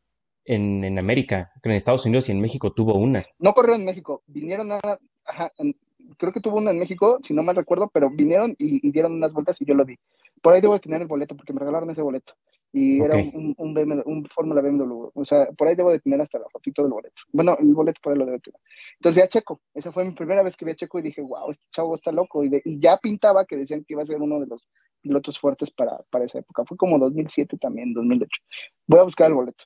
en, 0.45 0.85
en 0.85 0.99
América, 0.99 1.53
en 1.63 1.73
Estados 1.73 2.07
Unidos 2.07 2.29
y 2.29 2.33
en 2.33 2.41
México 2.41 2.73
tuvo 2.73 2.95
una. 2.97 3.25
No 3.39 3.53
corrieron 3.53 3.81
en 3.81 3.87
México, 3.87 4.23
vinieron 4.27 4.73
a, 4.73 4.81
ajá, 5.25 5.53
en- 5.59 5.77
creo 6.19 6.33
que 6.33 6.41
tuvo 6.41 6.59
una 6.59 6.73
en 6.73 6.79
México, 6.79 7.19
si 7.23 7.35
no 7.35 7.43
mal 7.43 7.57
recuerdo, 7.57 7.89
pero 7.93 8.11
vinieron 8.11 8.51
y, 8.59 8.87
y 8.87 8.91
dieron 8.91 9.13
unas 9.13 9.33
vueltas 9.33 9.61
y 9.61 9.65
yo 9.65 9.75
lo 9.75 9.85
vi. 9.85 9.97
Por 10.43 10.55
ahí 10.55 10.61
debo 10.61 10.75
de 10.75 10.81
tener 10.81 11.01
el 11.01 11.07
boleto 11.07 11.37
porque 11.37 11.53
me 11.53 11.61
regalaron 11.61 11.91
ese 11.91 12.03
boleto. 12.03 12.35
Y 12.73 13.01
era 13.01 13.17
un, 13.17 13.55
un, 13.59 13.75
BMW 13.75 14.03
un 14.07 14.25
Fórmula 14.27 14.61
BMW. 14.61 15.11
O 15.15 15.25
sea, 15.25 15.47
por 15.57 15.67
ahí 15.69 15.75
debo 15.75 15.91
de 15.93 16.01
tener 16.01 16.21
hasta 16.21 16.39
la 16.39 16.49
fotito 16.53 16.83
del 16.83 16.93
boleto. 16.93 17.23
Bueno, 17.33 17.57
el 17.59 17.75
boleto 17.75 18.01
por 18.03 18.13
ahí 18.13 18.19
lo 18.19 18.27
debo 18.27 18.39
tener. 18.39 18.61
Entonces 18.95 19.17
vi 19.17 19.23
a 19.23 19.29
Checo. 19.29 19.61
Esa 19.75 19.91
fue 19.93 20.05
mi 20.05 20.13
primera 20.13 20.43
vez 20.43 20.57
que 20.57 20.65
vi 20.65 20.71
a 20.73 20.77
Checo 20.77 20.99
y 20.99 21.03
dije, 21.03 21.21
wow, 21.21 21.51
este 21.51 21.67
chavo 21.73 21.95
está 21.97 22.13
loco. 22.13 22.45
Y, 22.45 22.49
de- 22.49 22.63
y 22.65 22.79
ya 22.81 22.97
pintaba 22.99 23.45
que 23.45 23.57
decían 23.57 23.81
que 23.85 23.95
iba 23.95 24.03
a 24.03 24.07
ser 24.07 24.21
uno 24.23 24.39
de 24.41 24.47
los 24.47 24.69
pilotos 25.03 25.39
fuertes 25.41 25.71
para, 25.73 25.99
para 26.11 26.27
esa 26.27 26.39
época. 26.39 26.65
Fue 26.65 26.77
como 26.77 26.99
2007 26.99 27.57
también, 27.59 27.93
2008. 27.93 28.41
Voy 28.87 29.01
a 29.01 29.05
buscar 29.05 29.29
el 29.29 29.35
boleto. 29.35 29.65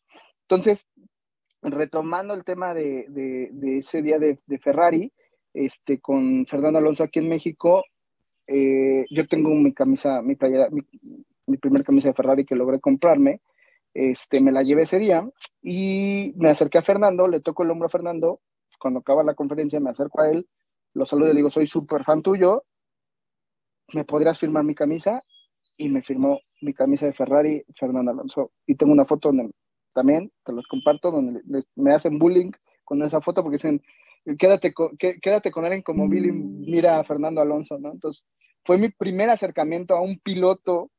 Entonces, 0.48 0.86
retomando 1.62 2.34
el 2.34 2.44
tema 2.44 2.74
de, 2.74 3.06
de, 3.08 3.50
de 3.52 3.78
ese 3.78 4.02
día 4.02 4.18
de, 4.18 4.38
de 4.46 4.58
Ferrari, 4.58 5.12
este, 5.52 6.00
con 6.00 6.46
Fernando 6.46 6.78
Alonso 6.78 7.04
aquí 7.04 7.18
en 7.20 7.28
México, 7.28 7.84
eh, 8.46 9.04
yo 9.10 9.26
tengo 9.26 9.50
mi 9.54 9.72
camisa, 9.72 10.20
mi 10.22 10.36
playera, 10.36 10.68
mi, 10.70 10.82
mi 11.46 11.56
primer 11.56 11.84
camisa 11.84 12.08
de 12.08 12.14
Ferrari 12.14 12.44
que 12.44 12.56
logré 12.56 12.80
comprarme, 12.80 13.40
este, 13.94 14.42
me 14.42 14.52
la 14.52 14.62
llevé 14.62 14.82
ese 14.82 14.98
día 14.98 15.28
y 15.62 16.32
me 16.36 16.50
acerqué 16.50 16.78
a 16.78 16.82
Fernando, 16.82 17.28
le 17.28 17.40
toco 17.40 17.62
el 17.62 17.70
hombro 17.70 17.86
a 17.86 17.90
Fernando, 17.90 18.40
cuando 18.78 19.00
acaba 19.00 19.22
la 19.22 19.34
conferencia 19.34 19.80
me 19.80 19.90
acerco 19.90 20.20
a 20.20 20.30
él, 20.30 20.46
lo 20.94 21.06
saludo 21.06 21.28
y 21.28 21.32
le 21.32 21.38
digo, 21.38 21.50
soy 21.50 21.66
súper 21.66 22.04
fan 22.04 22.22
tuyo, 22.22 22.64
¿me 23.92 24.04
podrías 24.04 24.38
firmar 24.38 24.64
mi 24.64 24.74
camisa? 24.74 25.20
Y 25.76 25.88
me 25.88 26.02
firmó 26.02 26.40
mi 26.60 26.72
camisa 26.72 27.06
de 27.06 27.12
Ferrari, 27.12 27.64
Fernando 27.78 28.10
Alonso. 28.12 28.52
Y 28.66 28.76
tengo 28.76 28.92
una 28.92 29.04
foto 29.04 29.28
donde 29.28 29.50
también, 29.92 30.30
te 30.44 30.52
los 30.52 30.66
comparto, 30.66 31.10
donde 31.10 31.40
les- 31.46 31.68
me 31.76 31.92
hacen 31.92 32.18
bullying 32.18 32.50
con 32.84 33.02
esa 33.02 33.20
foto 33.20 33.42
porque 33.42 33.56
dicen, 33.56 33.82
quédate 34.38 34.72
con, 34.72 34.96
qué- 34.96 35.18
quédate 35.20 35.50
con 35.50 35.64
alguien 35.64 35.82
como 35.82 36.08
Billy, 36.08 36.32
mira 36.32 36.98
a 36.98 37.04
Fernando 37.04 37.40
Alonso, 37.40 37.78
¿no? 37.78 37.92
Entonces, 37.92 38.24
fue 38.64 38.78
mi 38.78 38.88
primer 38.88 39.30
acercamiento 39.30 39.94
a 39.94 40.00
un 40.00 40.18
piloto 40.18 40.90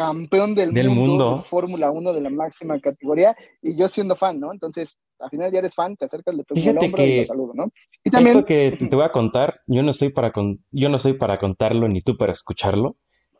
campeón 0.00 0.54
del, 0.54 0.72
Del 0.72 0.88
mundo. 0.88 1.36
de 1.36 1.42
Fórmula 1.44 1.90
1 1.90 2.12
de 2.14 2.20
la 2.22 2.30
máxima 2.30 2.80
categoría 2.80 3.36
y 3.60 3.78
yo 3.78 3.86
siendo 3.88 4.16
fan, 4.16 4.40
¿no? 4.40 4.50
Entonces, 4.52 4.98
al 5.18 5.28
final 5.28 5.52
ya 5.52 5.58
eres 5.58 5.74
fan, 5.74 5.94
te 5.96 6.06
acercas, 6.06 6.34
le 6.34 6.44
toco 6.44 6.58
el 6.60 6.78
hombro 6.78 7.04
y 7.06 7.18
lo 7.18 7.24
saludo, 7.26 7.52
¿no? 7.54 7.64
Y 8.02 8.10
también, 8.10 8.36
Esto 8.36 8.46
que 8.46 8.76
te 8.78 8.96
voy 8.96 9.04
a 9.04 9.12
contar, 9.12 9.60
yo 9.66 9.82
no 9.82 9.90
estoy 9.90 10.08
para 10.10 10.32
con- 10.32 10.64
yo 10.70 10.88
no 10.88 10.96
estoy 10.96 11.12
para 11.14 11.36
contarlo 11.36 11.86
ni 11.88 12.00
tú 12.00 12.16
para 12.16 12.32
escucharlo, 12.32 12.96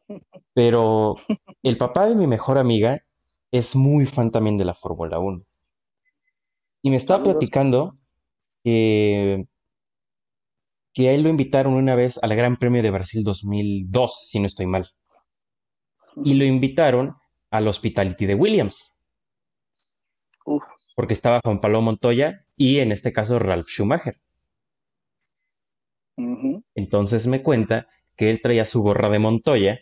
Pero 0.55 1.17
el 1.63 1.77
papá 1.79 2.09
de 2.09 2.15
mi 2.15 2.27
mejor 2.27 2.59
amiga 2.59 3.01
es 3.53 3.75
muy 3.77 4.05
fan 4.07 4.31
también 4.31 4.59
de 4.59 4.65
la 4.65 4.75
Fórmula 4.75 5.19
Uno 5.19 5.45
Y 6.83 6.91
me 6.91 6.97
estaba 6.97 7.23
Saludos. 7.23 7.35
platicando 7.35 7.99
que, 8.65 9.47
que 10.95 11.09
a 11.09 11.13
él 11.13 11.23
lo 11.23 11.29
invitaron 11.29 11.75
una 11.75 11.95
vez 11.97 12.19
al 12.23 12.35
Gran 12.37 12.57
Premio 12.57 12.83
de 12.83 12.91
Brasil 12.91 13.25
2002, 13.25 14.21
si 14.29 14.39
no 14.41 14.47
estoy 14.47 14.67
mal. 14.67 14.87
Y 16.25 16.35
lo 16.35 16.45
invitaron 16.45 17.17
al 17.51 17.69
Hospitality 17.69 18.27
de 18.27 18.35
Williams, 18.35 18.99
Uf, 20.45 20.63
porque 20.95 21.15
estaba 21.15 21.41
Juan 21.43 21.61
Pablo 21.61 21.81
Montoya 21.81 22.45
y 22.57 22.81
en 22.81 22.93
este 22.93 23.13
caso 23.13 23.39
Ralf 23.39 23.67
Schumacher. 23.69 24.21
Entonces 26.75 27.27
me 27.27 27.43
cuenta 27.43 27.89
que 28.17 28.31
él 28.31 28.41
traía 28.43 28.65
su 28.67 28.83
gorra 28.83 29.09
de 29.11 29.19
Montoya 29.19 29.81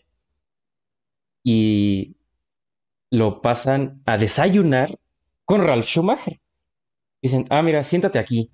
y 1.42 2.16
lo 3.11 3.42
pasan 3.42 4.03
a 4.07 4.18
desayunar 4.18 4.98
con 5.44 5.62
Ralf 5.62 5.87
Schumacher. 5.87 6.40
Dicen, 7.22 7.44
ah, 7.51 7.62
mira, 7.62 7.85
siéntate 7.85 8.18
aquí. 8.20 8.53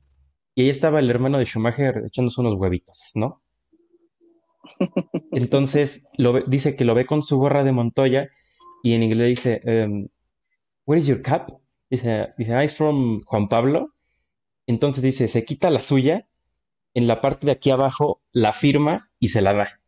Y 0.56 0.62
ahí 0.64 0.70
estaba 0.70 1.00
el 1.00 1.10
hermano 1.10 1.38
de 1.38 1.46
Schumacher 1.46 2.04
echándose 2.06 2.40
unos 2.42 2.54
huevitos, 2.56 3.12
¿no? 3.14 3.43
Entonces 5.32 6.08
dice 6.46 6.76
que 6.76 6.84
lo 6.84 6.94
ve 6.94 7.06
con 7.06 7.22
su 7.22 7.38
gorra 7.38 7.64
de 7.64 7.72
Montoya 7.72 8.28
y 8.82 8.94
en 8.94 9.02
inglés 9.02 9.28
dice, 9.28 9.60
em, 9.64 10.08
Where 10.86 10.98
is 10.98 11.06
your 11.06 11.22
cap? 11.22 11.50
Dice, 11.90 12.34
dice, 12.36 12.54
ah, 12.54 12.62
it's 12.62 12.74
from 12.74 13.22
Juan 13.26 13.48
Pablo. 13.48 13.94
Entonces 14.66 15.02
dice, 15.02 15.28
se 15.28 15.44
quita 15.44 15.70
la 15.70 15.82
suya, 15.82 16.26
en 16.94 17.06
la 17.06 17.20
parte 17.20 17.46
de 17.46 17.52
aquí 17.52 17.70
abajo 17.70 18.20
la 18.32 18.52
firma 18.52 18.98
y 19.18 19.28
se 19.28 19.42
la 19.42 19.54
da. 19.54 19.80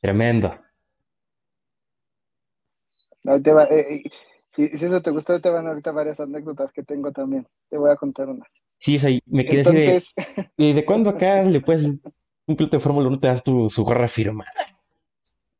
Tremendo. 0.00 0.58
Eh, 3.24 3.40
eh, 3.70 4.02
si 4.52 4.64
eso 4.64 5.00
te 5.00 5.10
gustó, 5.10 5.40
te 5.40 5.50
van 5.50 5.66
ahorita 5.66 5.92
varias 5.92 6.20
anécdotas 6.20 6.72
que 6.72 6.82
tengo 6.82 7.12
también. 7.12 7.46
Te 7.68 7.78
voy 7.78 7.90
a 7.90 7.96
contar 7.96 8.28
unas. 8.28 8.61
Sí, 8.82 8.96
o 8.96 8.98
sea, 8.98 9.16
me 9.26 9.46
quedé 9.46 9.60
así 9.60 9.76
de, 9.76 9.86
Entonces, 9.86 10.14
¿y 10.56 10.72
de 10.72 10.84
cuándo 10.84 11.10
acá 11.10 11.44
le 11.44 11.60
puedes, 11.60 11.86
un 11.86 12.56
piloto 12.56 12.78
de 12.78 12.82
Fórmula 12.82 13.06
1 13.06 13.20
te 13.20 13.28
das 13.28 13.44
tu, 13.44 13.70
su 13.70 13.84
gorra 13.84 14.08
firmada? 14.08 14.50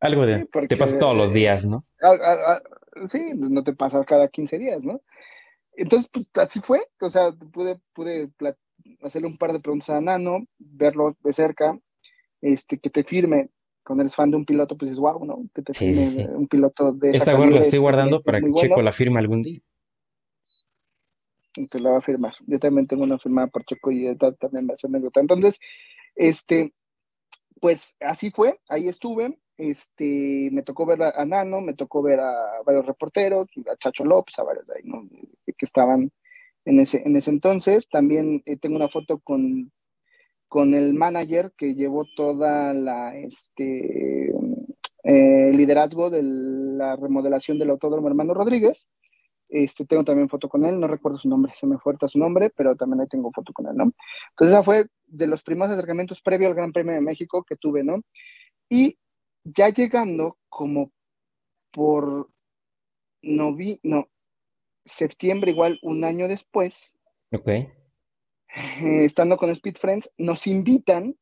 Algo 0.01 0.25
sí, 0.25 0.33
de, 0.33 0.67
te 0.67 0.77
pasa 0.77 0.99
todos 0.99 1.17
los 1.17 1.33
días, 1.33 1.65
¿no? 1.65 1.85
a- 2.01 2.09
a- 2.09 2.53
a- 2.55 2.63
sí, 3.09 3.31
no 3.37 3.63
te 3.63 3.75
pasa 3.75 4.05
cada 4.05 4.27
15 4.27 4.59
días, 4.59 4.83
¿no? 4.83 5.01
Entonces, 5.77 6.11
pues 6.13 6.27
así 6.35 6.59
fue. 6.65 6.85
O 7.01 7.09
sea, 7.11 7.31
pude, 7.53 7.79
pude 7.93 8.29
hacerle 9.03 9.29
un 9.29 9.39
par 9.39 9.53
de 9.53 9.61
preguntas 9.61 9.91
a 9.91 10.01
Nano, 10.01 10.45
verlo 10.59 11.17
de 11.23 11.33
cerca, 11.33 11.79
este, 12.41 12.79
que 12.79 12.91
te 12.91 13.05
firme. 13.05 13.51
Cuando 13.85 14.03
eres 14.03 14.17
fan 14.17 14.33
de 14.33 14.37
un 14.37 14.45
piloto, 14.45 14.77
pues 14.77 14.91
es 14.91 14.99
wow, 14.99 15.25
¿no? 15.25 15.45
Que 15.55 15.63
te 15.63 15.73
Sí, 15.73 15.95
firme 15.95 16.03
sí. 16.07 16.27
un 16.29 16.49
piloto 16.49 16.91
de 16.93 17.11
Esta 17.11 17.35
gorra 17.35 17.51
la 17.51 17.61
estoy 17.61 17.69
es, 17.69 17.75
es, 17.75 17.81
guardando 17.81 18.17
es 18.17 18.23
para 18.25 18.41
que 18.41 18.51
Checo 18.53 18.75
bueno. 18.75 18.83
la 18.83 18.93
firme 18.93 19.21
algún 19.21 19.43
día. 19.43 19.61
Te 21.53 21.81
la 21.81 21.91
va 21.91 21.99
a 21.99 22.03
firmar. 22.03 22.35
Yo 22.47 22.59
también 22.59 22.87
tengo 22.87 23.03
una 23.05 23.19
firmada 23.19 23.49
por 23.49 23.65
Checo 23.65 23.91
y 23.91 24.17
también 24.17 24.69
va 24.69 24.75
a 24.75 24.79
ser 24.79 24.89
anécdota. 24.89 25.21
Entonces, 25.21 25.59
este, 26.15 26.73
pues 27.61 27.97
así 28.01 28.31
fue, 28.31 28.59
ahí 28.69 28.89
estuve. 28.89 29.39
Este, 29.57 30.49
me 30.51 30.63
tocó 30.63 30.87
ver 30.87 31.03
a, 31.03 31.25
Nano, 31.25 31.61
me 31.61 31.75
tocó 31.75 32.03
ver 32.03 32.21
a 32.21 32.63
varios 32.65 32.87
reporteros, 32.87 33.49
a 33.71 33.77
Chacho 33.77 34.05
López, 34.05 34.39
a 34.39 34.45
varios 34.45 34.67
de 34.67 34.75
ahí, 34.77 34.83
¿no? 34.85 35.09
Que 35.47 35.65
estaban 35.65 36.11
en 36.65 36.81
ese, 36.81 37.03
en 37.05 37.17
ese 37.17 37.31
entonces. 37.31 37.89
También 37.89 38.43
eh, 38.47 38.57
tengo 38.57 38.77
una 38.77 38.89
foto 38.89 39.21
con, 39.21 39.71
con 40.49 40.75
el 40.75 40.95
manager 40.95 41.53
que 41.57 41.75
llevó 41.75 42.07
toda 42.17 42.75
la 42.75 43.17
este 43.17 44.33
eh, 45.05 45.53
liderazgo 45.53 46.11
de 46.11 46.23
la 46.23 46.97
remodelación 46.97 47.59
del 47.59 47.71
Autódromo 47.71 48.09
Hermano 48.09 48.35
Rodríguez. 48.35 48.89
Este, 49.55 49.85
tengo 49.85 50.03
también 50.03 50.31
foto 50.31 50.49
con 50.49 50.65
él, 50.65 50.81
no 50.81 50.89
recuerdo 50.89 51.19
su 51.19 51.29
nombre, 51.29 51.53
se 51.55 51.67
me 51.67 51.77
fue 51.77 51.95
su 52.07 52.19
nombre, 52.19 52.49
pero 52.57 52.75
también 52.75 53.03
ahí 53.03 53.07
tengo 53.07 53.31
foto 53.33 53.53
con 53.53 53.67
él, 53.67 53.77
¿no? 53.77 53.93
Entonces 54.31 54.55
esa 54.55 54.63
fue 54.63 54.87
de 55.05 55.27
los 55.27 55.43
primeros 55.43 55.75
acercamientos 55.75 56.23
previo 56.23 56.49
al 56.49 56.55
Gran 56.55 56.73
Premio 56.73 56.95
de 56.95 57.03
México 57.03 57.45
que 57.45 57.57
tuve, 57.57 57.85
¿no? 57.85 58.01
Y 58.71 58.97
ya 59.45 59.69
llegando 59.69 60.39
como 60.49 60.91
por 61.71 62.31
novi, 63.21 63.79
no, 63.83 64.09
septiembre, 64.87 65.51
igual 65.51 65.79
un 65.83 66.03
año 66.03 66.29
después, 66.29 66.95
Ok. 67.31 67.49
eh, 67.49 67.69
estando 69.05 69.37
con 69.37 69.51
Speed 69.51 69.77
Friends, 69.77 70.11
nos 70.17 70.47
invitan 70.47 71.15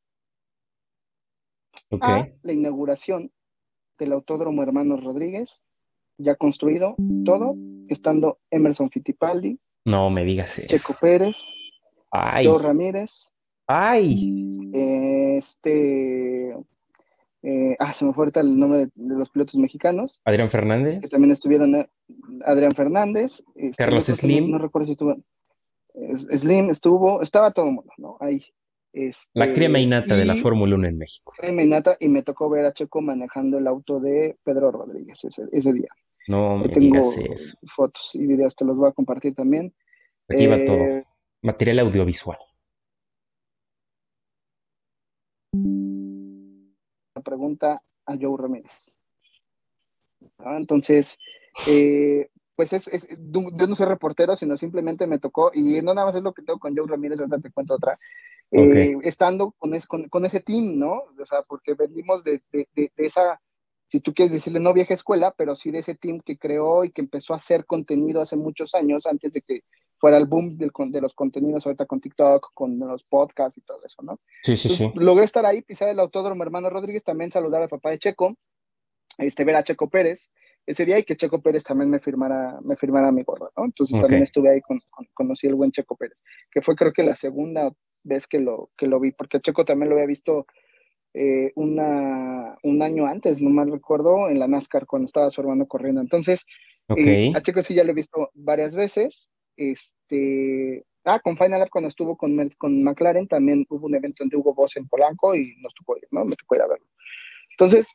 a 2.01 2.29
la 2.43 2.53
inauguración 2.53 3.33
del 3.99 4.13
Autódromo 4.13 4.63
Hermanos 4.63 5.03
Rodríguez, 5.03 5.65
ya 6.21 6.35
construido 6.37 6.95
todo, 7.25 7.57
estando 7.89 8.39
Emerson 8.51 8.91
Fittipaldi, 8.91 9.59
No 9.85 10.11
me 10.11 10.25
digas 10.25 10.57
Checo 10.67 10.93
eso. 10.93 10.97
Pérez, 11.01 11.39
Ay. 12.11 12.47
Joe 12.47 12.63
Ramírez, 12.63 13.31
Ay. 13.67 14.45
eh, 14.75 15.37
este, 15.39 16.51
eh, 17.43 17.77
ah, 17.79 17.93
se 17.93 18.05
me 18.05 18.13
fue 18.13 18.23
ahorita 18.25 18.41
el 18.41 18.59
nombre 18.59 18.81
de, 18.81 18.91
de 18.95 19.15
los 19.17 19.31
pilotos 19.31 19.55
mexicanos, 19.57 20.21
Adrián 20.25 20.49
que 20.49 20.53
Fernández. 20.53 21.11
también 21.11 21.31
estuvieron 21.33 21.75
eh, 21.75 21.89
Adrián 22.45 22.73
Fernández, 22.75 23.43
este, 23.55 23.83
Carlos 23.83 24.07
que 24.07 24.13
no, 24.13 24.17
Slim. 24.17 24.51
no 24.51 24.59
recuerdo 24.59 24.87
si 24.87 24.93
estuvo, 24.93 25.17
es- 25.95 26.41
Slim 26.41 26.71
estuvo, 26.71 27.23
estaba 27.23 27.51
todo 27.53 27.67
el 27.67 27.73
mundo, 27.73 27.93
¿no? 27.99 28.17
Ahí. 28.21 28.45
La 29.35 29.53
crema 29.53 29.79
Este, 29.79 29.83
innata 29.83 30.17
de 30.17 30.25
la 30.25 30.35
Fórmula 30.35 30.75
1 30.75 30.89
en 30.89 30.99
México. 30.99 31.33
crema 31.39 31.63
innata, 31.63 31.97
y 32.01 32.09
me 32.09 32.25
tocó 32.25 32.51
ver 32.51 32.67
a 32.67 32.73
Checo 32.73 33.01
manejando 33.01 33.59
el 33.59 33.69
auto 33.69 34.01
de 34.01 34.37
Pedro 34.43 34.73
Rodríguez 34.73 35.25
ese, 35.25 35.45
ese 35.53 35.73
día. 35.73 35.89
No 36.31 36.59
me 36.59 36.69
tengo 36.69 36.81
digas 36.81 37.17
eso. 37.19 37.59
fotos 37.75 38.11
y 38.15 38.25
videos, 38.27 38.55
te 38.55 38.65
los 38.65 38.77
voy 38.77 38.89
a 38.89 38.93
compartir 38.93 39.35
también. 39.35 39.75
Aquí 40.29 40.47
va 40.47 40.65
todo. 40.65 40.77
Eh, 40.79 41.05
Material 41.43 41.81
audiovisual. 41.81 42.39
la 47.15 47.23
pregunta 47.23 47.83
a 48.07 48.17
Joe 48.19 48.37
Ramírez. 48.39 48.97
¿no? 50.39 50.57
Entonces, 50.57 51.19
eh, 51.69 52.29
pues 52.55 52.73
es, 52.73 52.87
es- 52.89 53.09
yo 53.19 53.67
no 53.67 53.75
soy 53.75 53.87
reportero, 53.87 54.37
sino 54.37 54.57
simplemente 54.57 55.07
me 55.07 55.19
tocó, 55.19 55.51
y 55.53 55.83
no 55.83 55.93
nada 55.95 56.07
más 56.07 56.15
es 56.17 56.23
lo 56.23 56.33
que 56.33 56.43
tengo 56.43 56.59
con 56.59 56.77
Joe 56.77 56.87
Ramírez, 56.87 57.19
ahorita 57.19 57.39
te 57.41 57.51
cuento 57.51 57.75
otra, 57.75 57.99
eh, 58.53 58.97
estando 59.03 59.53
con, 59.53 59.75
es- 59.75 59.87
con, 59.87 60.05
con 60.09 60.25
ese 60.25 60.41
team, 60.41 60.79
¿no? 60.79 60.93
O 60.93 61.27
sea, 61.27 61.43
porque 61.43 61.75
venimos 61.75 62.23
de, 62.25 62.43
de- 62.53 62.69
de- 62.75 62.93
de 62.97 63.07
esa, 63.07 63.41
si 63.91 64.01
tú 64.01 64.15
quieres 64.15 64.33
decirle 64.33 64.61
no 64.61 64.73
vieja 64.73 64.95
escuela, 64.95 65.35
pero 65.37 65.57
sí 65.57 65.71
de 65.73 65.81
ese 65.81 65.97
team 65.97 66.21
que 66.21 66.39
creó 66.39 66.85
y 66.85 66.91
que 66.93 67.01
empezó 67.01 67.35
a 67.35 67.39
hacer 67.39 67.67
contenido 67.67 68.23
hace 68.23 68.37
muchos 68.37 68.75
años, 68.75 69.05
antes 69.07 69.33
de 69.33 69.41
que 69.43 69.63
fuera 69.99 70.17
el 70.17 70.27
boom 70.27 70.57
del 70.57 70.71
de 70.91 71.01
los 71.01 71.15
contenidos 71.15 71.67
ahorita 71.67 71.87
con 71.87 72.01
TikTok, 72.01 72.53
con 72.55 72.79
los 72.79 73.03
podcasts 73.03 73.59
y 73.59 73.63
todo 73.63 73.85
eso, 73.85 74.01
¿no? 74.03 74.21
Sí, 74.43 74.57
sí, 74.57 74.69
Entonces, 74.69 74.93
sí. 74.95 74.99
logré 74.99 75.25
estar 75.25 75.45
ahí, 75.45 75.63
pisar 75.63 75.89
el 75.89 75.99
autódromo 75.99 76.43
hermano 76.43 76.71
Rodríguez, 76.71 77.03
también 77.03 77.31
saludar 77.31 77.63
al 77.63 77.69
papá 77.69 77.91
de 77.91 77.99
Checo, 77.99 78.37
este, 79.19 79.45
ver 79.45 79.57
a 79.57 79.65
Checo 79.65 79.91
Pérez 79.91 80.31
ese 80.67 80.87
día 80.87 80.99
y 80.99 81.05
que 81.05 81.17
Checo 81.17 81.43
Pérez 81.43 81.65
también 81.65 81.91
me 81.91 81.99
firmara, 81.99 82.61
me 82.63 82.77
firmara 82.77 83.11
mi 83.11 83.25
gorra, 83.25 83.49
¿no? 83.57 83.65
Entonces 83.65 83.97
Ok. 83.97 84.03
también 84.03 84.23
estuve 84.23 84.51
ahí, 84.51 84.61
con, 84.61 84.81
con- 84.89 85.09
conocí 85.15 85.49
al 85.49 85.55
buen 85.57 85.73
Checo 85.73 85.97
Pérez, 85.97 86.23
que 86.51 86.63
fue 86.63 86.77
creo 86.77 86.93
que 86.93 87.03
la 87.03 87.17
segunda 87.17 87.73
vez 88.05 88.27
que 88.27 88.39
lo, 88.39 88.71
que 88.77 88.87
lo 88.87 89.01
vi, 89.01 89.11
porque 89.13 89.41
Checo 89.41 89.65
también 89.65 89.89
lo 89.91 89.97
había 89.97 90.07
visto 90.07 90.47
eh, 91.15 91.53
una, 91.57 92.57
un 92.63 92.83
año 92.83 93.07
antes, 93.07 93.41
no 93.41 93.51
mal 93.51 93.71
recuerdo, 93.71 94.29
en 94.29 94.39
la 94.39 94.47
NASCAR 94.47 94.87
cuando 94.87 95.07
estaba 95.07 95.31
su 95.31 95.41
hermano 95.41 95.67
corriendo. 95.67 96.01
Entonces, 96.01 96.45
eh, 96.97 97.33
a. 97.35 97.43
Checo 97.43 97.63
sí 97.63 97.75
ya 97.75 97.85
lo 97.85 97.91
he 97.91 97.95
visto 97.95 98.31
varias 98.35 98.75
veces. 98.75 99.29
Este, 99.57 100.85
ah, 101.05 101.21
con 101.21 101.37
Final 101.37 101.61
Lap 101.61 101.71
cuando 101.71 101.89
estuvo 101.89 102.17
con, 102.17 102.49
con 102.57 102.83
McLaren 102.83 103.29
también 103.29 103.67
hubo 103.69 103.87
un 103.87 103.95
evento 103.95 104.23
donde 104.23 104.37
hubo 104.37 104.55
voz 104.55 104.77
en 104.77 104.89
Polanco 104.89 105.35
y 105.35 105.55
nos 105.61 105.75
tocó 105.75 105.97
ir, 105.97 106.07
¿no? 106.11 106.25
Me 106.25 106.37
tocó 106.37 106.55
ir 106.57 106.63
a 106.63 106.69
verlo. 106.69 106.87
Entonces, 107.51 107.89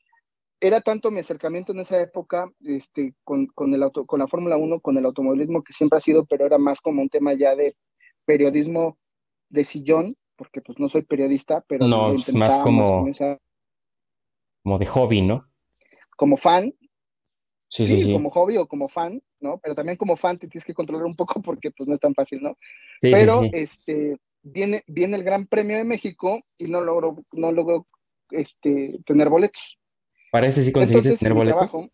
era 0.60 0.82
tanto 0.82 1.12
mi 1.12 1.20
acercamiento 1.20 1.72
en 1.72 1.80
esa 1.80 2.00
época 2.00 2.52
este, 2.62 3.14
con, 3.24 3.48
con, 3.48 3.74
el 3.74 3.84
auto, 3.84 4.06
con 4.06 4.20
la 4.20 4.28
Fórmula 4.28 4.58
1, 4.58 4.80
con 4.80 4.98
el 4.98 5.06
automovilismo, 5.06 5.64
que 5.64 5.74
siempre 5.74 5.98
ha 5.98 6.02
sido, 6.02 6.26
pero 6.26 6.46
era 6.46 6.58
más 6.58 6.82
como 6.82 7.02
un 7.02 7.10
tema 7.10 7.34
ya 7.34 7.56
de 7.56 7.76
periodismo 8.26 8.98
de 9.50 9.64
sillón, 9.64 10.18
porque 10.36 10.62
pues 10.62 10.80
no 10.80 10.90
soy 10.90 11.04
periodista, 11.04 11.64
pero 11.68 11.88
No, 11.88 12.14
es 12.14 12.34
más 12.36 12.58
como, 12.60 13.08
esa, 13.08 13.40
como 14.64 14.78
de 14.78 14.86
hobby, 14.86 15.22
¿no? 15.22 15.48
como 16.18 16.38
fan, 16.38 16.74
Sí, 17.68 17.86
sí, 17.86 18.04
sí, 18.04 18.14
como 18.14 18.30
hobby 18.30 18.58
o 18.58 18.68
como 18.68 18.88
fan, 18.88 19.22
¿no? 19.40 19.58
Pero 19.58 19.76
también 19.76 19.98
como 19.98 20.16
fan 20.16 20.38
te 20.38 20.48
tienes 20.48 20.64
que 20.64 20.74
controlar 20.74 21.06
un 21.06 21.16
poco 21.16 21.42
porque 21.42 21.72
pues 21.72 21.90
no 21.90 21.96
es 21.96 22.00
tan 22.00 22.14
fácil, 22.14 22.42
¿no? 22.42 22.58
Sí, 23.02 23.12
Pero 23.12 23.42
sí. 23.42 23.50
este, 23.54 24.18
viene, 24.44 24.84
viene 24.88 25.18
el 25.18 25.24
Gran 25.24 25.48
Premio 25.48 25.76
de 25.78 25.84
México 25.84 26.42
y 26.58 26.68
no 26.68 26.82
logro, 26.82 27.18
no 27.34 27.52
logro 27.52 27.88
este, 28.30 29.00
tener 29.06 29.30
boletos. 29.30 29.78
Para 30.32 30.48
ese 30.48 30.62
sí 30.62 30.72
conseguiste 30.72 31.10
Entonces, 31.10 31.20
tener 31.20 31.32
en 31.32 31.38
boletos. 31.38 31.70
trabajo, 31.70 31.90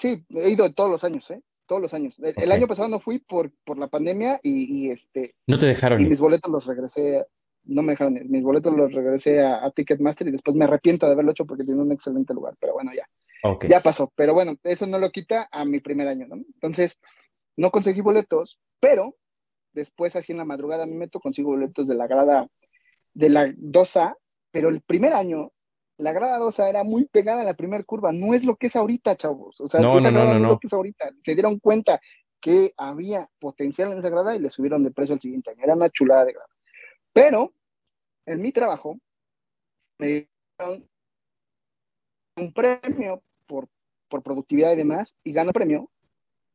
sí, 0.00 0.24
he 0.30 0.50
ido 0.50 0.72
todos 0.72 0.90
los 0.90 1.04
años, 1.04 1.30
¿eh? 1.30 1.42
Todos 1.66 1.82
los 1.82 1.94
años. 1.94 2.18
El, 2.20 2.52
año 2.52 2.66
pasado 2.66 2.88
no 2.88 3.00
fui 3.00 3.18
por, 3.18 3.50
por 3.64 3.78
la 3.78 3.88
pandemia 3.88 4.40
y, 4.42 4.86
y, 4.86 4.90
este, 4.90 5.34
No 5.46 5.58
te 5.58 5.66
dejaron 5.66 6.00
y 6.00 6.04
ir. 6.04 6.10
mis 6.10 6.20
boletos 6.20 6.50
los 6.50 6.66
regresé. 6.66 7.26
no 7.64 7.82
me 7.82 7.92
dejaron 7.92 8.16
ir. 8.16 8.28
Mis 8.28 8.42
boletos 8.42 8.74
los 8.76 8.92
regresé 8.92 9.44
a, 9.44 9.70
Ticketmaster 9.70 10.28
y 10.28 10.32
después 10.32 10.56
me 10.56 10.64
arrepiento 10.64 11.06
de 11.06 11.12
haberlo 11.12 11.32
hecho 11.32 11.44
porque 11.44 11.64
tiene 11.64 11.82
un 11.82 11.92
excelente 11.92 12.34
lugar, 12.34 12.54
pero 12.60 12.74
bueno, 12.74 12.92
ya. 12.94 13.08
Ya 13.68 13.80
pasó. 13.80 14.12
Pero 14.16 14.34
bueno, 14.34 14.56
eso 14.64 14.86
no 14.86 14.98
lo 14.98 15.10
quita 15.10 15.48
a 15.52 15.64
mi 15.64 15.80
primer 15.80 16.08
año, 16.08 16.26
¿no? 16.26 16.36
Entonces, 16.36 16.98
no 17.56 17.70
conseguí 17.70 18.00
boletos, 18.00 18.58
pero 18.80 19.14
después, 19.72 20.16
así 20.16 20.32
en 20.32 20.38
la 20.38 20.44
madrugada, 20.44 20.86
me 20.86 20.96
meto, 20.96 21.20
consigo 21.20 21.50
boletos 21.50 21.86
de 21.86 21.94
la 21.94 22.06
grada 22.06 22.48
de 23.14 23.28
la 23.30 23.46
2A, 23.46 24.16
pero 24.50 24.68
el 24.68 24.80
primer 24.80 25.12
año, 25.12 25.52
la 25.98 26.12
grada 26.12 26.38
2A 26.38 26.68
era 26.68 26.84
muy 26.84 27.06
pegada 27.06 27.42
a 27.42 27.44
la 27.44 27.54
primera 27.54 27.82
curva. 27.84 28.12
No 28.12 28.34
es 28.34 28.44
lo 28.44 28.56
que 28.56 28.66
es 28.66 28.76
ahorita, 28.76 29.16
chavos. 29.16 29.60
O 29.60 29.68
sea, 29.68 29.80
no, 29.80 30.00
no, 30.00 30.10
no, 30.10 30.24
no, 30.24 30.34
es 30.34 30.42
lo 30.42 30.58
que 30.58 30.66
es 30.66 30.72
ahorita. 30.72 31.10
Se 31.24 31.34
dieron 31.34 31.58
cuenta 31.58 32.00
que 32.40 32.72
había 32.76 33.28
potencial 33.38 33.92
en 33.92 33.98
esa 33.98 34.10
grada 34.10 34.36
y 34.36 34.40
le 34.40 34.50
subieron 34.50 34.82
de 34.82 34.90
precio 34.90 35.14
al 35.14 35.20
siguiente 35.20 35.50
año. 35.50 35.64
Era 35.64 35.74
una 35.74 35.90
chulada 35.90 36.24
de 36.24 36.32
grada. 36.32 36.48
Pero 37.12 37.52
en 38.26 38.42
mi 38.42 38.52
trabajo 38.52 38.98
me 39.98 40.28
dieron 40.58 40.88
un 42.36 42.52
premio 42.52 43.22
por, 43.46 43.68
por 44.08 44.22
productividad 44.22 44.72
y 44.72 44.76
demás, 44.76 45.14
y 45.24 45.32
gano 45.32 45.52
premio 45.52 45.90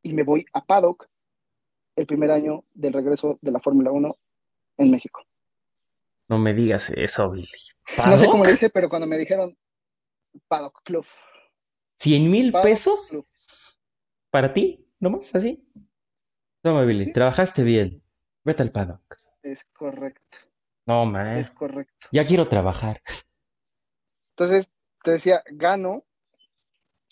y 0.02 0.12
me 0.12 0.22
voy 0.22 0.44
a 0.52 0.64
Paddock 0.64 1.08
el 1.96 2.06
primer 2.06 2.30
año 2.30 2.64
del 2.74 2.92
regreso 2.92 3.38
de 3.40 3.50
la 3.50 3.60
Fórmula 3.60 3.90
1 3.90 4.16
en 4.78 4.90
México. 4.90 5.24
No 6.32 6.38
me 6.38 6.54
digas 6.54 6.88
eso, 6.88 7.30
Billy. 7.30 7.46
No 8.06 8.16
sé 8.16 8.24
cómo 8.24 8.46
dice, 8.46 8.70
pero 8.70 8.88
cuando 8.88 9.06
me 9.06 9.18
dijeron 9.18 9.54
Paddock 10.48 10.82
Club. 10.82 11.04
¿Cien 11.94 12.30
mil 12.30 12.50
pesos? 12.52 13.22
¿Para 14.30 14.50
ti? 14.54 14.88
¿Nomás 14.98 15.34
así? 15.34 15.62
Toma, 16.62 16.84
Billy, 16.84 17.12
trabajaste 17.12 17.64
bien. 17.64 18.02
Vete 18.44 18.62
al 18.62 18.72
Paddock. 18.72 19.14
Es 19.42 19.66
correcto. 19.74 20.38
No, 20.86 21.04
man. 21.04 21.36
Es 21.36 21.50
correcto. 21.50 22.08
Ya 22.12 22.24
quiero 22.24 22.48
trabajar. 22.48 23.02
Entonces, 24.30 24.72
te 25.04 25.10
decía, 25.10 25.42
gano, 25.50 26.02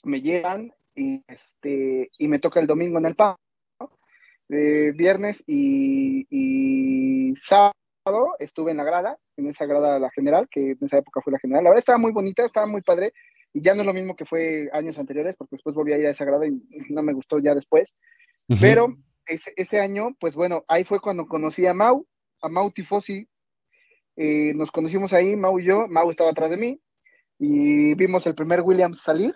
me 0.02 0.22
llegan 0.22 0.72
y, 0.94 1.22
este, 1.28 2.10
y 2.16 2.26
me 2.26 2.38
toca 2.38 2.58
el 2.58 2.66
domingo 2.66 2.96
en 2.96 3.04
el 3.04 3.16
PAO, 3.16 3.38
eh, 4.48 4.92
viernes 4.96 5.44
y, 5.46 7.34
sábado 7.36 7.74
estuve 8.38 8.70
en 8.70 8.76
la 8.76 8.84
grada, 8.84 9.18
en 9.36 9.48
esa 9.48 9.66
grada 9.66 9.98
la 9.98 10.10
general, 10.10 10.48
que 10.50 10.72
en 10.72 10.78
esa 10.80 10.98
época 10.98 11.20
fue 11.22 11.32
la 11.32 11.38
general. 11.38 11.64
La 11.64 11.70
verdad 11.70 11.80
estaba 11.80 11.98
muy 11.98 12.12
bonita, 12.12 12.44
estaba 12.44 12.66
muy 12.66 12.82
padre, 12.82 13.12
y 13.52 13.62
ya 13.62 13.74
no 13.74 13.80
es 13.80 13.86
lo 13.86 13.94
mismo 13.94 14.16
que 14.16 14.24
fue 14.24 14.68
años 14.72 14.98
anteriores, 14.98 15.36
porque 15.36 15.56
después 15.56 15.74
volví 15.74 15.92
a 15.92 15.98
ir 15.98 16.06
a 16.06 16.10
esa 16.10 16.24
grada 16.24 16.46
y 16.46 16.60
no 16.90 17.02
me 17.02 17.12
gustó 17.12 17.38
ya 17.38 17.54
después. 17.54 17.94
Pero 18.60 18.96
ese, 19.26 19.52
ese, 19.56 19.80
año, 19.80 20.16
pues 20.18 20.34
bueno, 20.34 20.64
ahí 20.66 20.84
fue 20.84 21.00
cuando 21.00 21.26
conocí 21.26 21.66
a 21.66 21.74
Mau, 21.74 22.06
a 22.42 22.48
Mau 22.48 22.70
Tifosi. 22.70 23.28
Eh, 24.16 24.52
nos 24.54 24.70
conocimos 24.70 25.12
ahí, 25.12 25.36
Mau 25.36 25.58
y 25.58 25.64
yo, 25.64 25.86
Mau 25.88 26.10
estaba 26.10 26.30
atrás 26.30 26.50
de 26.50 26.56
mí, 26.56 26.80
y 27.38 27.94
vimos 27.94 28.26
el 28.26 28.34
primer 28.34 28.60
Williams 28.60 29.00
salir 29.00 29.34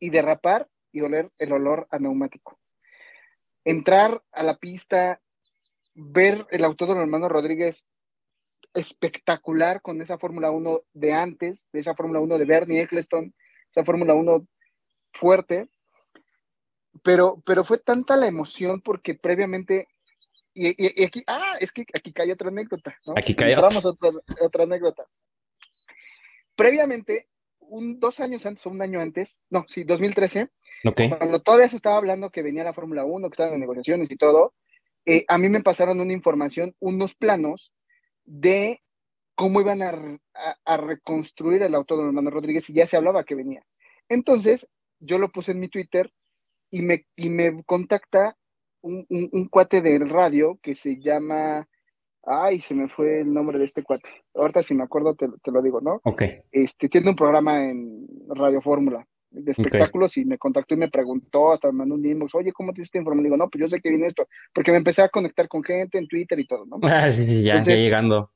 y 0.00 0.10
derrapar 0.10 0.68
y 0.92 1.00
oler 1.00 1.28
el 1.38 1.52
olor 1.52 1.86
a 1.90 1.98
neumático. 1.98 2.58
Entrar 3.64 4.22
a 4.32 4.42
la 4.42 4.56
pista, 4.56 5.20
ver 5.96 6.46
el 6.50 6.64
autódromo 6.64 7.00
hermano 7.00 7.28
Rodríguez 7.28 7.84
espectacular 8.74 9.80
con 9.80 10.02
esa 10.02 10.18
Fórmula 10.18 10.50
1 10.50 10.80
de 10.92 11.12
antes, 11.14 11.66
de 11.72 11.80
esa 11.80 11.94
Fórmula 11.94 12.20
1 12.20 12.38
de 12.38 12.44
Bernie 12.44 12.82
Eccleston, 12.82 13.34
esa 13.70 13.84
Fórmula 13.84 14.14
1 14.14 14.46
fuerte, 15.14 15.68
pero, 17.02 17.42
pero 17.44 17.64
fue 17.64 17.78
tanta 17.78 18.16
la 18.16 18.26
emoción 18.26 18.82
porque 18.82 19.14
previamente, 19.14 19.88
y, 20.52 21.02
aquí, 21.04 21.22
ah, 21.26 21.56
es 21.60 21.72
que 21.72 21.86
aquí 21.94 22.12
cae 22.12 22.32
otra 22.32 22.48
anécdota, 22.48 22.96
¿no? 23.06 23.14
Aquí 23.16 23.34
cae 23.34 23.56
otra. 23.56 23.80
otra 24.42 24.64
anécdota. 24.64 25.06
Previamente, 26.54 27.28
un, 27.60 27.98
dos 27.98 28.20
años 28.20 28.44
antes 28.44 28.64
o 28.66 28.70
un 28.70 28.82
año 28.82 29.00
antes, 29.00 29.42
no, 29.48 29.64
sí, 29.68 29.84
2013, 29.84 30.50
cuando 31.18 31.40
todavía 31.40 31.68
se 31.68 31.76
estaba 31.76 31.96
hablando 31.96 32.30
que 32.30 32.42
venía 32.42 32.64
la 32.64 32.74
Fórmula 32.74 33.04
1, 33.04 33.28
que 33.28 33.34
estaban 33.34 33.54
en 33.54 33.60
negociaciones 33.60 34.10
y 34.10 34.16
todo, 34.16 34.54
eh, 35.06 35.24
a 35.28 35.38
mí 35.38 35.48
me 35.48 35.62
pasaron 35.62 36.00
una 36.00 36.12
información, 36.12 36.74
unos 36.80 37.14
planos 37.14 37.72
de 38.24 38.82
cómo 39.34 39.60
iban 39.60 39.82
a, 39.82 40.76
reconstruir 40.76 41.62
el 41.62 41.74
auto 41.74 41.96
de 41.96 42.04
Hermano 42.04 42.30
Rodríguez 42.30 42.68
y 42.68 42.74
ya 42.74 42.86
se 42.86 42.96
hablaba 42.96 43.24
que 43.24 43.34
venía. 43.34 43.64
Entonces, 44.08 44.66
yo 44.98 45.18
lo 45.18 45.30
puse 45.30 45.52
en 45.52 45.60
mi 45.60 45.68
Twitter 45.68 46.12
y 46.70 46.82
me, 46.82 47.06
y 47.16 47.30
me 47.30 47.62
contacta 47.64 48.36
un, 48.82 49.06
un 49.08 49.48
cuate 49.48 49.80
del 49.80 50.08
radio 50.08 50.58
que 50.62 50.74
se 50.74 50.98
llama 50.98 51.68
Ay, 52.26 52.60
se 52.60 52.74
me 52.74 52.88
fue 52.88 53.20
el 53.20 53.32
nombre 53.32 53.58
de 53.58 53.66
este 53.66 53.84
cuate. 53.84 54.10
Ahorita 54.34 54.60
si 54.62 54.74
me 54.74 54.82
acuerdo 54.82 55.14
te, 55.14 55.28
lo 55.50 55.62
digo, 55.62 55.80
¿no? 55.80 56.00
Ok. 56.02 56.22
Este, 56.50 56.88
tiene 56.88 57.10
un 57.10 57.16
programa 57.16 57.64
en 57.64 58.04
Radio 58.28 58.60
Fórmula 58.60 59.06
de 59.30 59.52
espectáculos 59.52 60.16
y 60.16 60.24
me 60.24 60.38
contactó 60.38 60.74
y 60.74 60.78
me 60.78 60.88
preguntó, 60.88 61.52
hasta 61.52 61.68
me 61.68 61.78
mandó 61.78 61.94
un 61.94 62.06
inbox, 62.06 62.34
oye, 62.34 62.52
¿cómo 62.52 62.72
te 62.72 62.80
hiciste 62.80 62.98
informar? 62.98 63.24
Digo, 63.24 63.36
no, 63.36 63.48
pues 63.48 63.64
yo 63.64 63.68
sé 63.68 63.80
que 63.80 63.90
viene 63.90 64.06
esto, 64.06 64.28
porque 64.52 64.70
me 64.70 64.78
empecé 64.78 65.02
a 65.02 65.08
conectar 65.08 65.48
con 65.48 65.62
gente 65.62 65.98
en 65.98 66.08
Twitter 66.08 66.38
y 66.38 66.46
todo, 66.46 66.64
¿no? 66.66 66.78
Ah, 66.82 67.10
sí, 67.10 67.42
ya, 67.42 67.60
ya 67.60 67.74
llegando. 67.74 68.32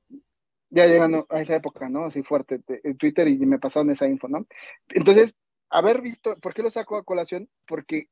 Ya 0.68 0.86
llegando 0.86 1.26
a 1.30 1.41
esa 1.41 1.57
época, 1.57 1.88
¿no? 1.88 2.05
Así 2.05 2.22
fuerte, 2.22 2.61
en 2.68 2.97
Twitter 2.97 3.26
y 3.26 3.38
me 3.38 3.59
pasaron 3.59 3.91
esa 3.91 4.07
info, 4.07 4.28
¿no? 4.28 4.47
Entonces, 4.91 5.36
haber 5.68 6.01
visto, 6.01 6.36
¿por 6.38 6.55
qué 6.55 6.62
lo 6.62 6.70
saco 6.70 6.97
a 6.97 7.05
colación? 7.05 7.49
Porque 7.66 8.09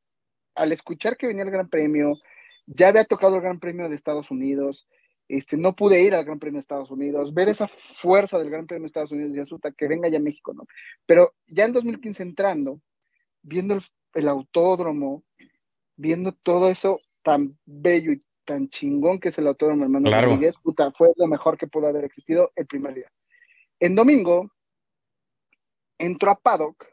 al 0.54 0.72
escuchar 0.72 1.16
que 1.16 1.28
venía 1.28 1.44
el 1.44 1.50
Gran 1.50 1.68
Premio, 1.68 2.14
ya 2.66 2.88
había 2.88 3.04
tocado 3.04 3.36
el 3.36 3.42
Gran 3.42 3.60
Premio 3.60 3.88
de 3.88 3.94
Estados 3.94 4.30
Unidos, 4.30 4.88
este, 5.28 5.58
no 5.58 5.76
pude 5.76 6.02
ir 6.02 6.14
al 6.14 6.24
Gran 6.24 6.38
Premio 6.38 6.56
de 6.56 6.62
Estados 6.62 6.90
Unidos, 6.90 7.34
ver 7.34 7.48
esa 7.48 7.68
fuerza 7.68 8.38
del 8.38 8.50
Gran 8.50 8.66
Premio 8.66 8.82
de 8.82 8.86
Estados 8.86 9.12
Unidos 9.12 9.36
y 9.36 9.40
Azuta, 9.40 9.72
que 9.72 9.86
venga 9.86 10.08
ya 10.08 10.16
a 10.16 10.22
México, 10.22 10.54
¿no? 10.54 10.66
Pero 11.04 11.34
ya 11.46 11.66
en 11.66 11.72
2015 11.72 12.22
entrando, 12.22 12.80
viendo 13.42 13.78
el, 14.14 14.28
autódromo, 14.28 15.22
viendo 15.96 16.32
todo 16.32 16.70
eso 16.70 17.00
tan 17.22 17.58
bello 17.66 18.12
y 18.12 18.22
tan 18.44 18.70
chingón 18.70 19.20
que 19.20 19.28
es 19.28 19.38
el 19.38 19.46
autódromo 19.46 19.84
hermano 19.84 20.10
Rodríguez, 20.10 20.56
puta, 20.56 20.90
fue 20.92 21.10
lo 21.16 21.26
mejor 21.26 21.58
que 21.58 21.66
pudo 21.66 21.88
haber 21.88 22.04
existido 22.04 22.50
el 22.56 22.66
primer 22.66 22.94
día. 22.94 23.12
En 23.80 23.94
domingo, 23.94 24.50
entró 25.98 26.30
a 26.30 26.38
Paddock, 26.38 26.86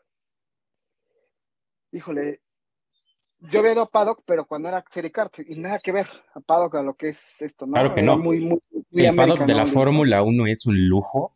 híjole, 1.92 2.42
yo 3.52 3.66
ido 3.66 3.84
a 3.84 3.90
Paddock, 3.90 4.22
pero 4.26 4.46
cuando 4.46 4.70
era 4.70 4.84
Serie 4.90 5.12
Kart, 5.12 5.40
y 5.48 5.56
nada 5.56 5.80
que 5.80 5.92
ver 5.92 6.08
a 6.34 6.40
Paddock 6.40 6.76
a 6.76 6.84
lo 6.84 6.96
que 6.96 7.10
es 7.10 7.42
esto, 7.42 7.66
¿no? 7.66 7.74
Claro 7.74 7.96
que 7.96 8.02
no. 8.02 8.22
el 8.32 9.16
Paddock 9.16 9.46
de 9.46 9.54
la 9.54 9.66
Fórmula 9.66 10.24
1 10.24 10.48
es 10.48 10.66
un 10.66 10.88
lujo 10.88 11.36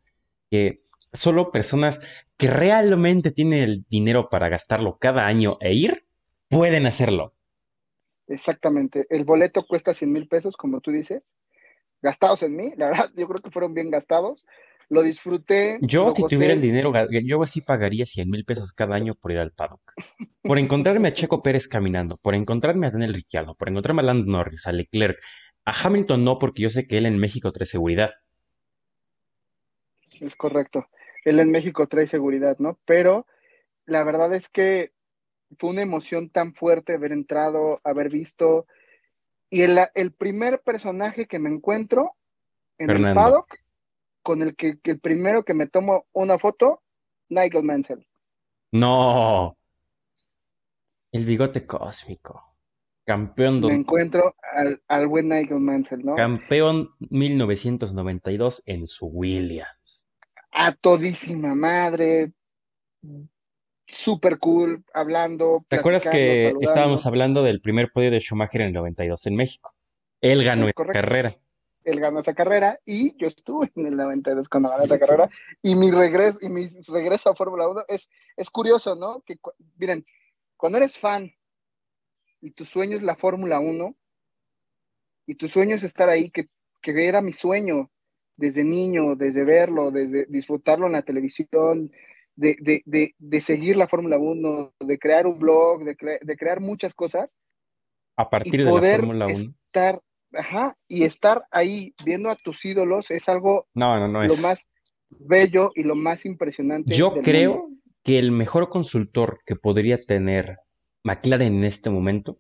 que 0.49 0.82
solo 1.14 1.51
personas 1.51 2.01
que 2.38 2.47
realmente 2.47 3.32
tienen 3.32 3.60
el 3.60 3.86
dinero 3.89 4.30
para 4.30 4.49
gastarlo 4.49 4.97
cada 4.97 5.26
año 5.26 5.57
e 5.60 5.74
ir, 5.74 6.05
pueden 6.47 6.86
hacerlo. 6.86 7.34
Exactamente. 8.28 9.07
El 9.10 9.26
boleto 9.26 9.66
cuesta 9.68 9.93
100 9.93 10.12
mil 10.12 10.28
pesos, 10.28 10.55
como 10.55 10.82
tú 10.82 10.91
dices, 10.91 11.28
gastados 12.01 12.43
en 12.43 12.55
mí. 12.55 12.74
La 12.78 12.89
verdad, 12.89 13.12
yo 13.16 13.28
creo 13.28 13.41
que 13.41 13.51
fueron 13.51 13.74
bien 13.74 13.89
gastados 13.89 14.45
lo 14.90 15.04
disfruté. 15.04 15.78
Yo, 15.82 16.10
si 16.10 16.28
tuviera 16.28 16.54
el 16.54 16.62
dinero, 16.62 16.92
yo 17.24 17.44
así 17.44 17.62
pagaría 17.62 18.06
100 18.06 18.30
mil 18.30 18.44
pesos 18.44 18.74
cada 18.74 18.96
año 18.96 19.14
por 19.14 19.32
ir 19.32 19.38
al 19.38 19.52
paddock. 19.52 19.94
Por 20.42 20.58
encontrarme 20.58 21.10
a 21.10 21.14
Checo 21.14 21.44
Pérez 21.44 21.68
caminando, 21.68 22.18
por 22.24 22.34
encontrarme 22.34 22.88
a 22.88 22.92
Daniel 22.92 23.14
Ricciardo, 23.14 23.56
por 23.56 23.70
encontrarme 23.70 24.02
a 24.02 24.06
Lando 24.06 24.32
Norris, 24.32 24.66
a 24.68 24.72
Leclerc. 24.72 25.20
A 25.66 25.74
Hamilton 25.84 26.24
no, 26.24 26.40
porque 26.40 26.64
yo 26.64 26.70
sé 26.70 26.88
que 26.88 26.98
él 26.98 27.06
en 27.06 27.20
México 27.20 27.52
trae 27.52 27.68
seguridad. 27.68 28.12
Es 30.20 30.36
correcto. 30.36 30.88
Él 31.24 31.40
en 31.40 31.52
México 31.52 31.88
trae 31.88 32.08
seguridad, 32.08 32.58
¿no? 32.58 32.80
Pero 32.86 33.28
la 33.86 34.04
verdad 34.04 34.34
es 34.34 34.50
que 34.50 34.92
fue 35.60 35.70
una 35.70 35.84
emoción 35.84 36.30
tan 36.30 36.56
fuerte 36.56 36.94
haber 36.94 37.12
entrado, 37.12 37.80
haber 37.84 38.10
visto. 38.10 38.66
Y 39.52 39.62
el, 39.62 39.80
el 39.94 40.12
primer 40.14 40.62
personaje 40.62 41.28
que 41.28 41.38
me 41.38 41.50
encuentro 41.50 42.16
en 42.80 42.90
el 42.90 43.14
paddock 43.14 43.56
con 44.22 44.42
el 44.42 44.56
que, 44.56 44.80
el 44.84 45.00
primero 45.00 45.44
que 45.44 45.54
me 45.54 45.68
tomo 45.68 46.06
una 46.14 46.38
foto, 46.38 46.82
Nigel 47.30 47.64
Mansell. 47.64 48.06
No. 48.72 49.58
El 51.12 51.26
bigote 51.26 51.66
cósmico. 51.66 52.46
Campeón. 53.06 53.62
Me 53.62 53.74
encuentro 53.74 54.36
al, 54.54 54.82
al, 54.88 55.08
buen 55.08 55.30
Nigel 55.30 55.60
Mansell, 55.60 56.06
¿no? 56.06 56.16
Campeón 56.16 56.92
1992 57.10 58.64
en 58.68 58.86
su 58.86 59.08
Williams. 59.08 60.06
A 60.52 60.76
todísima 60.76 61.56
madre. 61.56 62.34
Super 63.88 64.38
cool, 64.38 64.84
hablando. 64.94 65.66
¿Te 65.68 65.78
acuerdas 65.78 66.08
que 66.08 66.54
estábamos 66.62 67.08
hablando 67.08 67.42
del 67.42 67.62
primer 67.62 67.92
podio 67.92 68.12
de 68.12 68.20
Schumacher 68.20 68.62
en 68.62 68.68
el 68.68 68.74
92 68.74 69.26
en 69.26 69.36
México? 69.36 69.74
Él 70.22 70.44
ganó 70.44 70.68
la 70.68 70.74
carrera 70.74 71.36
él 71.90 72.00
ganó 72.00 72.20
esa 72.20 72.34
carrera 72.34 72.80
y 72.86 73.16
yo 73.18 73.28
estuve 73.28 73.72
en 73.76 73.88
el 73.88 73.98
92 73.98 74.48
cuando 74.50 74.70
ganó 74.70 74.84
esa 74.84 75.00
carrera 75.00 75.30
y 75.62 75.76
mi 75.76 75.92
regreso, 75.92 76.40
y 76.42 76.50
mi 76.50 76.68
regreso 76.88 77.30
a 77.30 77.36
Fórmula 77.36 77.68
1 77.68 77.86
es, 77.88 78.10
es 78.38 78.50
curioso, 78.50 78.96
¿no? 78.96 79.22
Que, 79.22 79.38
miren, 79.78 80.06
cuando 80.58 80.78
eres 80.78 80.98
fan 80.98 81.32
y 82.42 82.52
tu 82.52 82.66
sueño 82.66 82.98
es 82.98 83.04
la 83.04 83.16
Fórmula 83.16 83.60
1 83.60 83.96
y 85.28 85.36
tu 85.36 85.48
sueño 85.48 85.76
es 85.76 85.84
estar 85.84 86.10
ahí, 86.10 86.32
que, 86.32 86.48
que 86.82 87.08
era 87.08 87.22
mi 87.22 87.34
sueño 87.34 87.90
desde 88.36 88.64
niño, 88.64 89.16
desde 89.16 89.44
verlo, 89.44 89.92
desde 89.92 90.26
disfrutarlo 90.28 90.88
en 90.88 90.94
la 90.94 91.04
televisión, 91.04 91.92
de, 92.36 92.56
de, 92.62 92.82
de, 92.86 93.16
de 93.18 93.42
seguir 93.42 93.76
la 93.76 93.88
Fórmula 93.88 94.18
1, 94.18 94.74
de 94.80 94.98
crear 94.98 95.28
un 95.28 95.38
blog, 95.38 95.84
de, 95.84 95.96
cre 95.98 96.20
de, 96.22 96.38
crear 96.38 96.62
muchas 96.62 96.94
cosas. 96.94 97.38
A 98.16 98.30
partir 98.30 98.64
de 98.64 98.72
la 98.72 98.80
Fórmula 98.80 99.26
1. 99.28 99.36
Estar, 99.66 100.02
ajá, 100.34 100.78
y 100.88 101.04
estar 101.04 101.46
ahí 101.52 101.94
viendo 102.06 102.30
a 102.30 102.36
tus 102.36 102.64
ídolos 102.66 103.12
es 103.12 103.28
algo 103.30 103.68
no, 103.74 104.00
no, 104.00 104.08
no, 104.08 104.24
lo 104.24 104.34
es... 104.34 104.42
más 104.42 104.68
bello 105.10 105.72
y 105.76 105.84
lo 105.84 105.96
más 105.96 106.26
impresionante. 106.26 106.94
Yo 106.94 107.22
creo 107.22 107.58
mundo. 107.58 107.82
que 108.04 108.20
el 108.20 108.32
mejor 108.32 108.70
consultor 108.70 109.42
que 109.46 109.56
podría 109.56 110.00
tener 110.00 110.60
McLaren 111.04 111.56
en 111.56 111.64
este 111.64 111.90
momento 111.90 112.40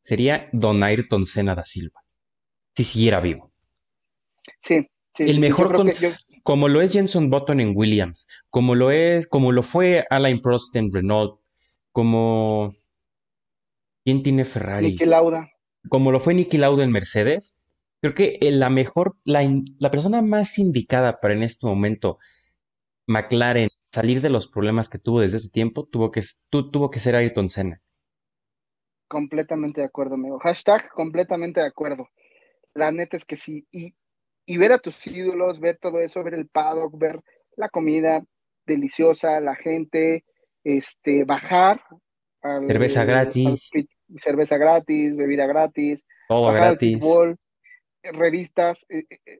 sería 0.00 0.48
Don 0.52 0.82
Ayrton 0.82 1.26
Senna 1.26 1.54
da 1.54 1.64
Silva, 1.64 2.02
si 2.72 2.84
siguiera 2.84 3.20
vivo. 3.20 3.52
Sí, 4.62 4.88
sí 5.16 5.22
el 5.22 5.38
mejor, 5.38 5.74
con, 5.74 5.90
yo... 5.92 6.10
como 6.42 6.68
lo 6.68 6.80
es 6.82 6.92
Jenson 6.92 7.30
Button 7.30 7.60
en 7.60 7.72
Williams, 7.76 8.28
como 8.50 8.74
lo 8.74 8.90
es, 8.90 9.26
como 9.28 9.52
lo 9.52 9.62
fue 9.62 10.04
Alain 10.10 10.40
Prost 10.42 10.76
en 10.76 10.92
Renault, 10.92 11.40
como 11.92 12.74
quién 14.04 14.22
tiene 14.22 14.44
Ferrari, 14.44 14.88
Niki 14.88 15.06
Lauda, 15.06 15.51
como 15.88 16.12
lo 16.12 16.20
fue 16.20 16.34
Niki 16.34 16.58
Lauda 16.58 16.84
en 16.84 16.92
Mercedes. 16.92 17.60
Creo 18.00 18.14
que 18.14 18.38
la 18.50 18.70
mejor, 18.70 19.16
la, 19.24 19.42
la 19.78 19.90
persona 19.90 20.22
más 20.22 20.58
indicada 20.58 21.20
para 21.20 21.34
en 21.34 21.42
este 21.42 21.66
momento 21.66 22.18
McLaren 23.06 23.68
salir 23.92 24.20
de 24.20 24.30
los 24.30 24.48
problemas 24.48 24.88
que 24.88 24.98
tuvo 24.98 25.20
desde 25.20 25.36
ese 25.36 25.50
tiempo 25.50 25.86
tuvo 25.86 26.10
que, 26.10 26.22
tu, 26.48 26.70
tuvo 26.70 26.90
que 26.90 26.98
ser 26.98 27.14
Ayrton 27.14 27.48
Senna. 27.48 27.80
Completamente 29.06 29.82
de 29.82 29.86
acuerdo, 29.86 30.14
amigo. 30.14 30.38
Hashtag 30.38 30.88
completamente 30.90 31.60
de 31.60 31.66
acuerdo. 31.66 32.08
La 32.74 32.90
neta 32.90 33.18
es 33.18 33.24
que 33.26 33.36
sí. 33.36 33.66
Y, 33.70 33.94
y 34.46 34.56
ver 34.56 34.72
a 34.72 34.78
tus 34.78 35.06
ídolos, 35.06 35.60
ver 35.60 35.78
todo 35.78 36.00
eso, 36.00 36.24
ver 36.24 36.34
el 36.34 36.48
paddock, 36.48 36.98
ver 36.98 37.20
la 37.56 37.68
comida 37.68 38.24
deliciosa, 38.64 39.38
la 39.40 39.54
gente, 39.54 40.24
este, 40.64 41.24
bajar. 41.24 41.82
Al, 42.40 42.64
cerveza 42.64 43.04
gratis. 43.04 43.70
Al, 43.74 43.86
cerveza 44.20 44.58
gratis, 44.58 45.16
bebida 45.16 45.46
gratis. 45.46 46.06
Todo 46.28 46.52
gratis. 46.52 46.98
Fútbol, 46.98 47.36
revistas. 48.02 48.84
Eh, 48.88 49.04
eh, 49.10 49.38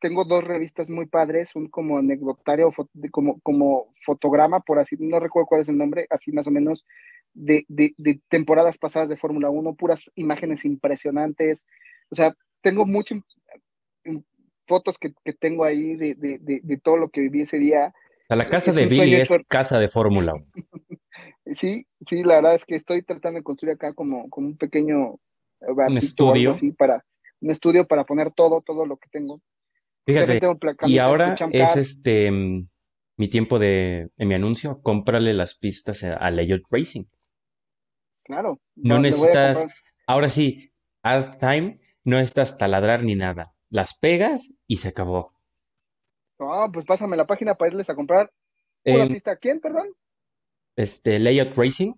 tengo 0.00 0.24
dos 0.24 0.44
revistas 0.44 0.90
muy 0.90 1.06
padres, 1.06 1.54
un 1.54 1.68
como 1.68 1.98
anecdotario, 1.98 2.72
como, 3.10 3.40
como 3.40 3.94
fotograma, 4.04 4.60
por 4.60 4.78
así, 4.78 4.96
no 4.98 5.18
recuerdo 5.18 5.46
cuál 5.46 5.62
es 5.62 5.68
el 5.68 5.78
nombre, 5.78 6.06
así 6.10 6.32
más 6.32 6.46
o 6.46 6.50
menos, 6.50 6.84
de, 7.32 7.64
de, 7.68 7.94
de 7.96 8.20
temporadas 8.28 8.78
pasadas 8.78 9.08
de 9.08 9.16
Fórmula 9.16 9.50
1, 9.50 9.74
puras 9.74 10.10
imágenes 10.14 10.64
impresionantes. 10.64 11.64
O 12.10 12.14
sea, 12.14 12.34
tengo 12.62 12.86
muchas 12.86 13.20
fotos 14.66 14.98
que, 14.98 15.12
que, 15.24 15.32
tengo 15.32 15.64
ahí 15.64 15.96
de, 15.96 16.14
de, 16.14 16.38
de, 16.40 16.76
todo 16.78 16.96
lo 16.96 17.08
que 17.08 17.22
viví 17.22 17.42
ese 17.42 17.58
día. 17.58 17.92
La 18.28 18.46
casa 18.46 18.72
de 18.72 18.86
Billy 18.86 19.14
es 19.14 19.44
casa 19.48 19.78
de 19.78 19.88
Fórmula 19.88 20.34
1. 20.34 20.46
sí, 21.54 21.86
sí, 22.06 22.22
la 22.22 22.36
verdad 22.36 22.54
es 22.54 22.64
que 22.64 22.76
estoy 22.76 23.02
tratando 23.02 23.38
de 23.38 23.44
construir 23.44 23.74
acá 23.74 23.92
como, 23.92 24.28
como 24.30 24.48
un 24.48 24.56
pequeño 24.56 25.18
un 25.60 25.96
estudio 25.96 26.52
así 26.52 26.72
para 26.72 27.04
un 27.40 27.50
estudio 27.50 27.86
para 27.86 28.04
poner 28.04 28.32
todo, 28.32 28.62
todo 28.62 28.86
lo 28.86 28.96
que 28.96 29.08
tengo. 29.10 29.40
Fíjate, 30.06 30.40
y 30.86 30.98
ahora 30.98 31.34
es 31.50 31.76
este 31.76 32.30
mi 32.30 33.28
tiempo 33.28 33.58
de, 33.58 34.10
de, 34.16 34.26
mi 34.26 34.34
anuncio, 34.34 34.80
cómprale 34.82 35.32
las 35.32 35.58
pistas 35.58 36.04
a, 36.04 36.12
a 36.12 36.30
Layout 36.30 36.62
Racing. 36.70 37.04
Claro. 38.24 38.60
No 38.74 38.98
necesitas, 38.98 39.66
ahora 40.06 40.28
sí, 40.28 40.72
Add 41.02 41.38
Time, 41.38 41.80
no 42.04 42.16
necesitas 42.16 42.58
taladrar 42.58 43.04
ni 43.04 43.14
nada. 43.14 43.54
Las 43.70 43.98
pegas 43.98 44.54
y 44.66 44.76
se 44.76 44.88
acabó. 44.88 45.32
Ah, 46.38 46.68
pues 46.72 46.84
pásame 46.84 47.16
la 47.16 47.26
página 47.26 47.54
para 47.54 47.70
irles 47.70 47.88
a 47.88 47.94
comprar 47.94 48.30
una 48.84 49.04
En- 49.04 49.08
pista. 49.08 49.36
¿Quién, 49.36 49.60
perdón? 49.60 49.88
Este 50.76 51.18
Layout 51.18 51.54
Racing, 51.56 51.94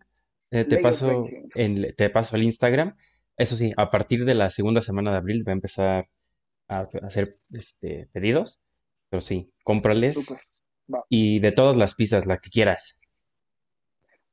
eh, 0.51 0.65
te 0.65 0.79
Layout 0.79 0.83
paso 0.83 1.07
Racing. 1.07 1.51
en, 1.55 1.95
te 1.97 2.11
paso 2.11 2.37
el 2.37 2.45
Instagram. 2.45 2.97
Eso 3.37 3.57
sí, 3.57 3.73
a 3.77 3.91
partir 3.91 4.25
de 4.25 4.35
la 4.35 4.51
segunda 4.51 4.81
semana 4.81 5.11
de 5.13 5.19
abril 5.19 5.45
va 5.47 5.53
a 5.53 5.55
empezar 5.57 5.89
a 5.89 6.09
a 6.69 6.89
hacer 7.07 7.39
este 7.53 8.09
pedidos. 8.13 8.65
Pero 9.11 9.21
sí, 9.23 9.53
cómprales 9.65 10.41
y 11.11 11.41
de 11.41 11.53
todas 11.53 11.77
las 11.77 11.95
pistas, 11.95 12.27
la 12.27 12.39
que 12.39 12.51
quieras. 12.51 13.01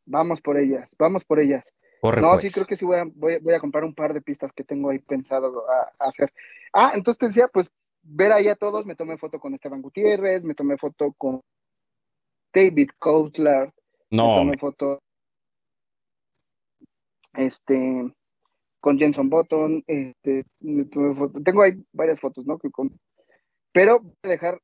vamos 0.05 0.41
por 0.41 0.57
ellas, 0.57 0.95
vamos 0.99 1.25
por 1.25 1.39
ellas. 1.39 1.73
Corre 1.99 2.21
No, 2.21 2.37
sí, 2.39 2.51
pues. 2.51 2.51
creo 2.51 2.65
que 2.65 2.77
sí 2.77 2.85
voy 2.85 2.97
a, 2.99 3.05
voy, 3.05 3.33
a- 3.35 3.39
voy 3.39 3.53
a 3.53 3.59
comprar 3.59 3.83
un 3.83 3.93
par 3.95 4.13
de 4.13 4.21
pistas 4.21 4.51
que 4.53 4.63
tengo 4.63 4.89
ahí 4.89 4.99
pensado 4.99 5.63
a, 5.69 5.91
a 6.05 6.09
hacer. 6.09 6.31
Ah, 6.73 6.91
entonces 6.95 7.19
te 7.19 7.27
decía, 7.27 7.47
pues, 7.47 7.69
ver 8.03 8.31
ahí 8.31 8.47
a 8.47 8.55
todos, 8.55 8.85
me 8.85 8.95
tomé 8.95 9.17
foto 9.17 9.39
con 9.39 9.53
Esteban 9.53 9.81
Gutiérrez, 9.81 10.43
me 10.43 10.55
tomé 10.55 10.77
foto 10.77 11.13
con 11.17 11.41
David 12.53 12.89
Kotler, 12.97 13.71
No, 14.15 14.35
tomé 14.35 14.57
foto, 14.57 15.01
este, 17.33 18.13
con 18.79 18.97
Jenson 18.97 19.29
Button, 19.29 19.83
este, 19.87 20.45
foto, 21.15 21.41
tengo 21.43 21.61
ahí 21.63 21.73
varias 21.91 22.19
fotos, 22.19 22.45
¿no? 22.45 22.57
Que 22.57 22.69
con- 22.69 22.97
pero 23.71 23.99
voy 23.99 24.13
a 24.23 24.27
dejar 24.29 24.61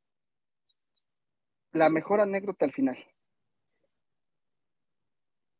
la 1.73 1.89
mejor 1.89 2.21
anécdota 2.21 2.65
al 2.65 2.71
final. 2.73 2.97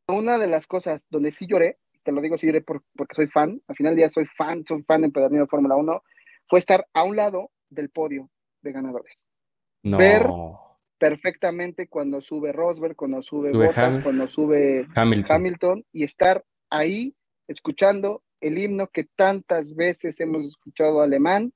Una 0.08 0.38
de 0.38 0.46
las 0.46 0.66
cosas 0.66 1.06
donde 1.10 1.32
sí 1.32 1.46
lloré, 1.46 1.78
te 2.02 2.12
lo 2.12 2.20
digo 2.20 2.36
sí 2.36 2.46
lloré 2.46 2.60
por- 2.62 2.82
porque 2.96 3.14
soy 3.14 3.28
fan, 3.28 3.62
al 3.66 3.76
final 3.76 3.92
del 3.92 3.98
día 3.98 4.10
soy 4.10 4.26
fan, 4.26 4.64
soy 4.66 4.82
fan 4.82 5.04
empedernido 5.04 5.44
de 5.44 5.48
Fórmula 5.50 5.76
1, 5.76 6.02
fue 6.48 6.58
estar 6.58 6.86
a 6.92 7.04
un 7.04 7.16
lado 7.16 7.50
del 7.70 7.90
podio 7.90 8.28
de 8.62 8.72
ganadores. 8.72 9.14
ver- 9.98 10.26
no. 10.26 10.71
Perfectamente 11.02 11.88
cuando 11.88 12.20
sube 12.20 12.52
Rosberg, 12.52 12.94
cuando 12.94 13.24
sube 13.24 13.50
Sube 13.50 13.66
Bottas, 13.66 13.96
Ham- 13.96 14.02
cuando 14.04 14.28
sube 14.28 14.86
Hamilton. 14.94 15.32
Hamilton 15.32 15.84
y 15.92 16.04
estar 16.04 16.44
ahí 16.70 17.16
escuchando 17.48 18.22
el 18.40 18.56
himno 18.56 18.86
que 18.86 19.02
tantas 19.16 19.74
veces 19.74 20.20
hemos 20.20 20.46
escuchado 20.46 21.02
alemán, 21.02 21.52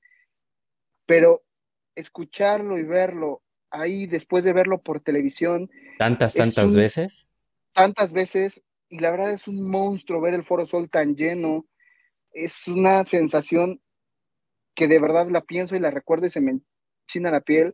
pero 1.05 1.43
escucharlo 1.95 2.77
y 2.77 2.83
verlo 2.83 3.41
ahí 3.71 4.05
después 4.05 4.43
de 4.43 4.51
verlo 4.51 4.81
por 4.81 4.99
televisión 4.99 5.69
Tantas, 5.97 6.33
tantas 6.33 6.69
un- 6.71 6.75
veces. 6.75 7.31
tantas 7.73 8.11
veces 8.11 8.61
y 8.89 8.99
la 8.99 9.11
verdad 9.11 9.31
es 9.31 9.47
un 9.47 9.61
monstruo 9.63 10.19
ver 10.19 10.33
el 10.33 10.43
Foro 10.43 10.65
Sol 10.65 10.89
tan 10.89 11.15
lleno, 11.15 11.65
es 12.33 12.67
una 12.67 13.05
sensación 13.05 13.81
que 14.75 14.89
de 14.89 14.99
verdad 14.99 15.29
la 15.29 15.39
pienso 15.39 15.73
y 15.73 15.79
la 15.79 15.89
recuerdo 15.89 16.25
y 16.27 16.31
se 16.31 16.41
me 16.41 16.59
enchina 17.07 17.31
la 17.31 17.39
piel, 17.39 17.73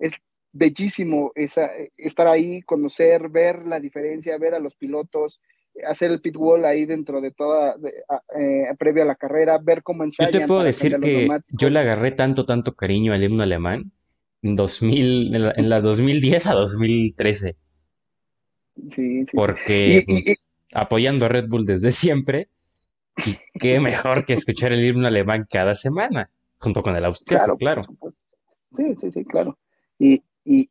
es 0.00 0.12
bellísimo 0.54 1.32
esa, 1.34 1.70
estar 1.96 2.28
ahí, 2.28 2.62
conocer, 2.62 3.28
ver 3.28 3.66
la 3.66 3.80
diferencia, 3.80 4.38
ver 4.38 4.54
a 4.54 4.60
los 4.60 4.74
pilotos, 4.76 5.40
hacer 5.84 6.12
el 6.12 6.20
pit 6.20 6.36
wall 6.36 6.64
ahí 6.64 6.86
dentro 6.86 7.20
de 7.20 7.32
toda, 7.32 7.76
de- 7.76 7.92
eh, 8.38 8.68
previo 8.78 9.02
a 9.02 9.06
la 9.06 9.16
carrera, 9.16 9.58
ver 9.58 9.82
cómo 9.82 10.04
Yo 10.04 10.06
ensayan. 10.06 10.32
te 10.42 10.46
puedo 10.46 10.62
decir 10.62 10.96
que 11.00 11.28
yo 11.58 11.68
le 11.70 11.80
agarré 11.80 12.12
tanto, 12.12 12.46
tanto 12.46 12.74
cariño 12.74 13.12
al 13.12 13.22
himno 13.24 13.42
alemán 13.42 13.82
en 14.42 14.54
2000, 14.54 15.34
en 15.34 15.42
la, 15.42 15.52
en 15.56 15.68
la 15.68 15.80
2010 15.80 16.46
a 16.46 16.54
2013, 16.54 17.56
Sí, 18.94 19.24
sí. 19.24 19.26
porque 19.32 19.88
Y- 19.88 19.96
y- 19.98 20.04
pues, 20.06 20.50
apoyando 20.72 21.26
a 21.26 21.28
Red 21.28 21.48
Bull 21.48 21.66
desde 21.66 21.90
siempre, 21.90 22.48
y 23.26 23.36
qué 23.58 23.80
mejor 23.80 24.24
que 24.24 24.34
escuchar 24.34 24.72
el 24.72 24.84
himno 24.84 25.06
alemán 25.08 25.46
cada 25.50 25.74
semana, 25.74 26.30
junto 26.58 26.82
con 26.82 26.94
el 26.96 27.04
austriaco, 27.04 27.56
claro. 27.56 27.84
supuesto. 27.84 28.20
Sí, 28.76 28.94
sí, 29.00 29.10
sí, 29.12 29.24
claro. 29.24 29.56
Y, 30.00 30.20
y, 30.44 30.70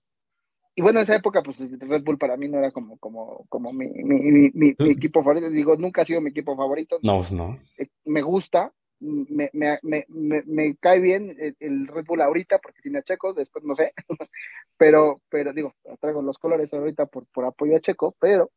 y 0.76 0.82
bueno, 0.82 1.00
en 1.00 1.04
esa 1.04 1.16
época, 1.16 1.44
pues 1.44 1.60
Red 1.60 2.04
Bull 2.04 2.18
para 2.18 2.38
mí 2.38 2.48
no 2.48 2.58
era 2.58 2.72
como, 2.72 2.98
como, 2.98 3.46
como 3.50 3.72
mi, 3.74 3.88
mi, 3.88 4.52
mi, 4.54 4.76
equipo 4.90 5.24
favorito. 5.24 5.50
Digo, 5.50 5.76
nunca 5.76 6.02
ha 6.02 6.06
sido 6.06 6.22
mi 6.22 6.32
equipo 6.32 6.56
favorito. 6.56 7.00
No, 7.04 7.18
pues 7.18 7.32
no. 7.32 7.60
Eh, 7.78 7.88
Me 8.06 8.22
gusta, 8.22 8.74
me, 9.00 9.50
me, 9.54 9.80
me, 9.82 10.06
me, 10.08 10.44
me 10.46 10.76
cae 10.78 11.00
bien 11.00 11.36
el, 11.38 11.56
el 11.60 11.88
Red 11.88 12.06
Bull 12.06 12.22
ahorita 12.22 12.60
porque 12.60 12.82
tiene 12.82 13.00
a 13.00 13.04
Checo, 13.04 13.34
después 13.34 13.64
no 13.64 13.76
sé. 13.76 13.94
pero, 14.78 15.22
pero 15.30 15.54
digo, 15.54 15.74
traigo 16.00 16.22
los 16.22 16.38
colores 16.38 16.74
ahorita 16.74 17.06
por, 17.06 17.26
por 17.28 17.46
apoyo 17.46 17.76
a 17.76 17.82
Checo, 17.82 18.16
pero 18.20 18.50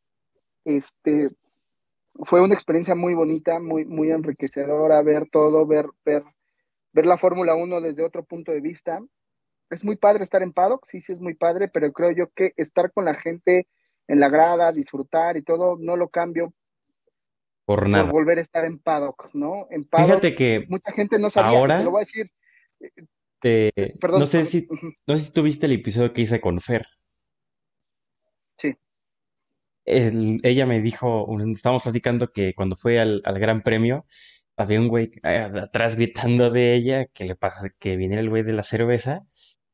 este 0.65 1.31
fue 2.25 2.41
una 2.41 2.55
experiencia 2.55 2.95
muy 2.95 3.15
bonita, 3.15 3.59
muy, 3.59 3.85
muy 3.85 4.11
enriquecedora, 4.11 5.03
ver 5.03 5.29
todo, 5.31 5.67
ver, 5.67 5.87
ver, 6.05 6.25
ver 6.93 7.07
la 7.07 7.19
Fórmula 7.19 7.55
1 7.55 7.81
desde 7.81 8.05
otro 8.05 8.25
punto 8.25 8.53
de 8.53 8.61
vista. 8.61 9.01
Es 9.71 9.85
muy 9.85 9.95
padre 9.97 10.25
estar 10.25 10.43
en 10.43 10.53
paddock, 10.53 10.87
sí, 10.87 11.01
sí 11.01 11.13
es 11.13 11.21
muy 11.21 11.35
padre, 11.35 11.69
pero 11.69 11.93
creo 11.93 12.11
yo 12.11 12.31
que 12.33 12.53
estar 12.57 12.93
con 12.93 13.05
la 13.05 13.15
gente 13.15 13.69
en 14.09 14.19
la 14.21 14.29
grada, 14.29 14.73
disfrutar 14.73 15.37
y 15.37 15.43
todo, 15.43 15.77
no 15.79 15.97
lo 15.97 16.09
cambio 16.09 16.53
Por 17.65 17.89
por 17.91 18.07
nada. 18.07 18.09
volver 18.09 18.39
a 18.39 18.43
estar 18.43 18.65
en 18.65 18.79
paddock, 18.79 19.31
¿no? 19.35 19.67
En 19.71 19.85
paddock, 19.85 20.25
Fíjate 20.25 20.35
que 20.35 20.51
mucha 20.67 20.93
gente 20.93 21.19
no 21.19 21.31
sabía, 21.31 21.63
ahora 21.63 21.77
te 21.77 21.83
lo 21.83 21.91
voy 21.91 22.03
a 22.03 22.05
decir, 22.07 22.31
eh, 23.43 23.99
perdón, 24.01 24.21
no 24.21 24.27
sé 24.27 24.45
perdón, 24.45 24.45
si, 24.45 24.69
no 25.07 25.17
sé 25.17 25.25
si 25.27 25.33
tú 25.33 25.43
viste 25.43 25.67
el 25.67 25.73
episodio 25.73 26.13
que 26.13 26.23
hice 26.23 26.41
con 26.41 26.61
Fer. 26.61 26.87
sí, 28.59 28.77
El- 29.85 30.41
ella 30.43 30.67
me 30.67 30.81
dijo, 30.81 31.27
estábamos 31.51 31.83
platicando 31.85 32.33
que 32.33 32.55
cuando 32.55 32.75
fue 32.77 32.99
al, 33.01 33.23
al 33.25 33.39
Gran 33.39 33.63
Premio, 33.63 34.07
había 34.57 34.81
un 34.81 34.89
güey 34.89 35.13
eh, 35.23 35.39
atrás 35.63 35.97
gritando 35.97 36.51
de 36.51 36.75
ella 36.75 37.07
que 37.07 37.25
le 37.25 37.37
pasa 37.37 37.71
que 37.79 37.97
viene 37.97 38.19
el 38.19 38.29
güey 38.31 38.43
de 38.43 38.53
la 38.53 38.63
cerveza 38.65 39.23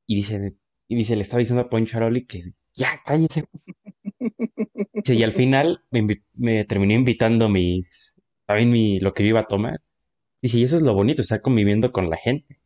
y 0.06 0.16
dice, 0.16 0.56
y 0.88 0.96
dice, 0.96 1.16
le 1.16 1.22
estaba 1.22 1.40
diciendo 1.40 1.62
a 1.62 1.70
Poncharoli 1.70 2.26
que 2.26 2.52
ya 2.74 3.00
cállese. 3.04 3.44
Dice, 4.92 5.14
y 5.14 5.22
al 5.24 5.32
final 5.32 5.80
me, 5.90 6.06
me 6.34 6.64
terminó 6.64 6.94
invitando 6.94 7.48
mis, 7.48 8.14
¿saben 8.46 8.70
mi, 8.70 9.00
lo 9.00 9.12
que 9.12 9.24
yo 9.24 9.30
iba 9.30 9.40
a 9.40 9.46
tomar? 9.46 9.80
Y 10.40 10.64
eso 10.64 10.76
es 10.76 10.82
lo 10.82 10.94
bonito, 10.94 11.22
estar 11.22 11.40
conviviendo 11.40 11.92
con 11.92 12.10
la 12.10 12.16
gente. 12.16 12.58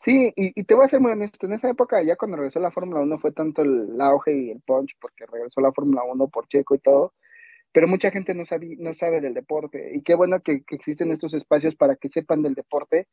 Sí, 0.00 0.32
y, 0.36 0.60
y 0.60 0.64
te 0.64 0.74
voy 0.74 0.84
a 0.84 0.88
ser 0.88 1.00
muy 1.00 1.12
honesto, 1.12 1.46
en 1.46 1.54
esa 1.54 1.70
época, 1.70 2.02
ya 2.02 2.16
cuando 2.16 2.36
regresó 2.36 2.60
la 2.60 2.70
Fórmula 2.70 3.00
Uno 3.00 3.18
fue 3.18 3.32
tanto 3.32 3.62
el 3.62 3.98
auge 4.00 4.32
y 4.36 4.50
el 4.50 4.60
punch, 4.60 4.96
porque 5.00 5.24
regresó 5.24 5.60
la 5.60 5.72
Fórmula 5.72 6.02
Uno 6.02 6.28
por 6.28 6.46
Checo 6.46 6.74
y 6.74 6.80
todo, 6.80 7.14
pero 7.72 7.88
mucha 7.88 8.10
gente 8.10 8.34
no 8.34 8.44
sabe, 8.44 8.76
no 8.78 8.92
sabe 8.92 9.20
del 9.20 9.34
deporte, 9.34 9.92
y 9.94 10.02
qué 10.02 10.14
bueno 10.14 10.40
que, 10.40 10.62
que 10.64 10.74
existen 10.74 11.10
estos 11.10 11.32
espacios 11.32 11.74
para 11.74 11.96
que 11.96 12.10
sepan 12.10 12.42
del 12.42 12.54
deporte, 12.54 13.08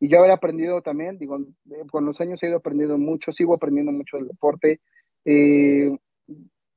y 0.00 0.08
yo 0.08 0.18
haber 0.18 0.32
aprendido 0.32 0.82
también, 0.82 1.18
digo, 1.18 1.38
eh, 1.38 1.86
con 1.90 2.04
los 2.04 2.20
años 2.20 2.42
he 2.42 2.48
ido 2.48 2.58
aprendiendo 2.58 2.98
mucho, 2.98 3.32
sigo 3.32 3.54
aprendiendo 3.54 3.92
mucho 3.92 4.16
del 4.16 4.28
deporte, 4.28 4.80
eh, 5.24 5.96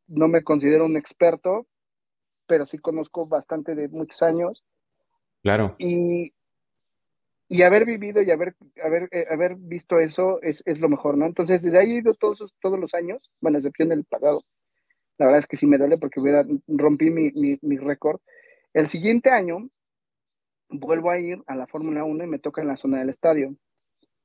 no 0.07 0.27
me 0.27 0.43
considero 0.43 0.85
un 0.85 0.97
experto, 0.97 1.67
pero 2.45 2.65
sí 2.65 2.77
conozco 2.77 3.25
bastante 3.27 3.75
de 3.75 3.89
muchos 3.89 4.21
años, 4.21 4.63
Claro, 5.43 5.75
y, 5.77 6.33
y 7.49 7.61
haber 7.61 7.85
vivido 7.85 8.21
y 8.21 8.31
haber, 8.31 8.55
haber, 8.83 9.07
eh, 9.11 9.25
haber 9.29 9.55
visto 9.55 9.99
eso 9.99 10.41
es, 10.41 10.61
es 10.65 10.79
lo 10.79 10.89
mejor, 10.89 11.17
¿no? 11.17 11.25
Entonces, 11.25 11.61
desde 11.61 11.79
ahí 11.79 11.91
he 11.91 11.99
ido 11.99 12.13
todos, 12.13 12.53
todos 12.61 12.79
los 12.79 12.93
años, 12.93 13.31
bueno, 13.41 13.57
excepción 13.57 13.89
del 13.89 14.03
pasado, 14.03 14.43
la 15.17 15.25
verdad 15.25 15.39
es 15.39 15.47
que 15.47 15.57
sí 15.57 15.65
me 15.65 15.77
duele 15.77 15.97
porque 15.97 16.19
hubiera, 16.19 16.45
rompí 16.67 17.09
mi, 17.09 17.31
mi, 17.31 17.57
mi 17.61 17.77
récord. 17.77 18.19
El 18.73 18.87
siguiente 18.87 19.31
año 19.31 19.69
vuelvo 20.69 21.09
a 21.11 21.19
ir 21.19 21.41
a 21.47 21.55
la 21.55 21.67
Fórmula 21.67 22.03
Uno 22.03 22.23
y 22.23 22.27
me 22.27 22.39
toca 22.39 22.61
en 22.61 22.67
la 22.67 22.77
zona 22.77 22.99
del 22.99 23.09
estadio. 23.09 23.55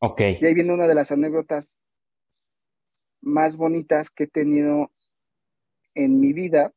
ok, 0.00 0.20
Y 0.40 0.46
ahí 0.46 0.54
viene 0.54 0.74
una 0.74 0.86
de 0.88 0.94
las 0.94 1.10
anécdotas 1.12 1.76
más 3.20 3.56
bonitas 3.56 4.10
que 4.10 4.24
he 4.24 4.28
tenido 4.28 4.90
en 5.94 6.18
mi 6.20 6.32
vida. 6.32 6.72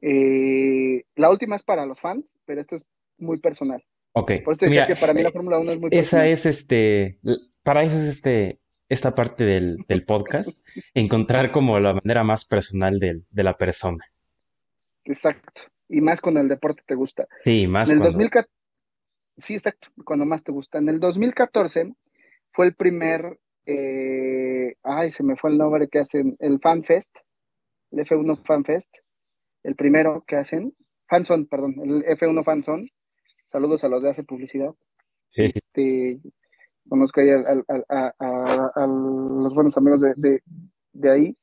Eh, 0.00 1.04
la 1.16 1.30
última 1.30 1.56
es 1.56 1.62
para 1.62 1.86
los 1.86 2.00
fans, 2.00 2.36
pero 2.44 2.60
esto 2.60 2.76
es 2.76 2.84
muy 3.18 3.38
personal. 3.38 3.84
ok. 4.12 4.32
Por 4.44 4.54
eso 4.54 4.70
Mira, 4.70 4.86
que 4.86 4.96
para 4.96 5.14
mí 5.14 5.22
la 5.22 5.28
eh, 5.28 5.32
Fórmula 5.32 5.58
Uno 5.58 5.72
es 5.72 5.78
muy 5.80 5.88
esa 5.92 6.22
personal. 6.22 6.26
es 6.28 6.46
este, 6.46 7.18
para 7.62 7.84
eso 7.84 7.96
es 7.98 8.04
este, 8.08 8.60
esta 8.88 9.14
parte 9.14 9.44
del, 9.44 9.78
del 9.86 10.04
podcast, 10.04 10.64
encontrar 10.94 11.52
como 11.52 11.78
la 11.78 11.94
manera 11.94 12.24
más 12.24 12.44
personal 12.44 12.98
del- 12.98 13.24
de 13.30 13.42
la 13.42 13.56
persona. 13.56 14.04
Exacto. 15.04 15.62
Y 15.92 16.00
más 16.00 16.22
cuando 16.22 16.40
el 16.40 16.48
deporte 16.48 16.82
te 16.86 16.94
gusta. 16.94 17.28
Sí, 17.42 17.64
En 17.64 17.70
más 17.70 17.90
el 17.90 17.98
cuando, 17.98 18.12
2014, 18.18 18.50
sí, 19.36 19.54
exacto, 19.54 19.88
cuando 20.04 20.24
más 20.24 20.42
te 20.42 20.50
gusta. 20.50 20.78
En 20.78 20.88
el 20.88 20.98
2014 20.98 21.94
fue 22.52 22.66
el 22.66 22.74
primer, 22.74 23.38
eh, 23.66 24.74
ay, 24.82 25.12
se 25.12 25.22
me 25.22 25.36
fue 25.36 25.50
el 25.50 25.58
nombre 25.58 25.88
que 25.88 25.98
hacen, 25.98 26.34
el 26.40 26.60
Fan 26.60 26.82
Fest, 26.84 27.14
el 27.90 27.98
F1 28.06 28.42
Fan 28.42 28.64
Fest, 28.64 28.88
el 29.64 29.76
primero 29.76 30.24
que 30.26 30.36
hacen, 30.36 30.74
Fanson, 31.08 31.46
perdón, 31.46 31.74
el 31.84 32.02
F1 32.04 32.42
Fanson. 32.42 32.88
Saludos 33.50 33.84
a 33.84 33.88
los 33.88 34.02
de 34.02 34.08
hace 34.10 34.24
publicidad. 34.24 34.74
sí, 35.28 35.44
Este, 35.44 36.18
conozco 36.88 37.20
ahí 37.20 37.28
a, 37.28 37.44
a- 37.90 38.72
a 38.74 38.86
los 38.86 39.54
buenos 39.54 39.76
amigos 39.76 40.00
de, 40.00 40.14
de- 40.16 40.42
de 40.94 41.10
ahí. 41.10 41.36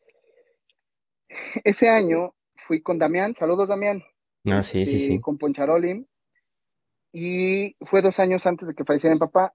Ese 1.63 1.87
año 1.87 2.33
fui 2.55 2.81
con 2.81 2.97
Damián, 2.97 3.35
saludos 3.35 3.67
Damián, 3.67 4.01
no, 4.43 4.63
sí, 4.63 4.85
sí, 4.85 4.99
sí, 4.99 5.19
con 5.19 5.37
Poncharoli, 5.37 6.05
y 7.11 7.75
fue 7.85 8.01
dos 8.01 8.19
años 8.19 8.45
antes 8.45 8.67
de 8.67 8.75
que 8.75 8.85
falleciera 8.85 9.15
mi 9.15 9.19
papá. 9.19 9.53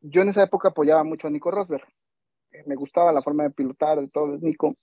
Yo 0.00 0.22
en 0.22 0.28
esa 0.28 0.42
época 0.42 0.68
apoyaba 0.68 1.04
mucho 1.04 1.26
a 1.26 1.30
Nico 1.30 1.50
Rosberg. 1.50 1.86
Eh, 2.52 2.64
Me 2.66 2.74
gustaba 2.74 3.12
la 3.12 3.22
forma 3.22 3.44
de 3.44 3.50
pilotar 3.50 4.00
de 4.00 4.08
todo 4.08 4.36
Nico. 4.38 4.74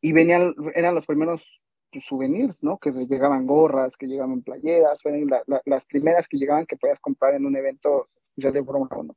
Y 0.00 0.12
venían, 0.12 0.54
eran 0.74 0.94
los 0.94 1.06
primeros 1.06 1.60
pues, 1.90 2.04
souvenirs, 2.04 2.62
¿no? 2.62 2.78
Que 2.78 2.90
llegaban 2.92 3.46
gorras, 3.46 3.96
que 3.96 4.06
llegaban 4.06 4.42
playeras, 4.42 5.00
fueron 5.02 5.26
la- 5.28 5.42
la- 5.46 5.62
las 5.64 5.84
primeras 5.84 6.28
que 6.28 6.36
llegaban 6.38 6.66
que 6.66 6.76
podías 6.76 7.00
comprar 7.00 7.34
en 7.34 7.46
un 7.46 7.56
evento 7.56 8.08
especial 8.22 8.52
de 8.52 8.64
Fórmula 8.64 8.96
1. 8.96 9.16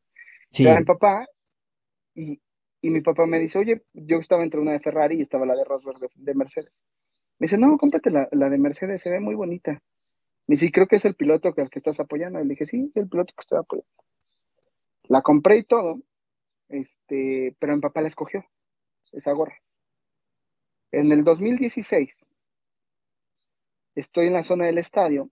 sí, 0.49 0.63
Era 0.65 0.79
mi 0.79 0.85
papá, 0.85 1.25
y, 2.15 2.39
y 2.81 2.89
mi 2.89 3.01
papá 3.01 3.25
me 3.25 3.39
dice, 3.39 3.57
oye, 3.59 3.83
yo 3.93 4.17
estaba 4.19 4.43
entre 4.43 4.59
una 4.59 4.71
de 4.73 4.79
Ferrari 4.79 5.17
y 5.17 5.23
estaba 5.23 5.45
la 5.45 5.55
de 5.55 5.63
Rosberg 5.65 5.99
de, 5.99 6.09
de 6.15 6.35
Mercedes. 6.35 6.71
Me 7.39 7.45
dice, 7.45 7.57
no, 7.57 7.77
cómprate 7.77 8.09
la, 8.09 8.27
la 8.31 8.49
de 8.49 8.57
Mercedes, 8.57 9.01
se 9.01 9.09
ve 9.09 9.19
muy 9.19 9.35
bonita. 9.35 9.81
Me 10.47 10.53
dice, 10.53 10.71
creo 10.71 10.87
que 10.87 10.95
es 10.95 11.05
el 11.05 11.15
piloto 11.15 11.53
que 11.53 11.61
al 11.61 11.69
que 11.69 11.79
estás 11.79 11.99
apoyando. 11.99 12.39
Y 12.39 12.43
le 12.43 12.49
dije, 12.49 12.65
sí, 12.65 12.91
es 12.93 13.03
el 13.03 13.09
piloto 13.09 13.33
que 13.35 13.41
estoy 13.41 13.59
apoyando. 13.59 13.89
La 15.03 15.21
compré 15.21 15.57
y 15.57 15.63
todo, 15.63 16.01
este, 16.69 17.55
pero 17.59 17.75
mi 17.75 17.81
papá 17.81 18.01
la 18.01 18.07
escogió, 18.07 18.45
esa 19.11 19.31
gorra. 19.31 19.55
En 20.91 21.11
el 21.11 21.23
2016, 21.23 22.25
estoy 23.95 24.27
en 24.27 24.33
la 24.33 24.43
zona 24.43 24.65
del 24.65 24.77
estadio, 24.77 25.29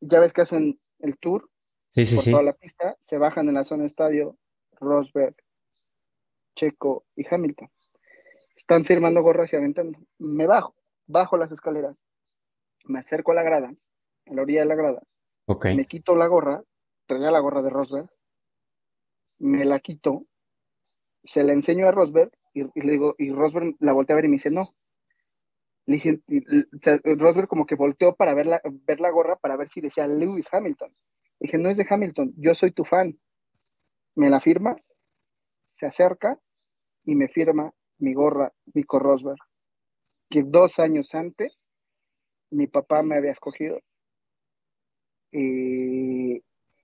ya 0.00 0.20
ves 0.20 0.32
que 0.32 0.42
hacen 0.42 0.80
el 1.00 1.18
tour 1.18 1.48
sí, 1.88 2.04
sí, 2.04 2.14
por 2.16 2.24
sí, 2.24 2.30
toda 2.30 2.42
la 2.42 2.52
pista, 2.52 2.96
se 3.00 3.18
bajan 3.18 3.48
en 3.48 3.54
la 3.54 3.64
zona 3.64 3.82
del 3.82 3.90
estadio 3.90 4.38
Rosberg, 4.72 5.36
Checo 6.54 7.04
y 7.14 7.24
Hamilton. 7.28 7.70
Están 8.56 8.84
firmando 8.84 9.22
gorras 9.22 9.52
y 9.52 9.56
aventando. 9.56 9.98
Me 10.18 10.46
bajo, 10.46 10.74
bajo 11.06 11.36
las 11.36 11.52
escaleras, 11.52 11.96
me 12.84 12.98
acerco 12.98 13.32
a 13.32 13.34
la 13.34 13.42
grada, 13.42 13.74
a 14.26 14.34
la 14.34 14.42
orilla 14.42 14.60
de 14.60 14.66
la 14.66 14.74
grada, 14.74 15.02
me 15.76 15.86
quito 15.86 16.16
la 16.16 16.26
gorra, 16.26 16.62
traía 17.06 17.30
la 17.30 17.40
gorra 17.40 17.62
de 17.62 17.70
Rosberg, 17.70 18.10
me 19.38 19.64
la 19.64 19.80
quito, 19.80 20.24
se 21.24 21.42
la 21.44 21.52
enseño 21.52 21.86
a 21.86 21.92
Rosberg 21.92 22.32
y, 22.54 22.62
y 22.62 22.80
le 22.82 22.92
digo, 22.92 23.14
y 23.18 23.30
Rosberg 23.30 23.76
la 23.80 23.92
voltea 23.92 24.14
a 24.14 24.16
ver 24.16 24.24
y 24.24 24.28
me 24.28 24.34
dice, 24.36 24.50
no. 24.50 24.74
Le 25.84 25.94
dije, 25.94 26.20
y- 26.26 26.38
y- 26.38 26.62
o 26.62 26.78
sea, 26.82 26.98
Rosberg 27.04 27.48
como 27.48 27.66
que 27.66 27.74
volteó 27.76 28.16
para 28.16 28.34
ver 28.34 28.46
la, 28.46 28.60
ver 28.64 29.00
la 29.00 29.10
gorra 29.10 29.36
para 29.36 29.56
ver 29.56 29.68
si 29.68 29.80
decía 29.80 30.06
Lewis 30.08 30.52
Hamilton. 30.52 30.90
Le 31.38 31.46
dije, 31.46 31.58
no 31.58 31.68
es 31.68 31.76
de 31.76 31.86
Hamilton, 31.88 32.32
yo 32.36 32.54
soy 32.54 32.72
tu 32.72 32.84
fan. 32.84 33.18
¿Me 34.16 34.30
la 34.30 34.40
firmas? 34.40 34.96
Se 35.74 35.86
acerca 35.86 36.40
y 37.04 37.14
me 37.14 37.28
firma 37.28 37.72
mi 37.98 38.14
gorra, 38.14 38.52
Nico 38.74 38.98
Rosberg, 38.98 39.38
que 40.28 40.42
dos 40.42 40.78
años 40.78 41.14
antes 41.14 41.64
mi 42.50 42.66
papá 42.66 43.02
me 43.02 43.16
había 43.16 43.32
escogido 43.32 43.80
eh, 45.32 46.40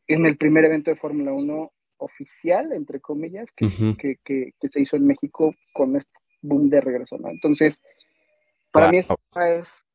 en 0.08 0.26
el 0.26 0.36
primer 0.36 0.64
evento 0.64 0.90
de 0.90 0.96
Fórmula 0.96 1.32
1 1.32 1.72
oficial, 1.98 2.72
entre 2.72 3.00
comillas, 3.00 3.50
que, 3.52 3.66
ujú, 3.66 3.96
que, 3.96 4.16
que, 4.24 4.52
que 4.60 4.68
se 4.68 4.80
hizo 4.80 4.96
en 4.96 5.06
México 5.06 5.54
con 5.72 5.96
este 5.96 6.12
boom 6.42 6.68
de 6.68 6.80
regreso, 6.80 7.16
¿no? 7.18 7.30
Entonces, 7.30 7.80
para 8.72 8.90
mí 8.90 9.00
wow. 9.00 9.16
esta 9.16 9.54
es, 9.54 9.86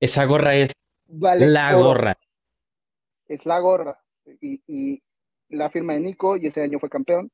Esa 0.00 0.24
gorra 0.26 0.54
es 0.54 0.72
vale 1.06 1.46
la 1.46 1.74
gorra. 1.74 2.18
es 3.28 3.46
la 3.46 3.58
gorra, 3.60 3.98
y, 4.40 4.62
y 4.66 5.02
la 5.48 5.70
firma 5.70 5.94
de 5.94 6.00
Nico, 6.00 6.36
y 6.36 6.46
ese 6.46 6.62
año 6.62 6.78
fue 6.78 6.90
campeón. 6.90 7.30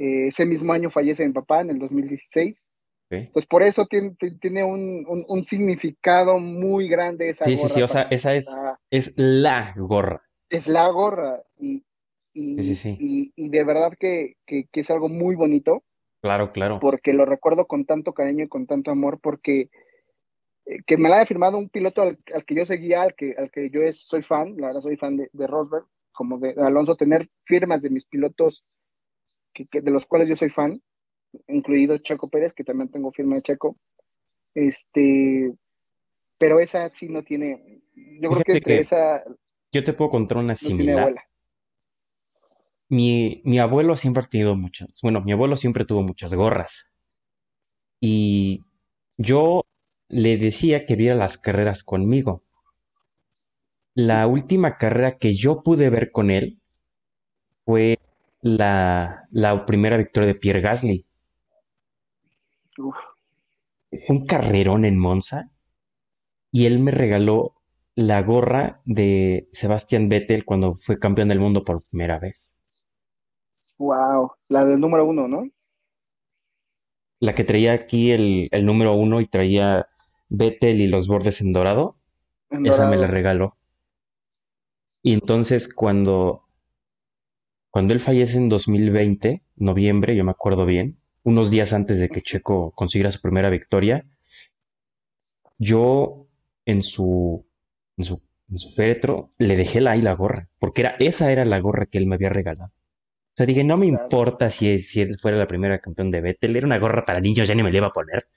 Eh, 0.00 0.28
ese 0.28 0.46
mismo 0.46 0.72
año 0.72 0.90
fallece 0.90 1.26
mi 1.26 1.32
papá, 1.32 1.60
en 1.60 1.70
el 1.70 1.78
2016. 1.78 2.66
Ok. 3.12 3.30
Pues 3.32 3.46
por 3.46 3.62
eso 3.62 3.86
tiene, 3.86 4.16
tiene 4.40 4.64
un, 4.64 5.04
un, 5.06 5.24
un 5.28 5.44
significado 5.44 6.38
muy 6.38 6.88
grande 6.88 7.28
esa 7.28 7.44
Sí, 7.44 7.56
sí, 7.56 7.68
sí, 7.68 7.80
gorra 7.80 7.84
o 7.84 7.88
sea, 7.88 8.02
esa 8.10 8.34
es, 8.34 8.48
es 8.90 9.14
la 9.16 9.74
gorra. 9.76 10.22
es 10.48 10.66
la 10.68 10.88
gorra 10.88 11.42
y, 11.58 11.84
Sí, 12.34 12.62
sí, 12.62 12.70
y, 12.72 12.74
sí, 12.76 12.96
y, 12.98 13.32
y 13.44 13.48
de 13.48 13.64
verdad 13.64 13.92
que, 13.98 14.36
que, 14.46 14.64
que 14.72 14.80
es 14.80 14.90
algo 14.90 15.08
muy 15.08 15.34
bonito 15.34 15.82
claro, 16.22 16.52
claro. 16.52 16.78
porque 16.80 17.12
lo 17.12 17.24
recuerdo 17.24 17.66
con 17.66 17.84
tanto 17.84 18.12
cariño 18.14 18.44
y 18.44 18.48
con 18.48 18.66
tanto 18.66 18.90
amor 18.92 19.18
porque 19.20 19.68
eh, 20.66 20.78
que 20.86 20.96
me 20.96 21.08
la 21.08 21.16
haya 21.16 21.26
firmado 21.26 21.58
un 21.58 21.68
piloto 21.68 22.02
al, 22.02 22.18
al 22.34 22.44
que 22.44 22.54
yo 22.54 22.64
seguía, 22.66 23.02
al 23.02 23.14
que, 23.14 23.34
al 23.36 23.50
que 23.50 23.70
yo 23.70 23.82
es- 23.82 24.00
soy 24.06 24.22
fan, 24.22 24.56
la 24.56 24.68
verdad 24.68 24.82
soy 24.82 24.96
fan 24.96 25.16
de, 25.16 25.28
de 25.32 25.46
Rosberg, 25.46 25.84
como 26.12 26.38
de 26.38 26.54
Alonso, 26.58 26.96
tener 26.96 27.28
firmas 27.44 27.82
de 27.82 27.90
mis 27.90 28.06
pilotos 28.06 28.64
que, 29.64 29.66
que- 29.68 29.80
de 29.80 29.90
los 29.90 30.06
cuales 30.06 30.28
yo 30.28 30.36
soy 30.36 30.50
fan, 30.50 30.80
incluido 31.48 31.98
Checo 31.98 32.28
Pérez, 32.28 32.54
que 32.54 32.64
también 32.64 32.90
tengo 32.90 33.12
firma 33.12 33.36
de 33.36 33.42
Checo, 33.42 33.76
este, 34.54 35.52
pero 36.38 36.60
esa 36.60 36.90
sí 36.90 37.08
no 37.08 37.22
tiene, 37.24 37.82
yo 38.20 38.30
creo 38.30 38.42
que 38.44 38.52
Fíjate 38.52 38.54
entre 38.54 38.80
que 38.80 38.80
esa 38.80 39.24
yo 39.72 39.84
te 39.84 39.92
puedo 39.94 40.10
contar 40.10 40.38
una 40.38 40.56
similar. 40.56 41.12
Mi, 42.90 43.40
mi 43.44 43.58
abuelo 43.58 43.96
siempre 43.96 44.22
ha 44.22 44.26
tenido 44.28 44.54
muchas, 44.54 45.00
bueno, 45.02 45.22
mi 45.22 45.32
abuelo 45.32 45.56
siempre 45.56 45.86
tuvo 45.86 46.02
muchas 46.02 46.34
gorras. 46.34 46.90
Y 48.02 48.60
yo 49.16 49.64
le 50.08 50.36
decía 50.36 50.84
que 50.84 50.96
viera 50.96 51.14
las 51.16 51.38
carreras 51.38 51.82
conmigo. 51.82 52.42
La 53.94 54.26
última 54.26 54.78
carrera 54.78 55.16
que 55.16 55.32
yo 55.34 55.62
pude 55.62 55.90
ver 55.90 56.10
con 56.10 56.32
él 56.32 56.58
fue 57.64 57.98
la, 58.42 59.26
la 59.30 59.64
primera 59.66 59.96
victoria 59.96 60.28
de 60.28 60.34
Pierre 60.34 60.60
Gasly. 60.60 61.06
Uf, 62.78 62.98
Fue 64.04 64.16
un 64.16 64.26
carrerón 64.26 64.84
en 64.84 64.98
Monza 64.98 65.52
y 66.52 66.66
él 66.66 66.78
me 66.78 66.92
regaló 66.92 67.54
la 67.96 68.22
gorra 68.22 68.80
de 68.84 69.48
Sebastian 69.52 70.08
Vettel 70.08 70.44
cuando 70.44 70.74
fue 70.74 70.98
campeón 71.00 71.28
del 71.28 71.40
mundo 71.40 71.64
por 71.64 71.82
primera 71.82 72.18
vez. 72.20 72.54
Wow, 73.78 74.30
la 74.48 74.64
del 74.64 74.78
número 74.78 75.04
uno, 75.06 75.26
¿no? 75.26 75.42
La 77.20 77.34
que 77.36 77.44
traía 77.44 77.72
aquí 77.72 78.10
el, 78.10 78.48
el 78.50 78.66
número 78.66 78.94
uno 78.94 79.20
y 79.20 79.26
traía 79.26 79.86
Vettel 80.28 80.80
y 80.80 80.88
los 80.88 81.06
bordes 81.08 81.40
en 81.40 81.52
dorado, 81.52 81.96
En 82.50 82.66
esa 82.66 82.86
me 82.86 82.96
la 82.96 83.06
regaló. 83.06 83.56
Y 85.02 85.12
entonces 85.12 85.72
cuando, 85.74 86.44
cuando 87.70 87.92
él 87.92 88.00
fallece 88.00 88.38
en 88.38 88.48
2020, 88.48 89.42
noviembre, 89.56 90.16
yo 90.16 90.24
me 90.24 90.32
acuerdo 90.32 90.66
bien, 90.66 90.98
unos 91.22 91.50
días 91.50 91.72
antes 91.72 92.00
de 92.00 92.08
que 92.08 92.22
Checo 92.22 92.72
consiguiera 92.72 93.12
su 93.12 93.20
primera 93.20 93.50
victoria, 93.50 94.04
yo 95.58 96.26
en 96.64 96.82
su, 96.82 97.46
en 97.96 98.04
su, 98.04 98.22
en 98.50 98.58
su 98.58 98.70
féretro 98.70 99.30
le 99.38 99.56
dejé 99.56 99.80
la, 99.80 99.92
ahí 99.92 100.02
la 100.02 100.14
gorra, 100.14 100.48
porque 100.58 100.82
era, 100.82 100.92
esa 100.98 101.30
era 101.32 101.44
la 101.44 101.60
gorra 101.60 101.86
que 101.86 101.98
él 101.98 102.06
me 102.06 102.16
había 102.16 102.30
regalado. 102.30 102.72
O 102.72 103.36
sea, 103.36 103.46
dije, 103.46 103.64
no 103.64 103.76
me 103.76 103.86
importa 103.86 104.50
si, 104.50 104.78
si 104.80 105.00
él 105.00 105.18
fuera 105.18 105.38
la 105.38 105.46
primera 105.46 105.80
campeón 105.80 106.10
de 106.10 106.20
Vettel, 106.20 106.56
era 106.56 106.66
una 106.66 106.78
gorra 106.78 107.04
para 107.04 107.20
niños, 107.20 107.48
ya 107.48 107.54
ni 107.54 107.62
me 107.62 107.70
la 107.70 107.78
iba 107.78 107.86
a 107.88 107.92
poner, 107.92 108.28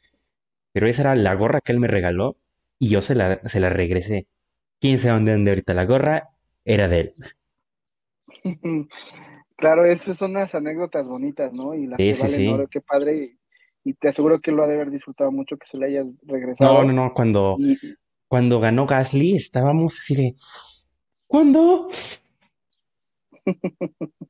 pero 0.73 0.87
esa 0.87 1.03
era 1.03 1.15
la 1.15 1.35
gorra 1.35 1.61
que 1.61 1.71
él 1.73 1.79
me 1.79 1.87
regaló 1.87 2.37
y 2.79 2.89
yo 2.89 3.01
se 3.01 3.15
la, 3.15 3.41
se 3.45 3.59
la 3.59 3.69
regresé. 3.69 4.27
¿Quién 4.79 4.99
sabe 4.99 5.15
dónde 5.15 5.33
anda 5.33 5.51
ahorita 5.51 5.73
la 5.73 5.85
gorra? 5.85 6.29
Era 6.65 6.87
de 6.87 6.99
él. 7.01 7.13
Claro, 9.55 9.85
esas 9.85 10.17
son 10.17 10.31
unas 10.31 10.53
anécdotas 10.55 11.07
bonitas, 11.07 11.53
¿no? 11.53 11.73
Y 11.75 11.87
las 11.87 11.97
Sí, 11.97 12.05
que 12.05 12.15
sí, 12.15 12.21
valen 12.21 12.47
oro, 12.47 12.67
qué 12.67 12.81
padre. 12.81 13.37
Y, 13.83 13.89
y 13.91 13.93
te 13.93 14.09
aseguro 14.09 14.39
que 14.41 14.51
lo 14.51 14.63
ha 14.63 14.67
de 14.67 14.75
haber 14.75 14.91
disfrutado 14.91 15.31
mucho 15.31 15.57
que 15.57 15.67
se 15.67 15.77
le 15.77 15.87
hayas 15.87 16.07
No, 16.59 16.83
no, 16.83 16.83
regresado. 16.83 16.93
no, 16.93 17.13
cuando, 17.13 17.57
Y 17.57 17.77
cuando 18.27 18.59
ganó 18.59 18.85
Gasly 18.87 19.35
estábamos 19.35 19.99
así 19.99 20.15
de, 20.15 20.35
¿cuándo? 21.27 21.89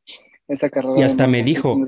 esa 0.47 0.69
Y 0.95 1.01
carrera 1.01 1.07
de 1.09 1.13
hasta 1.13 1.27
me 1.27 1.43
dijo, 1.43 1.79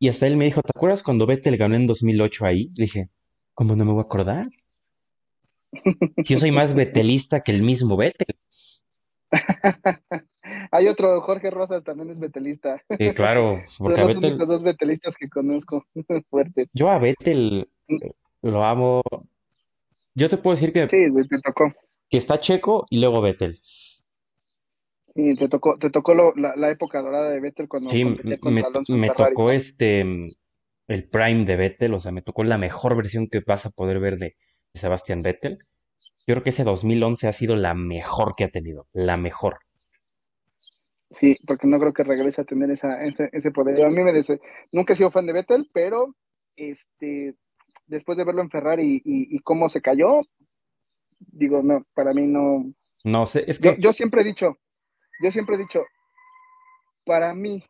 y 0.00 0.08
hasta 0.08 0.26
él 0.26 0.36
me 0.36 0.46
dijo, 0.46 0.62
¿te 0.62 0.72
acuerdas 0.74 1.02
cuando 1.02 1.26
Vettel 1.26 1.56
ganó 1.56 1.76
en 1.76 1.86
2008 1.86 2.46
ahí? 2.46 2.70
Le 2.76 2.84
dije, 2.84 3.10
¿cómo 3.54 3.76
no 3.76 3.84
me 3.84 3.92
voy 3.92 4.00
a 4.00 4.04
acordar? 4.04 4.46
Si 6.22 6.34
yo 6.34 6.38
soy 6.38 6.52
más 6.52 6.74
vetelista 6.74 7.40
que 7.42 7.50
el 7.50 7.62
mismo 7.64 7.96
Vettel. 7.96 8.36
Hay 10.70 10.88
otro, 10.88 11.20
Jorge 11.20 11.50
Rosas 11.50 11.84
también 11.84 12.10
es 12.10 12.18
betelista. 12.18 12.82
Sí, 12.98 13.12
claro, 13.14 13.62
Son 13.66 13.86
porque 13.86 14.00
a 14.00 14.04
los 14.04 14.16
únicos 14.16 14.48
dos 14.48 14.62
betelistas 14.62 15.16
que 15.16 15.28
conozco 15.28 15.84
fuertes. 16.30 16.68
yo 16.72 16.88
a 16.90 16.98
Vettel 16.98 17.68
eh, 17.88 18.12
lo 18.42 18.62
amo. 18.64 19.02
Yo 20.14 20.28
te 20.28 20.36
puedo 20.36 20.54
decir 20.54 20.72
que, 20.72 20.88
Sí, 20.88 21.28
te 21.28 21.40
tocó. 21.40 21.72
que 22.10 22.18
está 22.18 22.38
Checo 22.38 22.86
y 22.90 22.98
luego 22.98 23.20
Vettel. 23.20 23.58
Sí, 25.14 25.34
te 25.36 25.48
tocó, 25.48 25.78
te 25.78 25.90
tocó 25.90 26.14
lo- 26.14 26.34
la, 26.34 26.54
la 26.56 26.70
época 26.70 27.00
dorada 27.02 27.30
de 27.30 27.40
Vettel 27.40 27.68
cuando 27.68 27.88
Sí, 27.90 28.04
me, 28.04 28.64
me 28.88 29.10
tocó 29.10 29.50
este, 29.50 30.00
el 30.00 31.08
prime 31.08 31.44
de 31.44 31.56
Vettel, 31.56 31.94
o 31.94 31.98
sea, 31.98 32.12
me 32.12 32.22
tocó 32.22 32.44
la 32.44 32.58
mejor 32.58 32.96
versión 32.96 33.28
que 33.28 33.40
vas 33.46 33.66
a 33.66 33.70
poder 33.70 34.00
ver 34.00 34.18
de, 34.18 34.36
Sebastian 34.74 35.22
Vettel. 35.22 35.58
Yo 36.26 36.34
creo 36.34 36.42
que 36.42 36.50
ese 36.50 36.64
2011 36.64 37.26
ha 37.28 37.32
sido 37.32 37.56
la 37.56 37.74
mejor 37.74 38.34
que 38.36 38.44
ha 38.44 38.48
tenido, 38.48 38.86
la 38.92 39.16
mejor. 39.16 39.60
Sí, 41.12 41.38
porque 41.46 41.66
no 41.66 41.78
creo 41.78 41.92
que 41.92 42.04
regrese 42.04 42.42
a 42.42 42.44
tener 42.44 42.70
esa, 42.70 43.02
ese, 43.02 43.30
ese 43.32 43.50
poder. 43.50 43.82
A 43.82 43.88
mí 43.88 44.02
me 44.02 44.12
des... 44.12 44.32
nunca 44.72 44.92
he 44.92 44.96
sido 44.96 45.10
fan 45.10 45.26
de 45.26 45.32
Vettel, 45.32 45.70
pero 45.72 46.14
este, 46.56 47.34
después 47.86 48.18
de 48.18 48.24
verlo 48.24 48.42
en 48.42 48.50
Ferrari 48.50 49.00
y, 49.04 49.36
y 49.36 49.38
cómo 49.40 49.70
se 49.70 49.80
cayó, 49.80 50.20
digo, 51.18 51.62
no, 51.62 51.84
para 51.94 52.12
mí 52.12 52.26
no. 52.26 52.72
No 53.04 53.26
sé, 53.26 53.44
es 53.46 53.60
Yo, 53.60 53.74
que, 53.74 53.80
yo 53.80 53.92
siempre 53.92 54.22
he 54.22 54.24
dicho, 54.24 54.58
yo 55.22 55.30
siempre 55.30 55.56
he 55.56 55.58
dicho, 55.58 55.84
para 57.04 57.34
mí, 57.34 57.64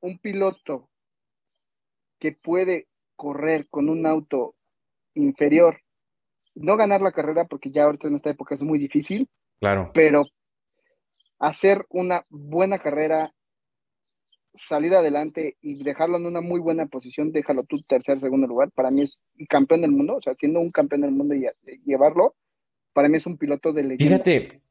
un 0.00 0.18
piloto 0.18 0.88
que 2.18 2.32
puede 2.32 2.88
correr 3.16 3.68
con 3.68 3.88
un 3.88 4.06
auto 4.06 4.54
inferior, 5.14 5.80
no 6.54 6.76
ganar 6.76 7.02
la 7.02 7.12
carrera, 7.12 7.46
porque 7.46 7.70
ya 7.70 7.84
ahorita 7.84 8.08
en 8.08 8.16
esta 8.16 8.30
época 8.30 8.54
es 8.54 8.60
muy 8.60 8.78
difícil, 8.78 9.28
claro, 9.60 9.90
pero 9.92 10.24
hacer 11.38 11.86
una 11.90 12.24
buena 12.28 12.78
carrera, 12.78 13.32
salir 14.54 14.94
adelante 14.94 15.56
y 15.60 15.82
dejarlo 15.82 16.16
en 16.16 16.26
una 16.26 16.40
muy 16.40 16.60
buena 16.60 16.86
posición, 16.86 17.32
déjalo 17.32 17.64
tú 17.64 17.80
tercer, 17.82 18.20
segundo 18.20 18.46
lugar, 18.46 18.70
para 18.72 18.90
mí 18.90 19.02
es 19.02 19.18
campeón 19.48 19.82
del 19.82 19.92
mundo, 19.92 20.16
o 20.16 20.22
sea, 20.22 20.34
siendo 20.34 20.60
un 20.60 20.70
campeón 20.70 21.02
del 21.02 21.12
mundo 21.12 21.34
y, 21.34 21.46
y 21.46 21.80
llevarlo, 21.84 22.34
para 22.92 23.08
mí 23.08 23.16
es 23.16 23.26
un 23.26 23.38
piloto 23.38 23.72
de 23.72 23.82
leyenda. 23.82 24.04
fíjate 24.04 24.62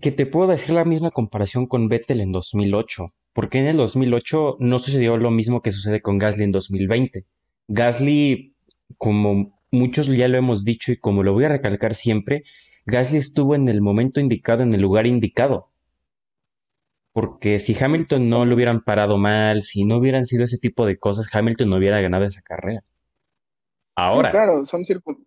que 0.00 0.12
te 0.12 0.26
puedo 0.26 0.48
decir 0.48 0.74
la 0.74 0.84
misma 0.84 1.10
comparación 1.10 1.66
con 1.66 1.88
Vettel 1.88 2.20
en 2.20 2.32
2008, 2.32 3.12
porque 3.32 3.58
en 3.58 3.66
el 3.66 3.76
2008 3.76 4.56
no 4.60 4.78
sucedió 4.78 5.16
lo 5.16 5.30
mismo 5.30 5.62
que 5.62 5.70
sucede 5.70 6.00
con 6.00 6.18
Gasly 6.18 6.44
en 6.44 6.52
2020. 6.52 7.24
Gasly, 7.68 8.54
como 8.98 9.58
muchos 9.70 10.06
ya 10.08 10.28
lo 10.28 10.38
hemos 10.38 10.64
dicho 10.64 10.92
y 10.92 10.96
como 10.96 11.22
lo 11.22 11.32
voy 11.32 11.44
a 11.44 11.50
recalcar 11.50 11.94
siempre, 11.94 12.42
Gasly 12.86 13.18
estuvo 13.18 13.54
en 13.54 13.68
el 13.68 13.82
momento 13.82 14.18
indicado, 14.18 14.62
en 14.62 14.72
el 14.72 14.80
lugar 14.80 15.06
indicado. 15.06 15.68
Porque 17.12 17.58
si 17.58 17.74
Hamilton 17.82 18.28
no 18.30 18.44
lo 18.44 18.54
hubieran 18.54 18.80
parado 18.84 19.18
mal, 19.18 19.62
si 19.62 19.84
no 19.84 19.96
hubieran 19.96 20.24
sido 20.24 20.44
ese 20.44 20.58
tipo 20.58 20.86
de 20.86 20.98
cosas, 21.00 21.28
Hamilton 21.34 21.70
no 21.70 21.78
hubiera 21.78 22.00
ganado 22.00 22.26
esa 22.26 22.42
carrera. 22.42 22.84
Sí, 23.96 23.96
Ahora, 23.96 24.30
claro, 24.30 24.66
son, 24.66 24.84
circun- 24.84 25.26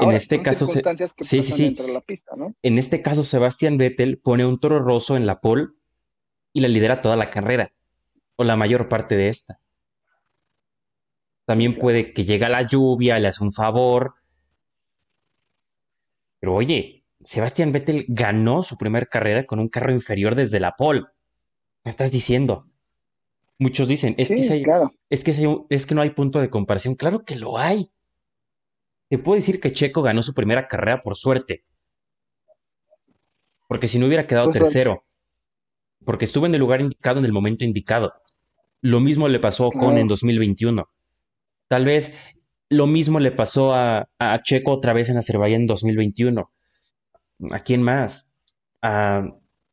en 0.00 0.12
este 0.12 0.36
son 0.36 0.44
caso, 0.44 0.66
se- 0.66 0.72
circunstancias 0.72 1.12
que 1.14 1.24
sí, 1.24 1.42
sí, 1.42 1.42
pasan 1.42 1.56
sí. 1.56 1.64
dentro 1.66 1.86
de 1.86 1.92
la 1.94 2.00
pista, 2.00 2.36
¿no? 2.36 2.54
En 2.62 2.78
este 2.78 3.02
caso, 3.02 3.24
Sebastián 3.24 3.78
Vettel 3.78 4.18
pone 4.18 4.44
un 4.46 4.60
toro 4.60 4.78
rosso 4.80 5.16
en 5.16 5.26
la 5.26 5.40
pole 5.40 5.68
y 6.52 6.60
la 6.60 6.68
lidera 6.68 7.02
toda 7.02 7.16
la 7.16 7.30
carrera, 7.30 7.72
o 8.36 8.44
la 8.44 8.56
mayor 8.56 8.88
parte 8.88 9.16
de 9.16 9.28
esta. 9.28 9.60
También 11.44 11.76
puede 11.78 12.14
que 12.14 12.24
llega 12.24 12.48
la 12.48 12.66
lluvia, 12.66 13.18
le 13.18 13.28
hace 13.28 13.44
un 13.44 13.52
favor, 13.52 14.14
pero 16.38 16.54
oye, 16.54 16.99
Sebastián 17.22 17.72
Vettel 17.72 18.06
ganó 18.08 18.62
su 18.62 18.76
primera 18.76 19.06
carrera 19.06 19.44
con 19.46 19.58
un 19.60 19.68
carro 19.68 19.92
inferior 19.92 20.34
desde 20.34 20.60
la 20.60 20.72
pole. 20.76 21.02
¿Me 21.84 21.90
estás 21.90 22.10
diciendo? 22.12 22.66
Muchos 23.58 23.88
dicen, 23.88 24.14
es 24.18 24.28
que, 24.28 24.34
hay- 24.50 24.62
claro. 24.62 24.90
es 25.10 25.22
que, 25.22 25.32
hay 25.32 25.46
es 25.68 25.84
que 25.86 25.94
no 25.94 26.00
hay 26.00 26.10
punto 26.10 26.40
de 26.40 26.48
comparación. 26.48 26.94
Claro 26.94 27.24
que 27.24 27.36
lo 27.36 27.58
hay. 27.58 27.90
Te 29.08 29.18
puedo 29.18 29.36
decir 29.36 29.60
que 29.60 29.72
Checo 29.72 30.02
ganó 30.02 30.22
su 30.22 30.32
primera 30.34 30.66
carrera 30.68 31.00
por 31.00 31.16
suerte, 31.16 31.64
porque 33.68 33.88
si 33.88 33.98
no 33.98 34.06
hubiera 34.06 34.26
quedado 34.26 34.46
suerte. 34.46 34.60
tercero, 34.60 35.04
porque 36.04 36.24
estuvo 36.24 36.46
en 36.46 36.54
el 36.54 36.60
lugar 36.60 36.80
indicado 36.80 37.18
en 37.18 37.24
el 37.24 37.32
momento 37.32 37.64
indicado. 37.64 38.12
Lo 38.80 39.00
mismo 39.00 39.28
le 39.28 39.40
pasó 39.40 39.64
a 39.64 39.68
Ocon 39.68 39.90
en 39.98 40.06
Claro. 40.06 40.08
2021. 40.08 40.88
Tal 41.68 41.84
vez 41.84 42.16
lo 42.68 42.86
mismo 42.86 43.20
le 43.20 43.32
pasó 43.32 43.74
a, 43.74 44.08
a 44.18 44.42
Checo 44.42 44.72
otra 44.72 44.92
vez 44.92 45.10
en 45.10 45.18
Azerbaiyán 45.18 45.62
en 45.62 45.66
2021. 45.66 46.50
¿A 47.52 47.60
quién 47.60 47.82
más? 47.82 48.34
A 48.82 49.26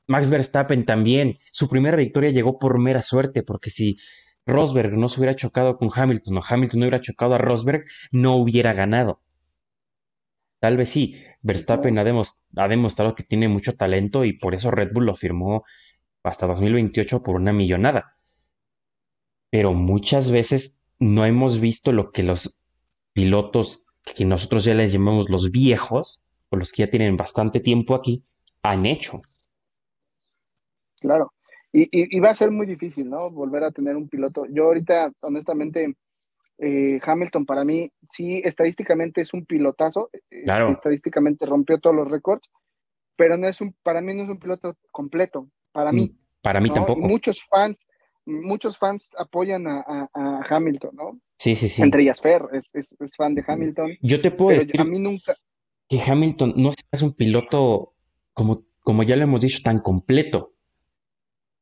Max 0.07 0.29
Verstappen 0.29 0.85
también. 0.85 1.39
Su 1.51 1.69
primera 1.69 1.97
victoria 1.97 2.31
llegó 2.31 2.59
por 2.59 2.79
mera 2.79 3.01
suerte, 3.01 3.43
porque 3.43 3.69
si 3.69 3.97
Rosberg 4.45 4.93
no 4.97 5.09
se 5.09 5.19
hubiera 5.19 5.35
chocado 5.35 5.77
con 5.77 5.89
Hamilton 5.93 6.37
o 6.37 6.41
Hamilton 6.47 6.79
no 6.79 6.83
hubiera 6.85 7.01
chocado 7.01 7.35
a 7.35 7.37
Rosberg, 7.37 7.83
no 8.11 8.35
hubiera 8.37 8.73
ganado. 8.73 9.21
Tal 10.59 10.77
vez 10.77 10.89
sí, 10.89 11.15
Verstappen 11.41 11.99
ha 11.99 12.03
demostrado 12.67 13.13
que 13.13 13.23
tiene 13.23 13.47
mucho 13.47 13.75
talento 13.75 14.25
y 14.25 14.33
por 14.33 14.55
eso 14.55 14.71
Red 14.71 14.91
Bull 14.93 15.05
lo 15.05 15.13
firmó 15.13 15.65
hasta 16.23 16.47
2028 16.47 17.21
por 17.21 17.35
una 17.35 17.53
millonada. 17.53 18.17
Pero 19.49 19.73
muchas 19.73 20.31
veces 20.31 20.81
no 20.99 21.25
hemos 21.25 21.59
visto 21.59 21.91
lo 21.91 22.11
que 22.11 22.23
los 22.23 22.65
pilotos 23.13 23.85
que 24.15 24.25
nosotros 24.25 24.65
ya 24.65 24.73
les 24.73 24.93
llamamos 24.93 25.29
los 25.29 25.51
viejos, 25.51 26.25
o 26.49 26.55
los 26.57 26.71
que 26.71 26.83
ya 26.83 26.89
tienen 26.89 27.17
bastante 27.17 27.59
tiempo 27.59 27.95
aquí, 27.95 28.23
han 28.63 28.85
hecho. 28.85 29.21
Claro. 30.99 31.33
Y, 31.71 31.83
y, 31.83 32.17
y 32.17 32.19
va 32.19 32.31
a 32.31 32.35
ser 32.35 32.51
muy 32.51 32.65
difícil, 32.65 33.09
¿no? 33.09 33.29
Volver 33.29 33.63
a 33.63 33.71
tener 33.71 33.95
un 33.95 34.07
piloto. 34.09 34.45
Yo 34.49 34.65
ahorita, 34.65 35.11
honestamente, 35.21 35.95
eh, 36.59 36.99
Hamilton 37.03 37.45
para 37.45 37.63
mí, 37.63 37.91
sí, 38.09 38.41
estadísticamente 38.43 39.21
es 39.21 39.33
un 39.33 39.45
pilotazo, 39.45 40.09
este, 40.13 40.43
Claro, 40.43 40.71
estadísticamente 40.71 41.45
rompió 41.45 41.79
todos 41.79 41.95
los 41.95 42.09
récords, 42.09 42.49
pero 43.15 43.37
no 43.37 43.47
es 43.47 43.61
un, 43.61 43.75
para 43.83 44.01
mí 44.01 44.13
no 44.15 44.23
es 44.23 44.29
un 44.29 44.39
piloto 44.39 44.75
completo, 44.91 45.49
para 45.71 45.91
mí, 45.91 46.07
mm, 46.07 46.17
para 46.41 46.59
mí 46.59 46.69
¿no? 46.69 46.73
Y 46.73 46.75
tampoco. 46.75 46.99
muchos 47.01 47.43
fans, 47.43 47.87
muchos 48.25 48.77
fans 48.77 49.11
apoyan 49.19 49.67
a, 49.67 49.81
a- 49.81 50.09
a 50.13 50.41
Hamilton, 50.49 50.95
¿no? 50.95 51.19
Sí, 51.35 51.55
sí, 51.55 51.69
sí. 51.69 51.83
Entre 51.83 52.01
ellas 52.01 52.21
Fer, 52.21 52.43
es, 52.53 52.73
es, 52.73 52.95
es 52.99 53.15
fan 53.15 53.35
de 53.35 53.43
Hamilton, 53.45 53.91
Yo 54.01 54.19
te 54.21 54.31
puedo 54.31 54.59
pero 54.59 54.81
a 54.81 54.85
mí 54.85 54.99
nunca, 54.99 55.35
que 55.89 56.01
Hamilton 56.01 56.53
no 56.57 56.71
es 56.91 57.01
un 57.01 57.13
piloto, 57.13 57.93
como, 58.33 58.65
como 58.81 59.03
ya 59.03 59.15
lo 59.15 59.23
hemos 59.23 59.41
dicho, 59.41 59.59
tan 59.63 59.79
completo. 59.79 60.53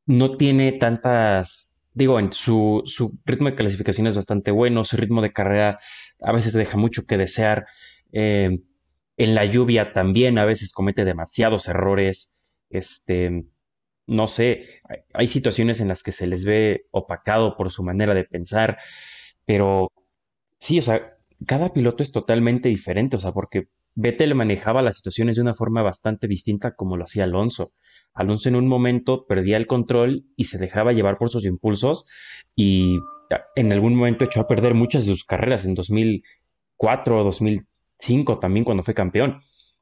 No 0.06 0.32
tiene 0.38 0.72
tantas, 0.74 1.78
digo, 1.94 2.20
en 2.20 2.32
su, 2.32 2.84
su 2.86 3.18
ritmo 3.26 3.50
de 3.50 3.56
clasificación 3.56 4.08
es 4.08 4.16
bastante 4.16 4.52
bueno, 4.52 4.84
su 4.84 4.98
ritmo 4.98 5.22
de 5.22 5.34
carrera 5.34 5.80
a 6.22 6.32
veces 6.32 6.54
deja 6.54 6.78
mucho 6.78 7.06
que 7.08 7.18
desear. 7.18 7.66
Eh, 8.12 8.60
En 9.18 9.36
la 9.36 9.46
lluvia 9.46 9.94
también 9.94 10.40
a 10.40 10.46
veces 10.46 10.74
comete 10.74 11.06
demasiados 11.06 11.70
errores. 11.70 12.34
Este, 12.70 13.46
no 14.08 14.28
sé, 14.28 14.82
hay, 14.90 15.00
hay 15.14 15.28
situaciones 15.28 15.82
en 15.82 15.90
las 15.90 16.04
que 16.04 16.12
se 16.14 16.28
les 16.28 16.46
ve 16.46 16.88
opacado 16.92 17.58
por 17.58 17.72
su 17.72 17.84
manera 17.84 18.14
de 18.16 18.26
pensar, 18.26 18.80
pero 19.46 19.92
sí, 20.60 20.80
o 20.80 20.82
sea, 20.82 21.18
cada 21.48 21.72
piloto 21.74 22.04
es 22.04 22.12
totalmente 22.12 22.70
diferente, 22.70 23.18
o 23.18 23.20
sea, 23.20 23.32
porque 23.34 23.70
Vettel 23.96 24.36
manejaba 24.36 24.82
las 24.82 24.98
situaciones 24.98 25.36
de 25.36 25.42
una 25.42 25.54
forma 25.54 25.82
bastante 25.82 26.28
distinta 26.28 26.76
como 26.76 26.98
lo 26.98 27.06
hacía 27.06 27.24
Alonso. 27.24 27.72
Alonso 28.14 28.50
en 28.50 28.56
un 28.56 28.68
momento 28.68 29.26
perdía 29.26 29.58
el 29.58 29.68
control 29.68 30.26
y 30.36 30.46
se 30.46 30.58
dejaba 30.58 30.94
llevar 30.94 31.18
por 31.18 31.30
sus 31.30 31.46
impulsos 31.46 32.06
y 32.56 33.00
en 33.56 33.74
algún 33.74 33.96
momento 33.96 34.26
echó 34.26 34.42
a 34.42 34.48
perder 34.48 34.74
muchas 34.74 35.06
de 35.06 35.14
sus 35.14 35.24
carreras 35.24 35.66
en 35.66 35.76
2004 35.76 37.20
o 37.20 37.24
2005 37.24 38.40
también 38.40 38.66
cuando 38.66 38.84
fue 38.84 38.94
campeón. 38.94 39.40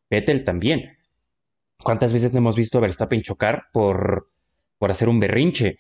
Vettel 0.09 0.43
también. 0.43 0.97
¿Cuántas 1.83 2.13
veces 2.13 2.33
no 2.33 2.39
hemos 2.39 2.55
visto 2.55 2.77
a 2.77 2.81
Verstappen 2.81 3.21
chocar 3.21 3.65
por, 3.73 4.29
por 4.77 4.91
hacer 4.91 5.09
un 5.09 5.19
berrinche? 5.19 5.77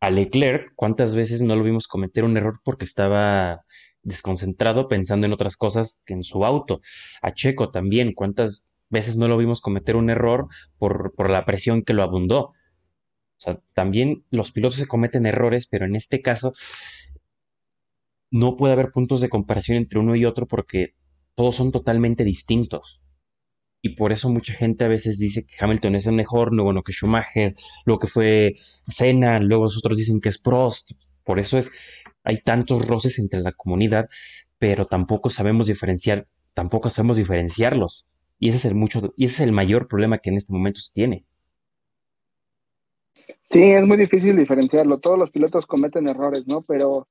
A 0.00 0.10
Leclerc, 0.10 0.72
¿cuántas 0.76 1.14
veces 1.14 1.40
no 1.40 1.56
lo 1.56 1.64
vimos 1.64 1.88
cometer 1.88 2.24
un 2.24 2.36
error 2.36 2.60
porque 2.62 2.84
estaba 2.84 3.64
desconcentrado 4.04 4.88
pensando 4.88 5.26
en 5.26 5.32
otras 5.32 5.56
cosas 5.56 6.02
que 6.06 6.14
en 6.14 6.22
su 6.22 6.44
auto? 6.44 6.80
A 7.22 7.32
Checo 7.32 7.70
también, 7.70 8.12
¿cuántas 8.12 8.66
veces 8.88 9.16
no 9.16 9.28
lo 9.28 9.36
vimos 9.36 9.60
cometer 9.60 9.96
un 9.96 10.10
error 10.10 10.46
por, 10.78 11.14
por 11.16 11.30
la 11.30 11.44
presión 11.44 11.82
que 11.82 11.94
lo 11.94 12.02
abundó? 12.02 12.40
O 13.36 13.40
sea, 13.44 13.60
también 13.72 14.24
los 14.30 14.52
pilotos 14.52 14.78
se 14.78 14.86
cometen 14.86 15.26
errores, 15.26 15.66
pero 15.66 15.86
en 15.86 15.96
este 15.96 16.22
caso 16.22 16.52
no 18.30 18.56
puede 18.56 18.72
haber 18.72 18.90
puntos 18.90 19.20
de 19.20 19.28
comparación 19.28 19.78
entre 19.78 19.98
uno 19.98 20.16
y 20.16 20.24
otro 20.24 20.46
porque 20.46 20.94
todos 21.34 21.56
son 21.56 21.72
totalmente 21.72 22.24
distintos. 22.24 23.00
Y 23.80 23.96
por 23.96 24.12
eso 24.12 24.30
mucha 24.30 24.54
gente 24.54 24.84
a 24.84 24.88
veces 24.88 25.18
dice 25.18 25.44
que 25.44 25.56
Hamilton 25.60 25.94
es 25.94 26.06
el 26.06 26.14
mejor, 26.14 26.54
luego 26.54 26.72
no 26.72 26.82
que 26.82 26.92
Schumacher, 26.92 27.54
luego 27.84 27.98
que 27.98 28.06
fue 28.06 28.54
Senna, 28.88 29.38
luego 29.40 29.64
otros 29.64 29.98
dicen 29.98 30.20
que 30.20 30.30
es 30.30 30.38
Prost. 30.38 30.92
Por 31.22 31.38
eso 31.38 31.58
es, 31.58 31.70
hay 32.24 32.38
tantos 32.38 32.86
roces 32.88 33.18
entre 33.18 33.40
la 33.40 33.52
comunidad, 33.52 34.08
pero 34.58 34.86
tampoco 34.86 35.30
sabemos 35.30 35.66
diferenciar, 35.66 36.26
tampoco 36.54 36.90
sabemos 36.90 37.18
diferenciarlos. 37.18 38.10
Y 38.38 38.48
ese 38.48 38.58
es 38.58 38.64
el 38.64 38.74
mucho, 38.74 39.12
y 39.16 39.26
ese 39.26 39.42
es 39.42 39.48
el 39.48 39.52
mayor 39.52 39.86
problema 39.86 40.18
que 40.18 40.30
en 40.30 40.36
este 40.36 40.52
momento 40.52 40.80
se 40.80 40.92
tiene. 40.92 41.24
Sí, 43.50 43.62
es 43.62 43.84
muy 43.84 43.96
difícil 43.96 44.36
diferenciarlo. 44.36 44.98
Todos 44.98 45.18
los 45.18 45.30
pilotos 45.30 45.66
cometen 45.66 46.08
errores, 46.08 46.46
¿no? 46.48 46.62
Pero, 46.62 47.08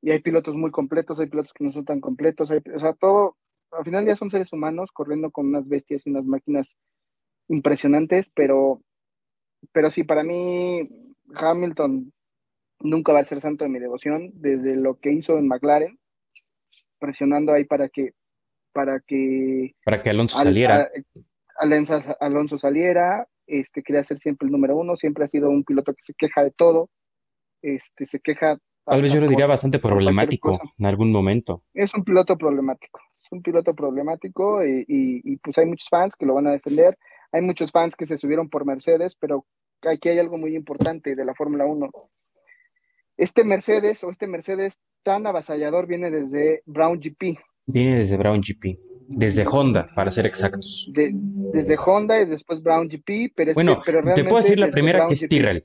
y 0.00 0.10
hay 0.10 0.20
pilotos 0.20 0.54
muy 0.54 0.70
completos, 0.70 1.18
hay 1.18 1.28
pilotos 1.28 1.52
que 1.52 1.64
no 1.64 1.72
son 1.72 1.84
tan 1.84 2.00
completos, 2.00 2.50
o 2.50 2.78
sea, 2.78 2.92
todo, 2.92 3.36
al 3.72 3.84
final 3.84 4.06
ya 4.06 4.16
son 4.16 4.30
seres 4.30 4.52
humanos 4.52 4.90
corriendo 4.92 5.30
con 5.30 5.46
unas 5.46 5.66
bestias 5.66 6.06
y 6.06 6.10
unas 6.10 6.24
máquinas 6.24 6.76
impresionantes, 7.48 8.30
pero, 8.34 8.82
pero 9.72 9.90
sí, 9.90 10.04
para 10.04 10.22
mí 10.24 10.88
Hamilton 11.34 12.12
nunca 12.82 13.12
va 13.12 13.20
a 13.20 13.24
ser 13.24 13.40
santo 13.40 13.64
de 13.64 13.70
mi 13.70 13.78
devoción, 13.78 14.30
desde 14.34 14.76
lo 14.76 14.98
que 14.98 15.12
hizo 15.12 15.38
en 15.38 15.48
McLaren, 15.48 15.98
presionando 16.98 17.52
ahí 17.52 17.64
para 17.64 17.88
que, 17.88 18.12
para 18.72 19.00
que 19.00 19.74
Para 19.84 20.02
que 20.02 20.10
Alonso 20.10 20.38
al- 20.38 20.44
saliera. 20.44 20.82
a- 20.82 20.88
Alonso, 21.58 22.02
Alonso 22.20 22.58
saliera, 22.58 23.28
este, 23.46 23.82
quería 23.82 24.02
ser 24.04 24.18
siempre 24.18 24.46
el 24.46 24.52
número 24.52 24.76
uno, 24.76 24.96
siempre 24.96 25.24
ha 25.24 25.28
sido 25.28 25.50
un 25.50 25.64
piloto 25.64 25.92
que 25.94 26.02
se 26.02 26.14
queja 26.14 26.42
de 26.42 26.50
todo, 26.50 26.90
este, 27.62 28.06
se 28.06 28.20
queja 28.20 28.58
Tal 28.84 29.00
vez 29.00 29.12
yo 29.12 29.20
lo 29.20 29.28
diría 29.28 29.46
bastante 29.46 29.78
problemático 29.78 30.58
en 30.76 30.86
algún 30.86 31.12
momento. 31.12 31.62
Es 31.72 31.94
un 31.94 32.02
piloto 32.02 32.36
problemático, 32.36 32.98
es 33.22 33.30
un 33.30 33.40
piloto 33.42 33.74
problemático 33.74 34.64
y, 34.64 34.80
y- 34.88 35.20
y, 35.24 35.36
pues 35.36 35.56
hay 35.58 35.66
muchos 35.66 35.88
fans 35.88 36.16
que 36.16 36.26
lo 36.26 36.34
van 36.34 36.48
a 36.48 36.52
defender, 36.52 36.98
hay 37.30 37.42
muchos 37.42 37.70
fans 37.70 37.94
que 37.94 38.06
se 38.06 38.18
subieron 38.18 38.48
por 38.48 38.64
Mercedes, 38.66 39.14
pero 39.14 39.46
aquí 39.82 40.08
hay 40.08 40.18
algo 40.18 40.36
muy 40.36 40.56
importante 40.56 41.14
de 41.14 41.24
la 41.24 41.34
Fórmula 41.34 41.64
Uno. 41.64 41.90
Este 43.16 43.44
Mercedes 43.44 44.02
o 44.04 44.10
este 44.10 44.26
Mercedes 44.26 44.80
tan 45.02 45.26
avasallador 45.26 45.86
viene 45.86 46.10
desde 46.10 46.62
Brown 46.66 46.98
GP, 47.00 47.38
Viene 47.66 47.96
desde 47.96 48.16
Brown 48.16 48.40
GP, 48.40 48.78
desde 49.08 49.44
Honda, 49.46 49.88
para 49.94 50.10
ser 50.10 50.26
exactos. 50.26 50.90
de- 50.92 51.10
desde 51.14 51.76
Honda 51.78 52.20
y 52.20 52.26
después 52.26 52.62
Brown 52.62 52.88
GP, 52.88 53.32
pero, 53.34 53.50
es 53.50 53.54
que, 53.56 53.62
Bueno, 53.62 53.80
pero 53.84 54.02
te 54.14 54.24
puedo 54.24 54.42
decir 54.42 54.58
la 54.58 54.70
primera 54.70 54.98
Brown 55.00 55.08
que 55.08 55.14
es 55.14 55.28
Tyrrell. 55.28 55.64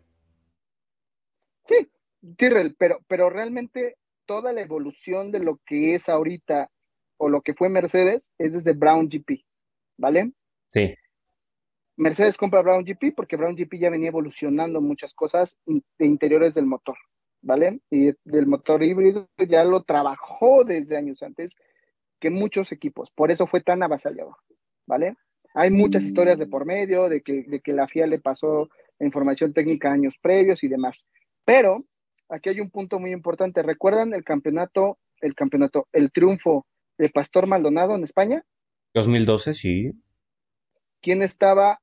Sí, 1.66 1.90
Tyrrell, 2.36 2.76
pero, 2.78 3.00
pero 3.08 3.30
realmente 3.30 3.96
toda 4.26 4.52
la 4.54 4.62
evolución 4.62 5.32
de 5.32 5.40
lo 5.40 5.60
que 5.66 5.96
es 5.96 6.10
ahorita 6.10 6.70
o 7.18 7.30
lo 7.30 7.42
que 7.42 7.54
fue 7.54 7.70
Mercedes 7.70 8.32
es 8.38 8.54
desde 8.54 8.74
Brown 8.74 9.08
GP, 9.10 9.44
¿vale? 9.98 10.32
Sí, 10.68 10.94
Mercedes 11.96 12.38
compra 12.38 12.62
Brown 12.62 12.84
GP 12.86 13.12
porque 13.16 13.38
Brown 13.38 13.56
GP 13.56 13.80
ya 13.80 13.90
venía 13.90 14.10
evolucionando 14.10 14.82
muchas 14.82 15.14
cosas 15.16 15.58
de 15.66 16.06
interiores 16.06 16.54
del 16.54 16.68
motor, 16.68 16.96
¿vale? 17.48 17.80
Y 17.90 18.12
del 18.26 18.46
motor 18.46 18.84
híbrido 18.84 19.30
ya 19.48 19.64
lo 19.64 19.84
trabajó 19.84 20.66
desde 20.66 20.98
años 20.98 21.24
antes 21.24 21.56
que 22.20 22.30
muchos 22.30 22.74
equipos, 22.74 23.10
por 23.12 23.32
eso 23.32 23.48
fue 23.48 23.62
tan 23.62 23.82
avasallador, 23.82 24.36
¿vale? 24.86 25.16
Hay 25.54 25.72
muchas 25.72 26.04
historias 26.04 26.40
de 26.40 26.48
por 26.48 26.66
medio, 26.66 27.08
de 27.08 27.22
que, 27.22 27.44
de 27.44 27.62
que 27.62 27.72
la 27.72 27.88
FIA 27.88 28.06
le 28.06 28.20
pasó 28.20 28.70
información 29.00 29.54
técnica 29.54 29.92
años 29.92 30.16
previos 30.22 30.62
y 30.64 30.68
demás, 30.68 31.08
pero 31.46 31.86
aquí 32.28 32.50
hay 32.50 32.60
un 32.60 32.70
punto 32.70 33.00
muy 33.00 33.12
importante. 33.12 33.64
¿Recuerdan 33.64 34.14
el 34.14 34.26
campeonato, 34.26 34.98
el 35.22 35.34
campeonato, 35.34 35.88
el 35.94 36.12
triunfo 36.12 36.66
de 36.98 37.10
Pastor 37.10 37.48
Maldonado 37.48 37.96
en 37.96 38.04
España? 38.04 38.44
2012, 38.94 39.54
sí. 39.54 39.92
¿Quién 41.02 41.22
estaba 41.22 41.80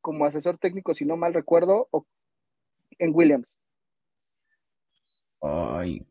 como 0.00 0.24
asesor 0.24 0.58
técnico, 0.58 0.94
si 0.94 1.04
no 1.04 1.16
mal 1.16 1.34
recuerdo, 1.34 1.88
en 2.98 3.12
Williams? 3.12 3.56
Ay, 5.42 6.06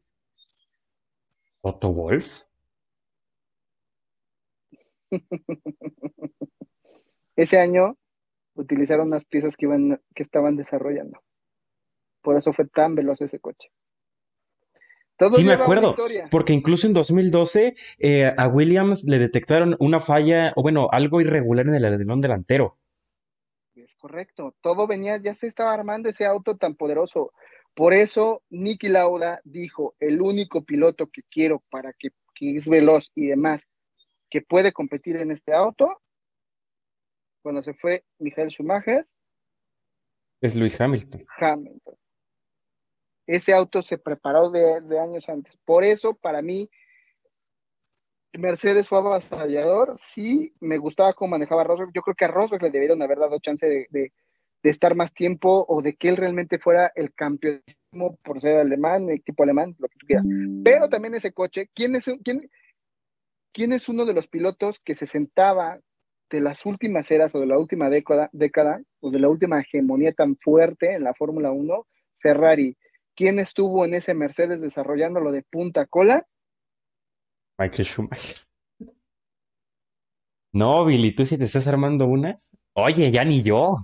Otto 1.61 1.91
Wolf. 1.91 2.43
Ese 7.35 7.59
año 7.59 7.97
utilizaron 8.55 9.07
unas 9.07 9.25
piezas 9.25 9.55
que, 9.57 9.65
iban, 9.65 10.01
que 10.13 10.23
estaban 10.23 10.55
desarrollando. 10.55 11.19
Por 12.21 12.37
eso 12.37 12.53
fue 12.53 12.67
tan 12.67 12.95
veloz 12.95 13.21
ese 13.21 13.39
coche. 13.39 13.69
Todo 15.17 15.33
Sí, 15.33 15.43
me 15.43 15.53
acuerdo, 15.53 15.95
porque 16.31 16.53
incluso 16.53 16.87
en 16.87 16.93
2012 16.93 17.75
eh, 17.99 18.33
a 18.35 18.47
Williams 18.47 19.03
le 19.05 19.19
detectaron 19.19 19.75
una 19.79 19.99
falla, 19.99 20.53
o 20.55 20.63
bueno, 20.63 20.87
algo 20.91 21.21
irregular 21.21 21.67
en 21.67 21.75
el 21.75 21.85
alerón 21.85 22.19
delantero. 22.19 22.77
Es 23.75 23.95
correcto. 23.95 24.55
Todo 24.61 24.87
venía, 24.87 25.17
ya 25.17 25.33
se 25.35 25.47
estaba 25.47 25.73
armando 25.73 26.09
ese 26.09 26.25
auto 26.25 26.57
tan 26.57 26.75
poderoso. 26.75 27.31
Por 27.75 27.93
eso 27.93 28.43
Niki 28.49 28.87
Lauda 28.87 29.41
dijo, 29.43 29.95
el 29.99 30.21
único 30.21 30.63
piloto 30.63 31.07
que 31.07 31.23
quiero 31.23 31.63
para 31.69 31.93
que, 31.93 32.09
que 32.35 32.57
es 32.57 32.67
veloz 32.67 33.11
y 33.15 33.27
demás, 33.27 33.67
que 34.29 34.41
puede 34.41 34.71
competir 34.71 35.17
en 35.17 35.31
este 35.31 35.53
auto, 35.53 36.01
cuando 37.41 37.63
se 37.63 37.73
fue 37.73 38.05
Michael 38.19 38.49
Schumacher, 38.49 39.07
Es 40.41 40.55
Lewis 40.55 40.79
Hamilton. 40.79 41.25
Hamilton. 41.37 41.95
Ese 43.25 43.53
auto 43.53 43.81
se 43.81 43.97
preparó 43.97 44.49
de, 44.51 44.81
de 44.81 44.99
años 44.99 45.29
antes. 45.29 45.57
Por 45.65 45.83
eso, 45.83 46.13
para 46.13 46.41
mí, 46.41 46.69
Mercedes 48.33 48.87
fue 48.87 48.97
avasallador. 48.97 49.95
Sí, 49.97 50.53
me 50.59 50.77
gustaba 50.77 51.13
cómo 51.13 51.31
manejaba 51.31 51.63
Rosberg. 51.63 51.91
Yo 51.93 52.01
creo 52.01 52.15
que 52.15 52.25
a 52.25 52.29
Rosberg 52.29 52.63
le 52.63 52.71
debieron 52.71 53.01
haber 53.01 53.19
dado 53.19 53.39
chance 53.39 53.67
de, 53.67 53.87
de, 53.89 54.11
de 54.63 54.69
estar 54.69 54.95
más 54.95 55.13
tiempo 55.13 55.65
o 55.67 55.81
de 55.81 55.95
que 55.95 56.09
él 56.09 56.17
realmente 56.17 56.57
fuera 56.57 56.91
el 56.95 57.13
campeón 57.13 57.61
por 58.23 58.41
ser 58.41 58.59
alemán, 58.59 59.09
equipo 59.09 59.43
alemán, 59.43 59.75
lo 59.77 59.89
que 59.89 59.99
tú 59.99 60.07
quieras. 60.07 60.25
Pero 60.63 60.89
también 60.89 61.13
ese 61.13 61.33
coche, 61.33 61.69
¿quién 61.75 61.95
es, 61.95 62.05
quién, 62.23 62.49
quién 63.51 63.73
es 63.73 63.89
uno 63.89 64.05
de 64.05 64.13
los 64.13 64.27
pilotos 64.27 64.79
que 64.79 64.95
se 64.95 65.05
sentaba 65.05 65.79
de 66.29 66.39
las 66.39 66.65
últimas 66.65 67.11
eras 67.11 67.35
o 67.35 67.39
de 67.41 67.45
la 67.45 67.59
última 67.59 67.89
década, 67.89 68.29
década 68.31 68.81
o 69.01 69.11
de 69.11 69.19
la 69.19 69.29
última 69.29 69.59
hegemonía 69.59 70.13
tan 70.13 70.37
fuerte 70.37 70.93
en 70.93 71.03
la 71.03 71.13
Fórmula 71.13 71.51
1? 71.51 71.87
Ferrari. 72.19 72.77
¿Quién 73.15 73.37
estuvo 73.37 73.85
en 73.85 73.93
ese 73.93 74.15
Mercedes 74.15 74.61
desarrollándolo 74.61 75.31
de 75.31 75.43
punta 75.43 75.85
cola? 75.85 76.25
Michael 77.59 77.85
Schumacher. 77.85 78.37
No, 80.53 80.85
Billy, 80.85 81.13
tú 81.13 81.25
sí 81.25 81.37
te 81.37 81.43
estás 81.43 81.67
armando 81.67 82.05
unas. 82.07 82.57
Oye, 82.73 83.11
ya 83.11 83.25
ni 83.25 83.43
yo. 83.43 83.79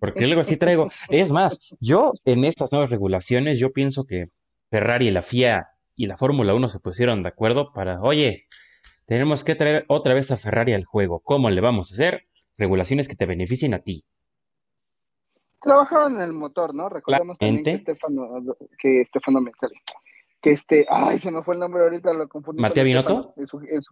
Porque 0.00 0.24
algo 0.24 0.40
así 0.40 0.56
traigo. 0.56 0.88
Es 1.08 1.30
más, 1.30 1.74
yo 1.80 2.12
en 2.24 2.44
estas 2.44 2.72
nuevas 2.72 2.90
regulaciones, 2.90 3.58
yo 3.58 3.72
pienso 3.72 4.04
que 4.04 4.30
Ferrari, 4.70 5.10
la 5.10 5.22
FIA 5.22 5.68
y 5.94 6.06
la 6.06 6.16
Fórmula 6.16 6.54
1 6.54 6.68
se 6.68 6.80
pusieron 6.80 7.22
de 7.22 7.28
acuerdo 7.28 7.72
para, 7.72 8.00
oye, 8.02 8.46
tenemos 9.06 9.44
que 9.44 9.54
traer 9.54 9.84
otra 9.88 10.14
vez 10.14 10.30
a 10.30 10.36
Ferrari 10.36 10.72
al 10.72 10.84
juego. 10.84 11.20
¿Cómo 11.20 11.50
le 11.50 11.60
vamos 11.60 11.90
a 11.90 11.94
hacer? 11.94 12.26
Regulaciones 12.58 13.08
que 13.08 13.14
te 13.14 13.26
beneficien 13.26 13.74
a 13.74 13.78
ti. 13.78 14.04
Trabajaban 15.60 16.16
en 16.16 16.22
el 16.22 16.32
motor, 16.32 16.74
¿no? 16.74 16.88
Recordemos 16.88 17.38
también 17.38 17.64
que. 17.64 17.72
Estefano, 17.72 18.28
que 18.78 19.00
Estefano 19.02 19.40
Mecali, 19.40 19.74
que 20.40 20.50
este, 20.52 20.86
ay, 20.88 21.18
se 21.18 21.30
me 21.30 21.42
fue 21.42 21.54
el 21.54 21.60
nombre 21.60 21.82
ahorita, 21.82 22.12
lo 22.12 22.28
confundí 22.28 22.58
con 22.58 22.68
¿Matías 22.68 22.86
Estefano, 22.86 23.34
Binotto? 23.36 23.90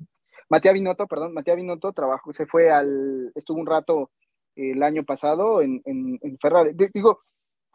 Matías 0.48 0.74
Binotto, 0.74 1.06
perdón, 1.06 1.34
Matías 1.34 1.56
Binotto 1.56 1.92
trabajó, 1.92 2.32
se 2.32 2.46
fue 2.46 2.70
al, 2.70 3.32
estuvo 3.34 3.58
un 3.58 3.66
rato 3.66 4.10
el 4.56 4.82
año 4.82 5.04
pasado 5.04 5.62
en, 5.62 5.82
en, 5.84 6.18
en 6.22 6.38
Ferrari. 6.38 6.72
Digo, 6.92 7.20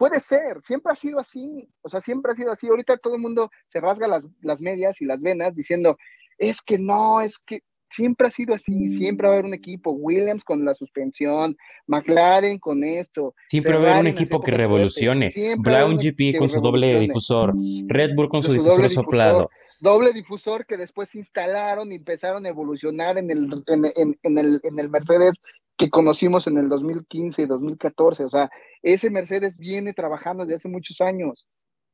puede 0.00 0.18
ser, 0.18 0.62
siempre 0.62 0.92
ha 0.92 0.96
sido 0.96 1.20
así, 1.20 1.68
o 1.82 1.90
sea, 1.90 2.00
siempre 2.00 2.32
ha 2.32 2.34
sido 2.34 2.52
así. 2.52 2.68
Ahorita 2.68 2.96
todo 2.96 3.16
el 3.16 3.20
mundo 3.20 3.50
se 3.66 3.80
rasga 3.80 4.08
las, 4.08 4.26
las 4.40 4.62
medias 4.62 5.00
y 5.02 5.04
las 5.04 5.20
venas 5.20 5.54
diciendo, 5.54 5.98
es 6.38 6.62
que 6.62 6.78
no, 6.78 7.20
es 7.20 7.38
que 7.38 7.60
siempre 7.90 8.28
ha 8.28 8.30
sido 8.30 8.54
así, 8.54 8.88
siempre 8.88 9.26
va 9.26 9.34
a 9.34 9.36
haber 9.36 9.46
un 9.46 9.52
equipo, 9.52 9.90
Williams 9.90 10.44
con 10.44 10.64
la 10.64 10.74
suspensión, 10.74 11.56
McLaren 11.86 12.58
con 12.58 12.82
esto. 12.82 13.34
Siempre 13.48 13.74
va 13.76 13.88
a 13.88 13.92
haber 13.98 14.00
un 14.00 14.06
equipo 14.06 14.40
que 14.40 14.52
revolucione, 14.52 15.32
Brown 15.58 15.98
GP 15.98 16.38
con 16.38 16.48
su 16.48 16.60
doble 16.60 16.98
difusor, 17.00 17.52
Red 17.88 18.14
Bull 18.14 18.28
con 18.30 18.42
su, 18.42 18.52
difusor 18.52 18.88
soplado. 18.88 19.50
doble 19.80 20.12
difusor 20.12 20.64
que 20.64 20.76
después 20.76 21.14
instalaron 21.14 21.92
y 21.92 21.96
empezaron 21.96 22.46
a 22.46 22.48
evolucionar 22.48 23.18
en 23.18 23.30
el, 23.30 23.64
en, 23.66 23.84
en, 24.22 24.38
el, 24.38 24.60
en 24.62 24.78
el 24.78 24.88
Mercedes 24.88 25.42
que 25.80 25.88
conocimos 25.88 26.46
en 26.46 26.58
el 26.58 26.68
2015 26.68 27.40
y 27.40 27.46
2014. 27.46 28.24
O 28.24 28.30
sea, 28.30 28.50
ese 28.82 29.08
Mercedes 29.08 29.56
viene 29.56 29.94
trabajando 29.94 30.44
desde 30.44 30.56
hace 30.56 30.68
muchos 30.68 31.00
años, 31.00 31.48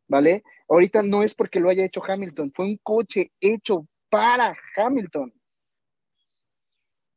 ¿vale? 0.08 0.42
Ahorita 0.68 1.04
no 1.04 1.22
es 1.22 1.34
porque 1.34 1.60
lo 1.60 1.68
haya 1.68 1.84
hecho 1.84 2.02
Hamilton, 2.04 2.52
fue 2.52 2.64
un 2.64 2.80
coche 2.82 3.30
hecho 3.40 3.86
para 4.10 4.56
Hamilton. 4.76 5.32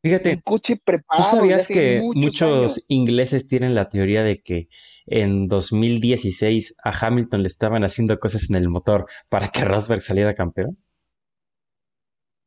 Fíjate, 0.04 0.36
un 0.36 0.42
coche 0.42 0.78
preparado. 0.78 1.28
¿tú 1.28 1.38
sabías 1.38 1.68
que 1.68 2.02
muchos 2.14 2.86
ingleses 2.88 3.48
tienen 3.48 3.74
la 3.74 3.90
teoría 3.90 4.22
de 4.22 4.38
que 4.38 4.70
en 5.08 5.48
2016 5.48 6.76
a 6.84 6.94
Hamilton 7.08 7.42
le 7.42 7.48
estaban 7.48 7.84
haciendo 7.84 8.20
cosas 8.20 8.48
en 8.52 8.58
el 8.58 8.70
motor 8.70 9.08
para 9.30 9.48
que 9.50 9.66
Rosberg 9.66 10.04
saliera 10.04 10.36
campeón? 10.36 10.78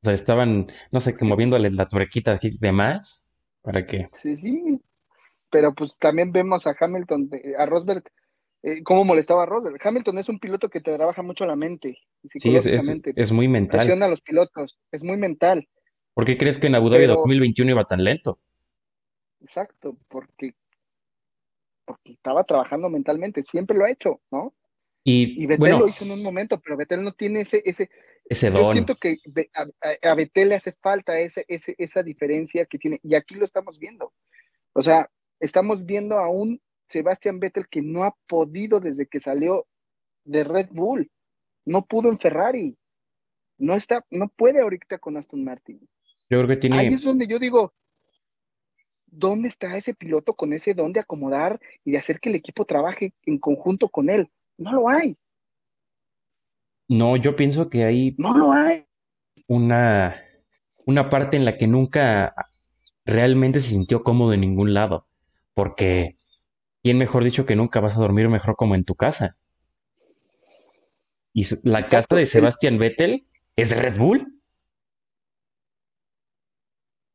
O 0.00 0.04
sea, 0.04 0.14
estaban, 0.14 0.68
no 0.92 1.00
sé, 1.00 1.16
que 1.16 1.24
moviéndole 1.24 1.70
la 1.72 1.88
tuerquita 1.88 2.38
de 2.40 2.72
más 2.72 3.26
para 3.62 3.86
que... 3.86 4.08
Sí, 4.14 4.36
sí. 4.36 4.80
Pero 5.50 5.74
pues 5.74 5.98
también 5.98 6.32
vemos 6.32 6.66
a 6.66 6.74
Hamilton, 6.78 7.30
a 7.58 7.66
Rosberg, 7.66 8.04
eh, 8.62 8.82
cómo 8.82 9.04
molestaba 9.04 9.42
a 9.42 9.46
Rosberg. 9.46 9.78
Hamilton 9.82 10.18
es 10.18 10.28
un 10.28 10.38
piloto 10.38 10.68
que 10.68 10.80
te 10.80 10.94
trabaja 10.94 11.22
mucho 11.22 11.46
la 11.46 11.56
mente. 11.56 11.98
Sí, 12.34 12.54
es, 12.54 12.66
es, 12.66 13.32
muy 13.32 13.48
mental. 13.48 13.80
Presiona 13.80 14.06
a 14.06 14.08
los 14.08 14.20
pilotos, 14.20 14.78
es 14.90 15.02
muy 15.02 15.16
mental. 15.16 15.68
¿Por 16.14 16.24
qué 16.24 16.36
crees 16.38 16.58
que 16.58 16.68
en 16.68 16.74
Abu 16.74 16.88
Dhabi 16.88 17.06
2021 17.06 17.70
iba 17.70 17.84
tan 17.84 18.04
lento? 18.04 18.38
Exacto, 19.40 19.96
porque, 20.08 20.54
porque 21.84 22.12
estaba 22.12 22.44
trabajando 22.44 22.88
mentalmente, 22.88 23.42
siempre 23.42 23.76
lo 23.76 23.84
ha 23.84 23.90
hecho, 23.90 24.20
¿no? 24.30 24.54
Y, 25.05 25.42
y 25.42 25.46
Betel 25.46 25.78
lo 25.78 25.88
hizo 25.88 26.05
en 26.05 26.12
un 26.12 26.22
momento, 26.22 26.61
pero 26.61 26.76
Betel 26.76 27.03
no 27.03 27.12
tiene 27.12 27.40
ese, 27.40 27.62
ese, 27.64 27.90
ese 28.24 28.50
don. 28.50 28.62
Yo 28.62 28.72
siento 28.72 28.94
que 28.94 29.16
a, 29.55 30.11
a, 30.11 30.14
Betel 30.14 30.50
le 30.50 30.55
hace 30.55 30.72
falta 30.72 31.18
ese, 31.18 31.44
ese, 31.48 31.74
esa 31.78 32.03
diferencia 32.03 32.66
que 32.66 32.78
tiene, 32.78 33.00
y 33.03 33.16
aquí 33.16 33.34
lo 33.34 33.44
estamos 33.44 33.78
viendo. 33.78 34.12
O 34.74 34.82
sea, 34.82 35.11
estamos 35.40 35.84
viendo 35.84 36.18
a 36.18 36.28
un 36.28 36.61
Sebastián 36.86 37.40
Vettel 37.40 37.68
que 37.68 37.82
no 37.82 38.05
ha 38.05 38.14
podido 38.28 38.78
desde 38.78 39.07
que 39.07 39.18
salió 39.18 39.66
de 40.24 40.44
Red 40.44 40.68
Bull, 40.70 41.11
no 41.64 41.84
pudo 41.84 42.09
en 42.09 42.18
Ferrari, 42.18 42.76
no 43.59 43.74
está, 43.74 44.05
no 44.11 44.28
puede 44.28 44.61
ahorita 44.61 44.98
con 44.98 45.16
Aston 45.16 45.42
Martin. 45.42 45.80
Yo 46.30 46.38
creo 46.38 46.46
que 46.46 46.57
tiene. 46.57 46.78
Ahí 46.78 46.88
es 46.88 47.03
donde 47.03 47.26
yo 47.26 47.38
digo, 47.40 47.74
¿dónde 49.07 49.48
está 49.48 49.76
ese 49.76 49.94
piloto 49.94 50.34
con 50.34 50.53
ese 50.53 50.74
don 50.74 50.92
de 50.92 51.00
acomodar 51.00 51.61
y 51.84 51.90
de 51.90 51.98
hacer 51.98 52.20
que 52.20 52.28
el 52.28 52.36
equipo 52.36 52.64
trabaje 52.64 53.14
en 53.24 53.38
conjunto 53.38 53.88
con 53.88 54.09
él? 54.09 54.30
No 54.59 54.72
lo 54.72 54.88
hay. 54.88 55.16
No, 56.88 57.16
yo 57.16 57.36
pienso 57.36 57.68
que 57.68 57.84
hay. 57.84 58.14
No 58.18 58.36
lo 58.36 58.53
hay. 58.53 58.86
Una, 59.46 60.22
una 60.84 61.09
parte 61.09 61.36
en 61.36 61.44
la 61.44 61.57
que 61.57 61.66
nunca 61.66 62.34
realmente 63.05 63.61
se 63.61 63.70
sintió 63.70 64.03
cómodo 64.03 64.32
en 64.32 64.40
ningún 64.40 64.74
lado. 64.74 65.07
Porque, 65.55 66.16
¿quién 66.82 66.98
mejor 66.98 67.24
dicho 67.24 67.46
que 67.46 67.57
nunca 67.57 67.80
vas 67.80 67.96
a 67.96 68.00
dormir 68.00 68.28
mejor 68.28 68.57
como 68.57 68.74
en 68.74 68.84
tu 68.84 68.94
casa? 68.94 69.36
Y 71.32 71.46
la 71.64 71.82
casa 71.82 72.14
de 72.14 72.26
Sebastián 72.26 72.78
Vettel 72.78 73.26
es 73.57 73.80
Red 73.80 73.98
Bull. 73.98 74.40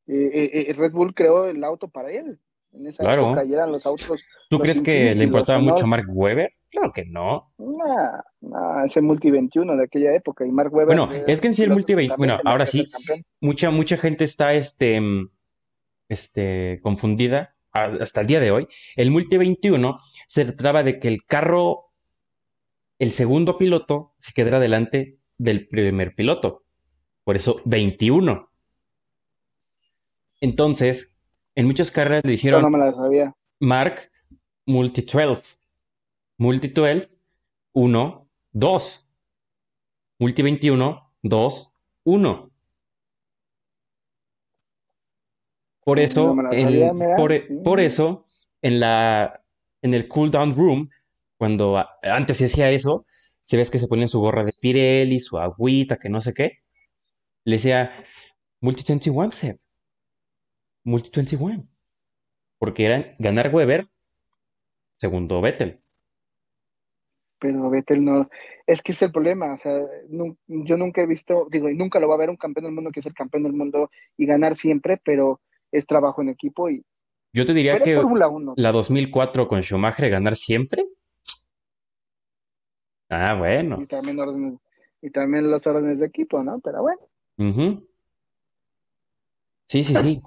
Eh, 0.08 0.32
eh, 0.34 0.66
eh, 0.70 0.74
Red 0.74 0.92
Bull 0.92 1.14
creó 1.14 1.48
el 1.48 1.64
auto 1.64 1.88
para 1.88 2.12
él. 2.12 2.40
En 2.72 2.88
esa 2.88 3.04
claro. 3.04 3.28
época 3.28 3.44
eran 3.44 3.72
los 3.72 3.86
autos. 3.86 4.24
¿Tú 4.50 4.60
crees 4.60 4.82
que 4.82 5.14
le 5.14 5.24
importaba 5.24 5.60
mucho 5.60 5.84
a 5.84 5.88
Mark 5.88 6.08
Webber? 6.10 6.52
Claro 6.78 6.94
que 6.94 7.06
no. 7.06 7.52
No, 7.58 8.24
no, 8.42 8.86
ese 8.86 9.02
Multi 9.02 9.32
21 9.32 9.76
de 9.78 9.84
aquella 9.84 10.14
época 10.14 10.46
y 10.46 10.52
Mark 10.52 10.72
Webber. 10.72 10.96
Bueno, 10.96 11.12
es 11.26 11.42
que 11.42 11.48
en 11.48 11.56
sí 11.56 11.64
el 11.64 11.72
Multi 11.72 11.96
21, 11.96 12.18
bueno, 12.18 12.38
ahora 12.46 12.68
sí, 12.68 12.88
mucha, 13.42 13.72
mucha 13.72 13.98
gente 13.98 14.24
está 14.24 14.54
este, 14.54 15.02
este, 16.08 16.80
confundida 16.84 17.56
hasta 17.72 18.22
el 18.22 18.28
día 18.28 18.40
de 18.40 18.52
hoy. 18.52 18.68
El 18.96 19.10
Multi 19.10 19.38
21 19.38 19.98
se 20.28 20.46
trataba 20.46 20.84
de 20.84 21.00
que 21.00 21.08
el 21.08 21.26
carro, 21.26 21.94
el 23.00 23.10
segundo 23.10 23.58
piloto, 23.58 24.14
se 24.20 24.34
quedara 24.34 24.60
delante 24.60 25.18
del 25.40 25.68
primer 25.68 26.14
piloto. 26.14 26.64
Por 27.24 27.36
eso 27.36 27.60
21. 27.66 28.52
Entonces, 30.42 31.18
en 31.56 31.66
muchas 31.66 31.90
carreras 31.90 32.24
le 32.24 32.32
dijeron, 32.32 32.62
no 32.62 32.70
me 32.70 32.78
la 32.78 32.94
sabía. 32.94 33.36
Mark, 33.60 34.12
multi 34.68 35.02
12. 35.02 35.58
Multi 36.38 36.68
12, 36.70 37.10
1, 37.74 38.30
2. 38.52 39.10
Multi 40.20 40.42
21, 40.42 41.14
2, 41.24 41.78
1. 42.04 42.52
Por 45.84 46.00
eso, 46.00 46.36
No 46.36 47.16
por, 47.16 47.32
e, 47.32 47.48
por 47.64 47.80
eso, 47.80 48.26
en 48.62 48.80
la, 48.80 49.44
en 49.82 49.94
el 49.94 50.08
cool 50.08 50.32
down 50.32 50.54
room, 50.54 50.90
cuando 51.38 51.84
antes 52.04 52.38
se 52.38 52.46
hacía 52.46 52.70
eso, 52.72 53.06
se 53.44 53.58
ves 53.58 53.72
que 53.72 53.80
se 53.80 53.88
ponían 53.88 54.10
su 54.10 54.20
gorra 54.20 54.44
de 54.44 54.54
Pirelli, 54.60 55.20
su 55.20 55.38
agüita, 55.38 55.98
que 55.98 56.10
no 56.10 56.20
sé 56.20 56.34
qué, 56.34 56.60
le 57.46 57.56
decía 57.56 57.92
Multi 58.60 58.84
21, 58.88 59.32
Seb. 59.32 59.60
Multi 60.84 61.10
21. 61.16 61.68
Porque 62.60 62.86
era 62.86 63.16
ganar 63.20 63.54
Weber, 63.54 63.88
segundo 64.98 65.42
Vettel. 65.42 65.82
Pero 67.40 67.70
Vettel 67.70 68.04
no. 68.04 68.30
Es 68.66 68.82
que 68.82 68.92
es 68.92 69.02
el 69.02 69.12
problema. 69.12 69.54
O 69.54 69.58
sea, 69.58 69.80
yo 70.48 70.78
nunca 70.78 71.02
he 71.02 71.06
visto, 71.06 71.48
digo, 71.52 71.70
y 71.70 71.76
nunca 71.76 72.00
lo 72.00 72.08
va 72.08 72.16
a 72.16 72.20
ver 72.20 72.30
un 72.30 72.38
campeón 72.38 72.66
del 72.66 72.74
mundo 72.74 72.92
que 72.92 73.00
es 73.02 73.06
el 73.06 73.14
campeón 73.14 73.44
del 73.44 73.54
mundo 73.54 73.92
y 74.18 74.26
ganar 74.26 74.56
siempre, 74.56 75.00
pero 75.04 75.42
es 75.72 75.86
trabajo 75.86 76.22
en 76.22 76.30
equipo 76.30 76.70
y. 76.70 76.84
Yo 77.34 77.46
te 77.46 77.54
diría 77.54 77.80
que 77.80 77.96
Fórmula 77.96 78.30
1. 78.30 78.54
la 78.58 78.72
2004 78.72 79.48
con 79.48 79.62
Schumacher 79.62 80.10
ganar 80.10 80.36
siempre. 80.36 80.88
Ah, 83.10 83.36
bueno. 83.36 83.80
Y 83.82 83.86
también 83.86 84.20
órdenes, 84.20 84.60
y 85.02 85.12
también 85.12 85.52
los 85.52 85.68
órdenes 85.68 86.00
de 86.00 86.08
equipo, 86.08 86.42
¿no? 86.44 86.60
Pero 86.60 86.82
bueno. 86.82 87.00
Sí, 89.66 89.84
sí, 89.84 89.94
sí. 89.96 90.22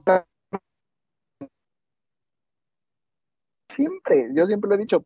Siempre, 3.69 4.29
yo 4.35 4.47
siempre 4.47 4.69
lo 4.69 4.75
he 4.75 4.79
dicho, 4.79 5.05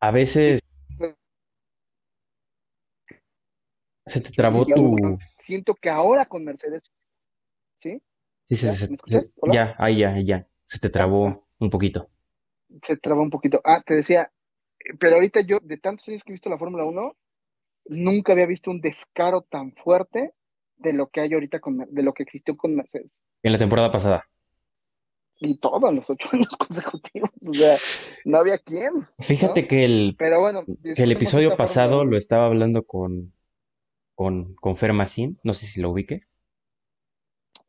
A 0.00 0.10
veces 0.10 0.60
se 4.06 4.20
te 4.20 4.30
trabó 4.30 4.64
tu... 4.64 5.18
siento 5.36 5.74
que 5.74 5.90
ahora 5.90 6.26
con 6.26 6.44
Mercedes, 6.44 6.82
¿sí? 7.76 8.00
Sí, 8.44 8.56
sí, 8.56 8.66
¿Ya? 8.66 8.74
se- 8.74 9.32
ya, 9.52 9.74
ahí 9.78 9.98
ya, 9.98 10.10
ahí 10.10 10.24
ya. 10.24 10.46
Se 10.64 10.78
te 10.78 10.88
trabó 10.88 11.46
un 11.58 11.70
poquito. 11.70 12.08
Se 12.82 12.96
traba 12.96 13.22
un 13.22 13.30
poquito. 13.30 13.60
Ah, 13.64 13.82
te 13.84 13.94
decía, 13.94 14.30
pero 14.98 15.16
ahorita 15.16 15.40
yo, 15.42 15.58
de 15.62 15.78
tantos 15.78 16.08
años 16.08 16.22
que 16.24 16.32
he 16.32 16.34
visto 16.34 16.50
la 16.50 16.58
Fórmula 16.58 16.84
1, 16.84 17.16
nunca 17.86 18.32
había 18.32 18.46
visto 18.46 18.70
un 18.70 18.80
descaro 18.80 19.42
tan 19.42 19.72
fuerte 19.72 20.32
de 20.76 20.92
lo 20.92 21.08
que 21.08 21.20
hay 21.20 21.34
ahorita 21.34 21.60
con, 21.60 21.78
de 21.90 22.02
lo 22.02 22.12
que 22.12 22.22
existió 22.22 22.56
con 22.56 22.74
Mercedes. 22.74 23.20
En 23.42 23.52
la 23.52 23.58
temporada 23.58 23.90
pasada. 23.90 24.24
Y 25.40 25.58
todos 25.58 25.92
los 25.94 26.08
ocho 26.10 26.28
años 26.32 26.48
consecutivos, 26.56 27.30
o 27.48 27.54
sea, 27.54 27.76
no 28.24 28.38
había 28.38 28.58
quien, 28.58 29.06
Fíjate 29.20 29.62
¿no? 29.62 29.68
que 29.68 29.84
el, 29.84 30.16
Pero 30.16 30.40
bueno, 30.40 30.64
que 30.94 31.02
el 31.04 31.12
episodio 31.12 31.56
pasado 31.56 32.04
lo 32.04 32.10
1. 32.10 32.16
estaba 32.16 32.46
hablando 32.46 32.84
con, 32.84 33.32
con, 34.14 34.54
con 34.56 34.76
Fer 34.76 34.92
Macín, 34.92 35.38
no 35.44 35.54
sé 35.54 35.66
si 35.66 35.80
lo 35.80 35.90
ubiques. 35.90 36.38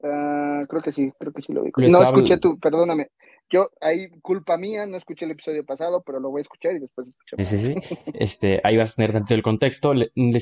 Ah, 0.04 0.64
creo 0.70 0.82
que 0.82 0.92
sí, 0.94 1.12
creo 1.20 1.34
que 1.34 1.42
sí 1.42 1.54
lo. 1.54 1.64
Lo 1.64 1.90
No 1.90 2.00
estaba 2.00 2.06
escuché 2.06 2.38
tu, 2.38 2.58
perdóname. 2.60 3.10
Yo, 3.52 3.70
ahí, 3.82 4.10
culpa 4.22 4.58
mía, 4.58 4.86
no 4.86 4.98
escuché 4.98 5.26
el 5.26 5.32
episodio 5.32 5.66
pasado, 5.66 6.04
pero 6.04 6.20
lo 6.20 6.30
voy 6.30 6.40
a 6.40 6.44
escuchar 6.44 6.76
y 6.76 6.80
después 6.80 7.08
Sí, 7.38 7.46
escuchamos. 7.46 7.46
sí, 7.46 7.58
sí. 7.66 7.76
Este, 8.14 8.62
ahí 8.64 8.78
vas 8.78 8.94
a 8.94 8.96
tener 8.96 9.12
tanto 9.14 9.34
el 9.34 9.42
contexto. 9.44 9.94
Le, 9.94 10.12
le 10.16 10.38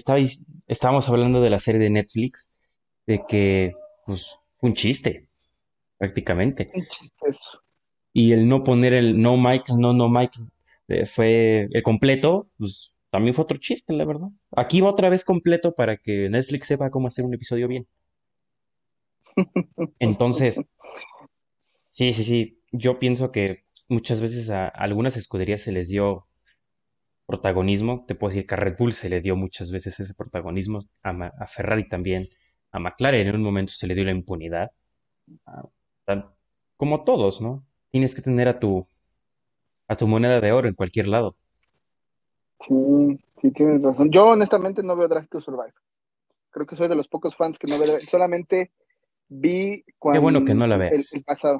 estábamos 0.68 1.10
hablando 1.10 1.42
de 1.42 1.50
la 1.50 1.60
serie 1.60 1.82
de 1.82 1.90
Netflix, 1.90 2.52
de 3.06 3.26
que, 3.28 3.74
pues, 4.06 4.36
fue 4.54 4.70
un 4.72 4.76
chiste, 4.76 5.30
prácticamente. 5.98 6.72
Y 8.14 8.34
el 8.34 8.48
no 8.48 8.64
poner 8.64 8.94
el 8.94 9.22
no 9.22 9.38
Michael, 9.38 9.80
no, 9.80 9.94
no 9.94 10.10
Michael, 10.10 10.48
eh, 10.88 11.06
fue 11.06 11.68
el 11.72 11.84
completo, 11.84 12.46
pues, 12.58 12.94
también 13.12 13.34
fue 13.34 13.44
otro 13.44 13.58
chiste, 13.60 13.94
la 13.94 14.06
verdad. 14.06 14.28
Aquí 14.56 14.82
va 14.82 14.90
otra 14.90 15.10
vez 15.10 15.24
completo 15.26 15.74
para 15.76 15.98
que 15.98 16.30
Netflix 16.30 16.68
sepa 16.68 16.90
cómo 16.90 17.08
hacer 17.08 17.26
un 17.26 17.34
episodio 17.34 17.68
bien. 17.68 17.88
Entonces, 20.00 20.60
sí, 21.90 22.14
sí, 22.14 22.24
sí, 22.24 22.62
yo 22.72 23.00
pienso 23.00 23.32
que 23.32 23.64
muchas 23.90 24.22
veces 24.22 24.50
a 24.50 24.68
algunas 24.68 25.18
escuderías 25.18 25.62
se 25.62 25.72
les 25.72 25.90
dio 25.90 26.28
protagonismo. 27.28 28.06
Te 28.08 28.16
puedo 28.16 28.32
decir 28.34 28.48
que 28.48 28.56
a 28.56 28.58
Red 28.58 28.78
Bull 28.78 28.94
se 28.94 29.10
le 29.10 29.22
dio 29.22 29.36
muchas 29.36 29.72
veces 29.72 30.00
ese 30.00 30.14
protagonismo, 30.16 30.80
a, 31.04 31.14
Ma- 31.14 31.34
a 31.40 31.48
Ferrari 31.48 31.88
también, 31.90 32.30
a 32.72 32.80
McLaren 32.80 33.28
en 33.28 33.36
un 33.36 33.44
momento 33.44 33.74
se 33.74 33.88
le 33.88 33.96
dio 33.96 34.04
la 34.06 34.12
impunidad. 34.12 34.72
Como 36.78 37.04
todos, 37.04 37.42
¿no? 37.42 37.66
Tienes 37.92 38.16
que 38.16 38.22
tener 38.22 38.48
a 38.48 38.60
tu, 38.60 38.88
a 39.88 39.96
tu 39.96 40.08
moneda 40.08 40.40
de 40.42 40.52
oro 40.52 40.68
en 40.68 40.76
cualquier 40.76 41.08
lado. 41.08 41.36
Sí, 42.68 43.20
sí, 43.42 43.52
tienes 43.52 43.82
razón. 43.82 44.10
Yo 44.12 44.30
honestamente 44.30 44.84
no 44.84 44.96
veo 44.96 45.08
Drive 45.08 45.28
to 45.28 45.42
Survive. 45.42 45.74
Creo 46.52 46.66
que 46.66 46.76
soy 46.76 46.88
de 46.88 46.96
los 46.96 47.08
pocos 47.08 47.36
fans 47.36 47.60
que 47.60 47.68
no 47.68 47.78
veo. 47.80 48.00
Solamente 48.02 48.72
vi 49.30 49.84
Qué 49.84 49.94
cuando 50.00 50.22
bueno 50.22 50.46
que 50.46 50.54
no 50.56 50.68
la 50.68 50.76
el, 50.76 50.82
veas. 50.82 51.14
el 51.14 51.24
pasado. 51.24 51.60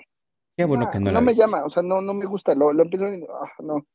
Qué 0.56 0.66
bueno 0.66 0.90
que 0.90 1.00
No, 1.00 1.06
no 1.06 1.12
la 1.12 1.20
no 1.20 1.26
me 1.26 1.34
llama, 1.34 1.66
o 1.66 1.70
sea, 1.70 1.84
no, 1.84 2.02
no 2.02 2.14
me 2.14 2.26
gusta. 2.26 2.56
Lo, 2.56 2.74
lo 2.74 2.84
empiezo 2.84 3.08
y 3.14 3.24
ah, 3.24 3.52
no, 3.60 3.86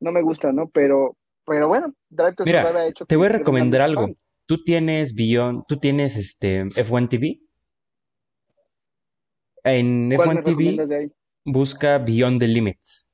no 0.00 0.12
me 0.12 0.22
gusta, 0.22 0.52
¿no? 0.52 0.68
Pero, 0.68 1.16
pero 1.46 1.68
bueno, 1.68 1.94
Drive 2.10 2.34
to 2.34 2.44
Survive 2.44 2.68
Mira, 2.68 2.80
ha 2.80 2.86
hecho 2.86 3.06
te 3.06 3.16
voy 3.16 3.26
a 3.26 3.30
recomendar 3.30 3.80
algo. 3.82 4.06
fans. 4.06 4.24
Tú 4.46 4.62
tienes 4.64 5.14
Beyond, 5.14 5.64
tú 5.66 5.76
tienes 5.78 6.16
este 6.16 6.64
F1 6.64 7.08
TV. 7.08 7.40
En 9.64 10.10
¿Cuál 10.14 10.28
F1 10.30 10.34
me 10.34 10.42
TV 10.42 11.10
busca 11.44 11.98
Beyond 11.98 12.40
the 12.40 12.48
Limits. 12.48 13.08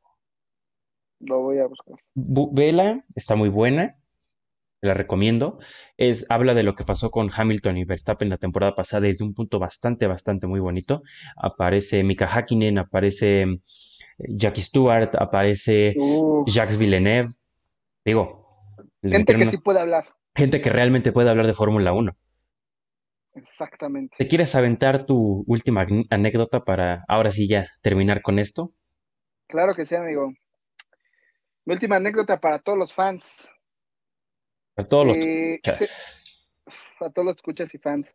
Lo 1.21 1.41
voy 1.41 1.59
a 1.59 1.67
buscar. 1.67 1.97
Bu- 2.15 2.51
vela, 2.53 3.05
está 3.15 3.35
muy 3.35 3.49
buena. 3.49 3.97
la 4.81 4.95
recomiendo. 4.95 5.59
Es, 5.97 6.25
habla 6.29 6.55
de 6.55 6.63
lo 6.63 6.77
que 6.77 6.85
pasó 6.85 7.11
con 7.11 7.31
Hamilton 7.35 7.79
y 7.79 7.85
Verstappen 7.85 8.29
la 8.29 8.37
temporada 8.37 8.77
pasada 8.77 9.09
desde 9.09 9.25
un 9.25 9.35
punto 9.35 9.59
bastante, 9.59 10.07
bastante 10.07 10.47
muy 10.47 10.61
bonito. 10.61 11.03
Aparece 11.37 12.05
Mika 12.05 12.27
Hakkinen, 12.33 12.79
aparece 12.79 13.43
eh, 13.43 13.59
Jackie 14.29 14.61
Stewart, 14.61 15.11
aparece 15.19 15.95
Uf, 15.97 16.49
Jacques 16.49 16.79
Villeneuve. 16.79 17.35
Digo, 18.05 18.47
gente 19.03 19.37
que 19.37 19.47
sí 19.47 19.59
puede 19.59 19.81
hablar. 19.81 20.05
gente 20.33 20.61
que 20.61 20.71
realmente 20.71 21.11
puede 21.11 21.29
hablar 21.29 21.49
de 21.49 21.55
Fórmula 21.55 21.93
1. 21.93 22.17
Exactamente. 23.39 24.17
¿Te 24.19 24.27
quieres 24.27 24.55
aventar 24.55 25.07
tu 25.07 25.45
última 25.47 25.87
anécdota 26.11 26.61
para 26.65 27.05
ahora 27.09 27.31
sí 27.31 27.49
ya 27.49 27.67
terminar 27.83 28.23
con 28.23 28.39
esto? 28.39 28.73
Claro 29.47 29.75
que 29.75 29.87
sí, 29.87 29.95
amigo. 29.95 30.33
Mi 31.67 31.75
última 31.75 31.97
anécdota 31.97 32.41
para 32.41 32.59
todos 32.59 32.79
los 32.79 32.93
fans, 32.95 33.49
Para 34.75 34.89
todos 34.89 35.07
los 35.09 35.17
eh, 35.19 35.61
se- 35.63 35.71
chas. 35.71 36.53
a 37.01 37.11
todos 37.11 37.27
los 37.27 37.37
escuchas 37.37 37.73
y 37.75 37.79
fans. 37.79 38.15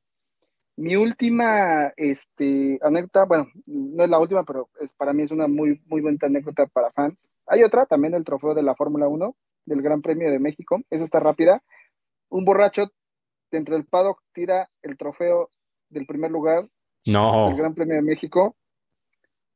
Mi 0.75 0.95
última 0.95 1.93
este, 1.95 2.79
anécdota, 2.81 3.25
bueno, 3.25 3.47
no 3.67 4.03
es 4.03 4.09
la 4.09 4.19
última, 4.19 4.43
pero 4.43 4.69
es, 4.81 4.91
para 4.93 5.13
mí 5.13 5.23
es 5.23 5.31
una 5.31 5.47
muy, 5.47 5.81
muy 5.85 6.01
buena 6.01 6.17
anécdota 6.21 6.65
para 6.65 6.91
fans. 6.91 7.29
Hay 7.45 7.63
otra, 7.63 7.85
también 7.85 8.15
el 8.15 8.23
trofeo 8.23 8.55
de 8.55 8.63
la 8.63 8.75
Fórmula 8.75 9.07
1, 9.07 9.35
del 9.65 9.81
Gran 9.83 10.01
Premio 10.01 10.31
de 10.31 10.39
México. 10.39 10.81
Esa 10.89 11.03
está 11.03 11.19
rápida. 11.19 11.61
Un 12.29 12.43
borracho 12.45 12.91
dentro 13.53 13.75
del 13.75 13.85
paddock 13.85 14.21
tira 14.33 14.69
el 14.81 14.97
trofeo 14.97 15.49
del 15.89 16.05
primer 16.05 16.31
lugar 16.31 16.67
del 17.05 17.13
No, 17.13 17.55
Gran 17.55 17.73
Premio 17.73 17.95
de 17.95 18.01
México. 18.01 18.55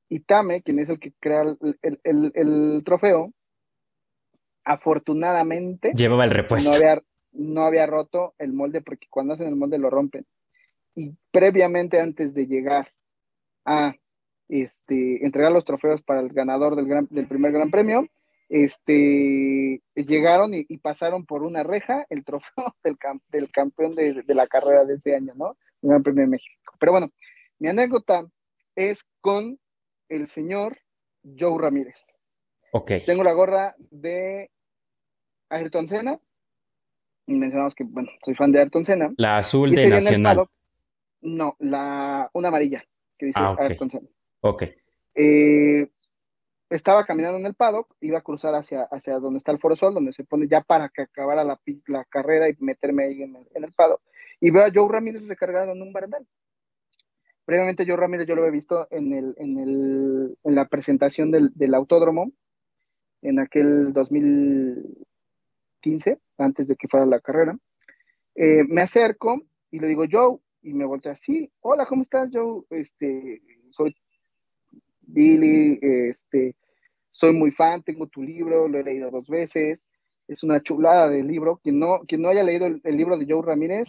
Y 0.10 0.22
Tame, 0.22 0.62
quien 0.62 0.80
es 0.80 0.88
el 0.90 1.00
que 1.00 1.12
crea 1.20 1.42
el, 1.42 1.58
el- 1.82 2.00
el- 2.04 2.32
el 2.36 2.82
trofeo, 2.86 3.34
afortunadamente 4.64 5.92
llevaba 5.94 6.24
el 6.26 6.30
no 6.30 6.36
repuesto. 6.36 6.72
había, 6.74 7.02
no 7.34 7.62
había 7.62 7.86
roto 7.86 8.34
el 8.38 8.54
molde, 8.54 8.82
porque 8.82 9.08
cuando 9.10 9.34
hacen 9.34 9.48
el 9.48 9.56
molde 9.56 9.78
lo 9.78 9.90
rompen. 9.90 10.26
Y 10.96 11.14
previamente, 11.32 12.00
antes 12.00 12.34
de 12.34 12.48
llegar 12.48 12.92
a 13.66 13.96
este, 14.50 15.26
entregar 15.26 15.52
los 15.52 15.66
trofeos 15.66 16.02
para 16.02 16.22
el 16.22 16.30
ganador 16.30 16.76
del, 16.76 16.88
gran- 16.88 17.08
del 17.10 17.28
primer 17.28 17.52
Gran 17.52 17.70
Premio, 17.70 18.08
este, 18.50 19.82
llegaron 19.96 20.54
y, 20.54 20.66
y 20.70 20.78
pasaron 20.78 21.26
por 21.26 21.44
una 21.44 21.64
reja 21.64 22.06
el 22.10 22.24
trofeo 22.24 22.54
del, 22.84 22.98
cam- 22.98 23.22
del 23.30 23.52
campeón 23.52 23.96
de, 23.96 24.24
de 24.24 24.34
la 24.36 24.48
carrera 24.48 24.86
de 24.86 24.96
ese 24.96 25.16
año, 25.16 25.34
¿no? 25.36 25.58
El 25.82 25.90
Gran 25.90 26.04
Premio 26.04 26.22
de 26.24 26.30
México. 26.30 26.74
Pero 26.80 26.92
bueno, 26.94 27.12
mi 27.60 27.70
anécdota 27.70 28.26
es 28.76 29.06
con 29.22 29.60
el 30.10 30.28
señor 30.28 30.78
Joe 31.38 31.62
Ramírez. 31.62 32.06
Ok. 32.72 32.92
Tengo 33.06 33.24
la 33.24 33.34
gorra 33.34 33.76
de 33.78 34.50
Ayrton 35.50 35.88
Senna. 35.88 36.20
Y 37.26 37.34
mencionamos 37.34 37.76
que, 37.76 37.84
bueno, 37.84 38.10
soy 38.24 38.36
fan 38.36 38.52
de 38.52 38.60
Ayrton 38.60 38.86
Senna. 38.86 39.14
La 39.18 39.38
azul 39.40 39.74
Y 39.74 39.76
de 39.76 39.90
Nacional. 39.90 40.36
paddock, 40.38 40.50
no, 41.22 41.56
la, 41.60 42.30
una 42.34 42.48
amarilla 42.48 42.86
que 43.18 43.26
dice 43.28 43.40
Ah, 43.42 43.52
ok. 43.52 43.60
Ayrton 43.62 43.90
Senna. 43.90 44.10
Ok. 44.42 44.64
Eh, 45.16 45.90
estaba 46.70 47.06
caminando 47.06 47.38
en 47.38 47.46
el 47.46 47.54
paddock, 47.54 47.96
iba 48.02 48.20
a 48.20 48.22
cruzar 48.22 48.56
hacia, 48.56 48.84
hacia 48.84 49.20
donde 49.20 49.38
está 49.38 49.52
el 49.52 49.60
Foro 49.60 49.76
Sol, 49.76 49.94
donde 49.94 50.14
se 50.14 50.24
pone 50.24 50.48
ya 50.48 50.62
para 50.62 50.90
que 50.90 51.04
acabara 51.04 51.44
la, 51.44 51.60
la 51.88 52.06
carrera 52.06 52.50
y 52.50 52.56
meterme 52.60 53.04
ahí 53.06 53.24
en 53.24 53.36
el, 53.36 53.48
en 53.54 53.72
paddock. 53.74 54.02
Y 54.40 54.52
veo 54.52 54.66
a 54.66 54.72
Joe 54.74 54.88
Ramírez 54.90 55.28
recargado 55.28 55.72
en 55.72 55.82
un 55.82 55.94
barandal. 55.94 56.28
Previamente 57.46 57.86
Joe 57.88 57.96
Ramírez 57.96 58.28
yo 58.28 58.36
lo 58.36 58.42
había 58.42 58.52
visto 58.52 58.88
en, 58.92 59.14
el, 59.14 59.34
en, 59.38 59.58
el, 59.58 60.38
en 60.44 60.56
la 60.56 60.68
presentación 60.68 61.32
del, 61.32 61.52
del 61.56 61.74
autódromo 61.74 62.32
en 63.22 63.40
aquel 63.40 63.94
2015, 63.94 66.20
antes 66.38 66.68
de 66.68 66.76
que 66.76 66.90
fuera 66.90 67.06
la 67.06 67.22
carrera. 67.22 67.58
Eh, 68.36 68.66
me 68.68 68.82
acerco 68.82 69.42
y 69.72 69.80
le 69.80 69.88
digo, 69.88 70.04
Joe, 70.12 70.40
y 70.62 70.74
me 70.74 70.86
voltea 70.86 71.14
así, 71.14 71.50
hola, 71.62 71.86
¿cómo 71.86 72.02
estás, 72.02 72.30
Joe? 72.32 72.64
Este, 72.70 73.42
soy 73.72 73.96
Billy, 75.08 75.80
este, 75.82 76.56
soy 77.12 77.34
muy 77.34 77.52
fan, 77.52 77.82
tengo 77.84 78.08
tu 78.08 78.22
libro, 78.22 78.68
lo 78.68 78.80
he 78.80 78.84
leído 78.84 79.10
dos 79.10 79.28
veces, 79.28 79.86
es 80.28 80.44
una 80.44 80.62
chulada 80.62 81.10
de 81.10 81.24
libro. 81.24 81.60
Quien 81.64 81.80
no, 81.80 82.00
quien 82.08 82.22
no 82.22 82.30
haya 82.30 82.44
leído 82.44 82.66
el, 82.66 82.82
el 82.84 82.98
libro 82.98 83.18
de 83.18 83.26
Joe 83.28 83.42
Ramírez, 83.44 83.88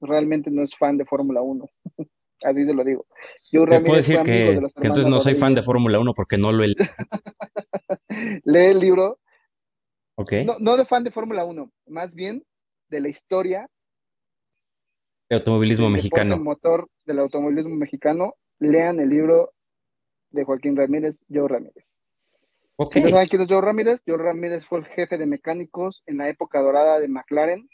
realmente 0.00 0.50
no 0.50 0.62
es 0.62 0.76
fan 0.76 0.96
de 0.96 1.04
Fórmula 1.04 1.40
1. 1.42 1.64
Así 2.42 2.66
te 2.66 2.74
lo 2.74 2.84
digo. 2.84 3.06
Joe 3.50 3.66
puedo 3.66 3.80
Ramírez 3.80 3.86
fue 3.88 3.96
decir 3.96 4.18
amigo 4.18 4.60
de 4.60 4.68
que, 4.68 4.80
que 4.80 4.86
entonces 4.86 5.08
no 5.08 5.18
soy 5.18 5.34
fan 5.34 5.54
de. 5.54 5.62
Fórmula 5.62 5.98
1 5.98 6.12
porque 6.14 6.36
no 6.38 6.52
lo 6.52 6.62
he 6.62 6.68
leído. 6.68 6.84
Lee 8.44 8.66
el 8.66 8.78
libro, 8.78 9.18
Ok. 10.16 10.32
no, 10.44 10.54
no 10.60 10.76
de 10.76 10.84
fan 10.84 11.02
de 11.04 11.10
Fórmula 11.10 11.44
1, 11.44 11.70
más 11.86 12.14
bien 12.14 12.44
de 12.90 13.00
la 13.00 13.08
historia 13.08 13.68
De 15.28 15.36
automovilismo 15.36 15.86
del 15.86 15.94
mexicano. 15.94 16.38
motor 16.38 16.88
del 17.04 17.18
automovilismo 17.18 17.74
mexicano. 17.74 18.34
Lean 18.60 18.98
el 19.00 19.08
libro 19.10 19.52
de 20.30 20.44
Joaquín 20.44 20.76
Ramírez, 20.76 21.22
Joe 21.28 21.48
Ramírez. 21.48 21.92
Ok. 22.76 22.94
Si 22.94 23.00
no 23.00 23.10
saben 23.10 23.26
quién 23.26 23.42
es 23.42 23.48
Joe 23.48 23.60
Ramírez, 23.60 24.02
Joe 24.06 24.18
Ramírez 24.18 24.64
fue 24.66 24.78
el 24.78 24.86
jefe 24.86 25.18
de 25.18 25.26
mecánicos 25.26 26.02
en 26.06 26.18
la 26.18 26.28
época 26.28 26.60
dorada 26.60 27.00
de 27.00 27.08
McLaren, 27.08 27.68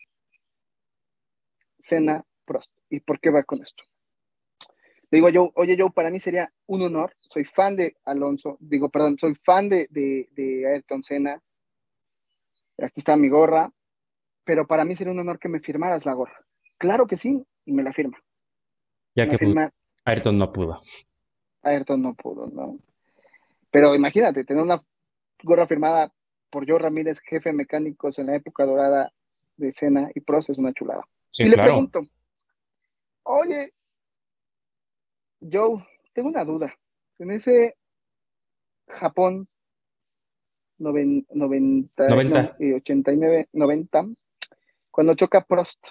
Senna, 1.79 2.25
Prost. 2.45 2.71
¿Y 2.89 3.01
por 3.01 3.21
qué 3.21 3.31
va 3.31 3.43
con 3.43 3.63
esto? 3.63 3.85
Le 5.11 5.19
digo 5.19 5.29
Joe, 5.33 5.51
oye 5.57 5.77
Joe, 5.79 5.91
para 5.91 6.11
mí 6.11 6.21
sería 6.21 6.53
un 6.67 6.83
honor, 6.83 7.15
soy 7.17 7.45
fan 7.45 7.77
de 7.77 7.97
Alonso, 8.05 8.57
digo, 8.61 8.89
perdón, 8.89 9.19
soy 9.19 9.35
fan 9.45 9.69
de, 9.69 9.87
de, 9.91 10.29
de 10.33 10.67
Ayrton 10.67 11.05
Senna, 11.05 11.41
aquí 12.79 12.95
está 12.97 13.17
mi 13.17 13.29
gorra, 13.29 13.71
pero 14.45 14.67
para 14.67 14.85
mí 14.85 14.97
sería 14.97 15.13
un 15.13 15.21
honor 15.21 15.39
que 15.39 15.49
me 15.49 15.61
firmaras 15.61 16.05
la 16.05 16.15
gorra. 16.15 16.45
Claro 16.79 17.07
que 17.07 17.17
sí, 17.17 17.45
y 17.65 17.73
me 17.73 17.83
la 17.83 17.93
firma. 17.93 18.19
Ya 19.15 19.25
Me 19.27 19.31
que 19.31 19.39
firma, 19.39 19.73
Ayrton 20.05 20.37
no 20.37 20.53
pudo. 20.53 20.81
Ayrton 21.65 22.03
no 22.03 22.15
pudo, 22.15 22.47
¿no? 22.49 22.79
Pero 23.71 23.95
imagínate, 23.95 24.45
tener 24.45 24.63
una 24.63 24.83
gorra 25.43 25.67
firmada 25.67 26.13
por 26.51 26.69
Joe 26.69 26.79
Ramírez, 26.79 27.21
jefe 27.21 27.49
de 27.51 27.55
mecánicos 27.55 28.19
en 28.19 28.27
la 28.27 28.37
época 28.37 28.65
dorada 28.65 29.13
de 29.57 29.73
Senna 29.73 30.11
y 30.15 30.21
Prost, 30.21 30.51
es 30.51 30.59
una 30.59 30.73
chulada. 30.73 31.07
Sí, 31.29 31.45
y 31.45 31.49
le 31.49 31.57
pregunto, 31.65 32.03
oye, 33.25 33.73
Joe, 35.41 35.85
tengo 36.13 36.29
una 36.29 36.45
duda. 36.45 36.75
En 37.19 37.31
ese 37.33 37.77
Japón 38.89 39.49
noven- 40.79 41.27
90, 41.31 42.09
90. 42.09 42.43
no, 42.43 42.55
eh, 42.59 42.75
89, 42.75 43.49
90, 43.53 44.07
cuando 44.91 45.15
choca 45.15 45.45
Prost 45.45 45.85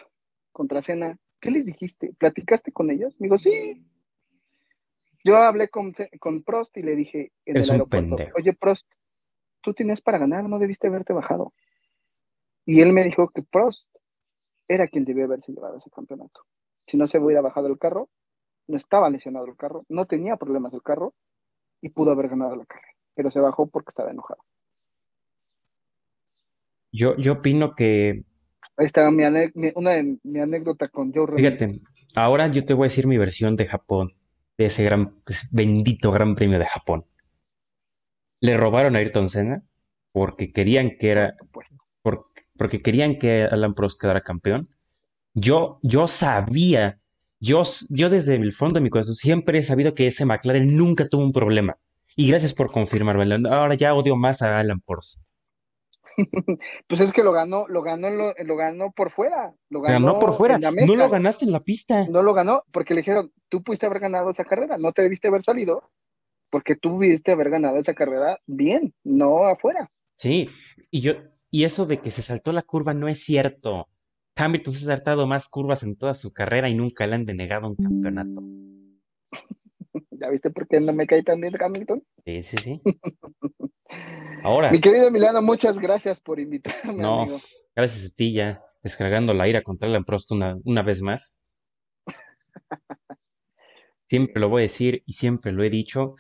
contra 0.52 0.82
Senna, 0.82 1.18
¿qué 1.40 1.52
les 1.52 1.66
dijiste? 1.66 2.14
¿Platicaste 2.18 2.72
con 2.72 2.90
ellos? 2.90 3.16
Me 3.20 3.26
dijo, 3.28 3.40
sí. 3.40 3.84
Yo 5.24 5.38
hablé 5.38 5.70
con, 5.70 5.94
con 6.20 6.44
Prost 6.44 6.76
y 6.78 6.84
le 6.84 6.96
dije 6.96 7.32
en 7.46 7.56
Eres 7.56 7.70
el 7.70 7.76
un 7.76 7.82
aeropuerto, 7.82 8.16
pendejo. 8.16 8.38
oye 8.38 8.54
Prost, 8.54 8.88
tú 9.62 9.74
tenías 9.74 10.02
para 10.02 10.18
ganar, 10.18 10.44
no 10.50 10.60
debiste 10.60 10.88
haberte 10.88 11.14
bajado. 11.14 11.54
Y 12.66 12.82
él 12.82 12.94
me 12.94 13.04
dijo 13.04 13.30
que 13.30 13.42
Prost 13.44 13.88
era 14.68 14.88
quien 14.88 15.06
debió 15.06 15.26
haberse 15.26 15.52
llevado 15.52 15.78
ese 15.78 15.90
campeonato. 15.90 16.42
Si 16.88 16.98
no 16.98 17.08
se 17.08 17.20
hubiera 17.20 17.42
bajado 17.42 17.68
el 17.68 17.78
carro, 17.78 18.10
no 18.68 18.78
estaba 18.78 19.10
lesionado 19.10 19.46
el 19.46 19.56
carro, 19.56 19.86
no 19.90 20.06
tenía 20.06 20.38
problemas 20.38 20.74
el 20.74 20.82
carro 20.82 21.14
y 21.82 21.90
pudo 21.90 22.12
haber 22.12 22.30
ganado 22.30 22.56
la 22.56 22.66
carrera, 22.66 22.94
pero 23.14 23.32
se 23.32 23.40
bajó 23.40 23.68
porque 23.68 23.92
estaba 23.92 24.12
enojado. 24.12 24.42
Yo, 26.92 27.18
yo 27.18 27.34
opino 27.34 27.74
que, 27.76 28.24
Ahí 28.78 28.86
está 28.86 29.10
mi, 29.12 29.24
una 29.76 29.92
de 29.92 30.18
mi 30.24 30.40
anécdota 30.40 30.88
con 30.88 31.14
Joe 31.14 31.36
fíjate, 31.36 31.82
ahora 32.16 32.48
yo 32.48 32.66
te 32.66 32.74
voy 32.74 32.86
a 32.86 32.90
decir 32.90 33.08
mi 33.08 33.18
versión 33.18 33.56
de 33.56 33.66
Japón, 33.66 34.14
de 34.58 34.66
ese 34.66 34.84
gran, 34.84 35.16
ese 35.28 35.48
bendito 35.52 36.12
Gran 36.12 36.36
Premio 36.36 36.60
de 36.60 36.66
Japón. 36.66 37.06
Le 38.42 38.58
robaron 38.58 38.96
a 38.96 39.00
Ayrton 39.00 39.28
Senna 39.30 39.64
porque 40.12 40.52
querían 40.52 40.98
que 41.00 41.10
era, 41.12 41.36
por- 42.04 42.28
porque 42.58 42.82
querían 42.82 43.18
que 43.18 43.44
Alan 43.44 43.74
Prost 43.74 44.00
quedara 44.00 44.22
campeón. 44.22 44.70
Yo, 45.34 45.80
yo 45.84 46.08
sabía, 46.08 47.00
yo, 47.40 47.64
yo 47.90 48.10
desde 48.10 48.36
el 48.36 48.54
fondo 48.54 48.76
de 48.76 48.82
mi 48.84 48.92
corazón 48.92 49.16
siempre 49.16 49.60
he 49.60 49.64
sabido 49.64 49.96
que 49.96 50.08
ese 50.08 50.26
McLaren 50.26 50.78
nunca 50.78 51.08
tuvo 51.10 51.24
un 51.24 51.34
problema. 51.34 51.78
Y 52.16 52.30
gracias 52.30 52.54
por 52.54 52.72
confirmármelo. 52.72 53.50
Ahora 53.54 53.76
ya 53.76 53.96
odio 53.96 54.16
más 54.16 54.42
a 54.44 54.60
Alan 54.60 54.82
Prost. 54.82 55.33
pues 56.88 57.02
es 57.02 57.14
que 57.14 57.24
lo 57.24 57.32
ganó, 57.32 57.68
lo 57.68 57.82
ganó, 57.82 58.10
lo, 58.10 58.34
lo 58.44 58.56
ganó 58.56 58.92
por 58.92 59.12
fuera, 59.12 59.54
lo 59.70 59.82
Ganó 59.82 60.08
ganó 60.08 60.20
por 60.20 60.34
fuera. 60.34 60.56
en 60.56 60.62
la 60.62 60.72
No 60.72 60.96
lo 60.96 61.10
ganaste 61.10 61.46
en 61.46 61.52
la 61.52 61.62
pista. 61.62 62.08
No 62.08 62.22
lo 62.22 62.34
ganó 62.34 62.64
porque 62.72 62.94
le 62.94 63.02
dijeron, 63.02 63.32
tú 63.50 63.64
pudiste 63.64 63.86
haber 63.86 64.00
ganado 64.00 64.30
esa 64.30 64.46
carrera, 64.46 64.78
no 64.78 64.92
te 64.92 65.02
debiste 65.02 65.28
haber 65.28 65.44
salido 65.44 65.90
porque 66.54 66.76
tú 66.76 66.98
pudiste 66.98 67.32
haber 67.32 67.50
ganado 67.50 67.78
esa 67.78 67.96
carrera 67.96 68.40
bien, 68.46 68.94
no 69.04 69.44
afuera. 69.44 69.90
Sí, 70.18 70.48
y 70.92 71.02
yo, 71.02 71.14
y 71.50 71.64
eso 71.64 71.88
de 71.88 71.98
que 71.98 72.12
se 72.12 72.22
saltó 72.22 72.52
la 72.52 72.62
curva 72.62 72.94
no 72.94 73.08
es 73.08 73.24
cierto. 73.24 73.88
Hamilton 74.36 74.74
se 74.74 74.86
ha 74.86 74.96
saltado 74.96 75.26
más 75.26 75.50
curvas 75.50 75.82
en 75.82 75.96
toda 75.96 76.14
su 76.14 76.32
carrera 76.32 76.70
y 76.70 76.76
nunca 76.76 77.08
le 77.08 77.16
han 77.16 77.26
denegado 77.26 77.68
un 77.68 77.76
campeonato. 77.76 78.44
¿Ya 80.12 80.30
viste 80.30 80.50
por 80.50 80.68
qué 80.68 80.80
no 80.80 80.94
me 80.94 81.08
cae 81.08 81.24
tan 81.24 81.42
bien 81.42 81.54
Hamilton? 81.62 82.04
Sí, 82.26 82.42
sí, 82.42 82.58
sí. 82.58 82.82
Ahora, 84.44 84.72
Mi 84.72 84.82
querido 84.82 85.08
Emiliano, 85.08 85.42
muchas 85.42 85.80
gracias 85.80 86.20
por 86.20 86.40
invitarme, 86.40 87.02
no, 87.02 87.22
amigo. 87.22 87.38
gracias 87.76 88.12
a 88.12 88.16
ti 88.16 88.34
ya, 88.34 88.62
descargando 88.82 89.34
la 89.34 89.48
ira 89.48 89.62
contra 89.62 89.88
Alan 89.88 90.04
Prost 90.04 90.32
una, 90.32 90.58
una 90.66 90.82
vez 90.82 91.02
más. 91.02 91.40
Siempre 94.06 94.40
lo 94.42 94.50
voy 94.50 94.62
a 94.62 94.64
decir 94.64 95.02
y 95.06 95.14
siempre 95.14 95.52
lo 95.52 95.64
he 95.64 95.70
dicho. 95.70 96.16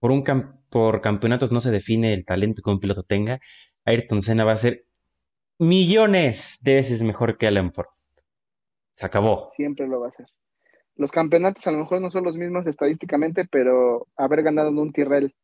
Por 0.00 0.10
un 0.10 0.22
cam- 0.22 0.60
por 0.68 1.00
campeonatos 1.00 1.50
no 1.50 1.60
se 1.60 1.70
define 1.70 2.12
el 2.12 2.24
talento 2.26 2.60
que 2.62 2.70
un 2.70 2.78
piloto 2.80 3.02
tenga. 3.04 3.40
Ayrton 3.86 4.20
Senna 4.22 4.44
va 4.44 4.52
a 4.52 4.56
ser 4.58 4.84
millones 5.58 6.58
de 6.62 6.74
veces 6.74 7.02
mejor 7.02 7.38
que 7.38 7.46
Alan 7.46 7.70
Prost. 7.72 8.18
Se 8.92 9.06
acabó. 9.06 9.48
Siempre 9.56 9.86
lo 9.88 10.00
va 10.00 10.06
a 10.06 10.10
hacer. 10.10 10.26
Los 10.96 11.10
campeonatos 11.10 11.66
a 11.66 11.72
lo 11.72 11.78
mejor 11.78 12.00
no 12.00 12.10
son 12.10 12.24
los 12.24 12.36
mismos 12.36 12.66
estadísticamente, 12.66 13.44
pero 13.44 14.06
haber 14.16 14.42
ganado 14.42 14.68
en 14.68 14.78
un 14.78 14.92
Tyrrell, 14.92 15.34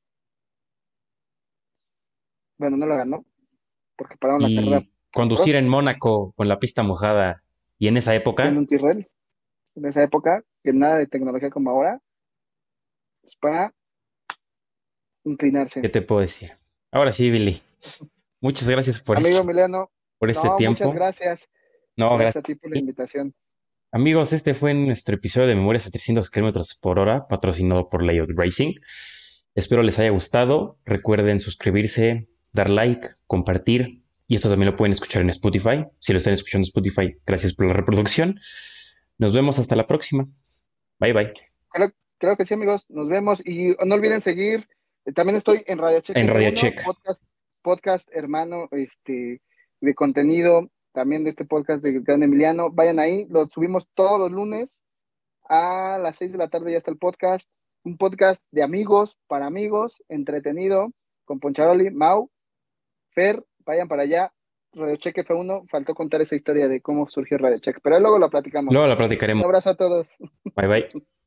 bueno, 2.58 2.76
no 2.76 2.86
lo 2.86 2.96
ganó, 2.96 3.24
porque 3.96 4.16
pararon 4.16 4.42
la 4.42 4.48
carrera 4.48 4.78
Y 4.80 4.92
conducir 5.12 5.56
en 5.56 5.68
Mónaco 5.68 6.32
con 6.36 6.46
la 6.46 6.60
pista 6.60 6.82
mojada 6.82 7.42
y 7.78 7.88
en 7.88 7.96
esa 7.96 8.14
en 8.14 8.20
época, 8.20 8.48
un 8.48 8.66
Tyrrell. 8.66 9.08
En 9.74 9.86
esa 9.86 10.02
época, 10.02 10.44
que 10.62 10.72
nada 10.72 10.98
de 10.98 11.06
tecnología 11.06 11.50
como 11.50 11.70
ahora, 11.70 12.00
es 13.22 13.34
para 13.36 13.74
inclinarse. 15.24 15.80
¿qué 15.80 15.88
te 15.88 16.02
puedo 16.02 16.20
decir? 16.20 16.52
Ahora 16.92 17.12
sí, 17.12 17.30
Billy. 17.30 17.60
Muchas 18.40 18.68
gracias 18.68 19.02
por, 19.02 19.16
Amigo 19.16 19.40
este- 19.40 19.88
por 20.18 20.30
este 20.30 20.48
no, 20.48 20.56
tiempo. 20.56 20.78
muchas 20.84 20.94
gracias. 20.94 21.50
No, 21.96 22.16
Gracias 22.16 22.20
gracias. 22.20 22.36
a 22.36 22.46
ti 22.46 22.54
por 22.54 22.70
la 22.70 22.78
invitación. 22.78 23.34
Amigos, 23.92 24.32
este 24.32 24.54
fue 24.54 24.72
nuestro 24.72 25.16
episodio 25.16 25.48
de 25.48 25.56
Memorias 25.56 25.86
a 25.86 25.90
300 25.90 26.30
kilómetros 26.30 26.76
por 26.76 26.98
hora, 26.98 27.26
patrocinado 27.26 27.88
por 27.88 28.04
Layout 28.04 28.30
Racing. 28.36 28.74
Espero 29.54 29.82
les 29.82 29.98
haya 29.98 30.10
gustado. 30.10 30.78
Recuerden 30.84 31.40
suscribirse, 31.40 32.28
dar 32.52 32.70
like, 32.70 33.08
compartir. 33.26 34.02
Y 34.28 34.36
esto 34.36 34.48
también 34.48 34.70
lo 34.70 34.76
pueden 34.76 34.92
escuchar 34.92 35.22
en 35.22 35.30
Spotify. 35.30 35.84
Si 35.98 36.12
lo 36.12 36.18
están 36.18 36.34
escuchando 36.34 36.64
en 36.66 36.68
Spotify, 36.68 37.16
gracias 37.26 37.52
por 37.52 37.66
la 37.66 37.72
reproducción. 37.72 38.38
Nos 39.18 39.34
vemos 39.34 39.58
hasta 39.58 39.74
la 39.74 39.88
próxima. 39.88 40.28
Bye 41.00 41.12
bye. 41.12 41.32
Creo 42.18 42.36
que 42.36 42.44
sí, 42.44 42.54
amigos. 42.54 42.84
Nos 42.90 43.08
vemos. 43.08 43.44
Y 43.44 43.70
no 43.84 43.94
olviden 43.94 44.20
seguir. 44.20 44.68
eh, 45.06 45.12
También 45.12 45.36
estoy 45.36 45.64
en 45.66 45.78
Radio 45.78 46.00
Check. 46.00 46.16
En 46.16 46.28
Radio 46.28 46.50
F1, 46.50 46.54
Check. 46.54 46.84
Podcast, 46.84 47.24
podcast 47.62 48.08
hermano 48.12 48.68
este, 48.72 49.40
de 49.80 49.94
contenido. 49.94 50.70
También 50.92 51.24
de 51.24 51.30
este 51.30 51.44
podcast 51.44 51.82
de 51.82 52.00
Gran 52.00 52.22
Emiliano. 52.22 52.70
Vayan 52.70 52.98
ahí. 52.98 53.26
Lo 53.28 53.46
subimos 53.46 53.86
todos 53.94 54.18
los 54.18 54.30
lunes. 54.30 54.82
A 55.48 55.98
las 55.98 56.16
6 56.16 56.32
de 56.32 56.38
la 56.38 56.48
tarde 56.48 56.72
ya 56.72 56.78
está 56.78 56.90
el 56.90 56.98
podcast. 56.98 57.50
Un 57.84 57.96
podcast 57.96 58.46
de 58.50 58.62
amigos, 58.62 59.18
para 59.26 59.46
amigos, 59.46 60.02
entretenido, 60.08 60.92
con 61.24 61.40
Poncharoli, 61.40 61.90
Mau, 61.90 62.30
Fer. 63.10 63.44
Vayan 63.64 63.88
para 63.88 64.02
allá. 64.02 64.32
Radio 64.72 64.96
Check 64.96 65.16
F1. 65.26 65.66
Faltó 65.68 65.94
contar 65.94 66.20
esa 66.20 66.36
historia 66.36 66.68
de 66.68 66.80
cómo 66.80 67.08
surgió 67.08 67.38
Radio 67.38 67.58
Check. 67.58 67.80
Pero 67.82 67.98
luego 67.98 68.18
la 68.18 68.28
platicamos. 68.28 68.72
Luego 68.72 68.86
la 68.86 68.94
Un 68.94 68.98
platicaremos. 68.98 69.44
abrazo 69.44 69.70
a 69.70 69.74
todos. 69.76 70.16
Bye 70.56 70.66
bye. 70.68 70.88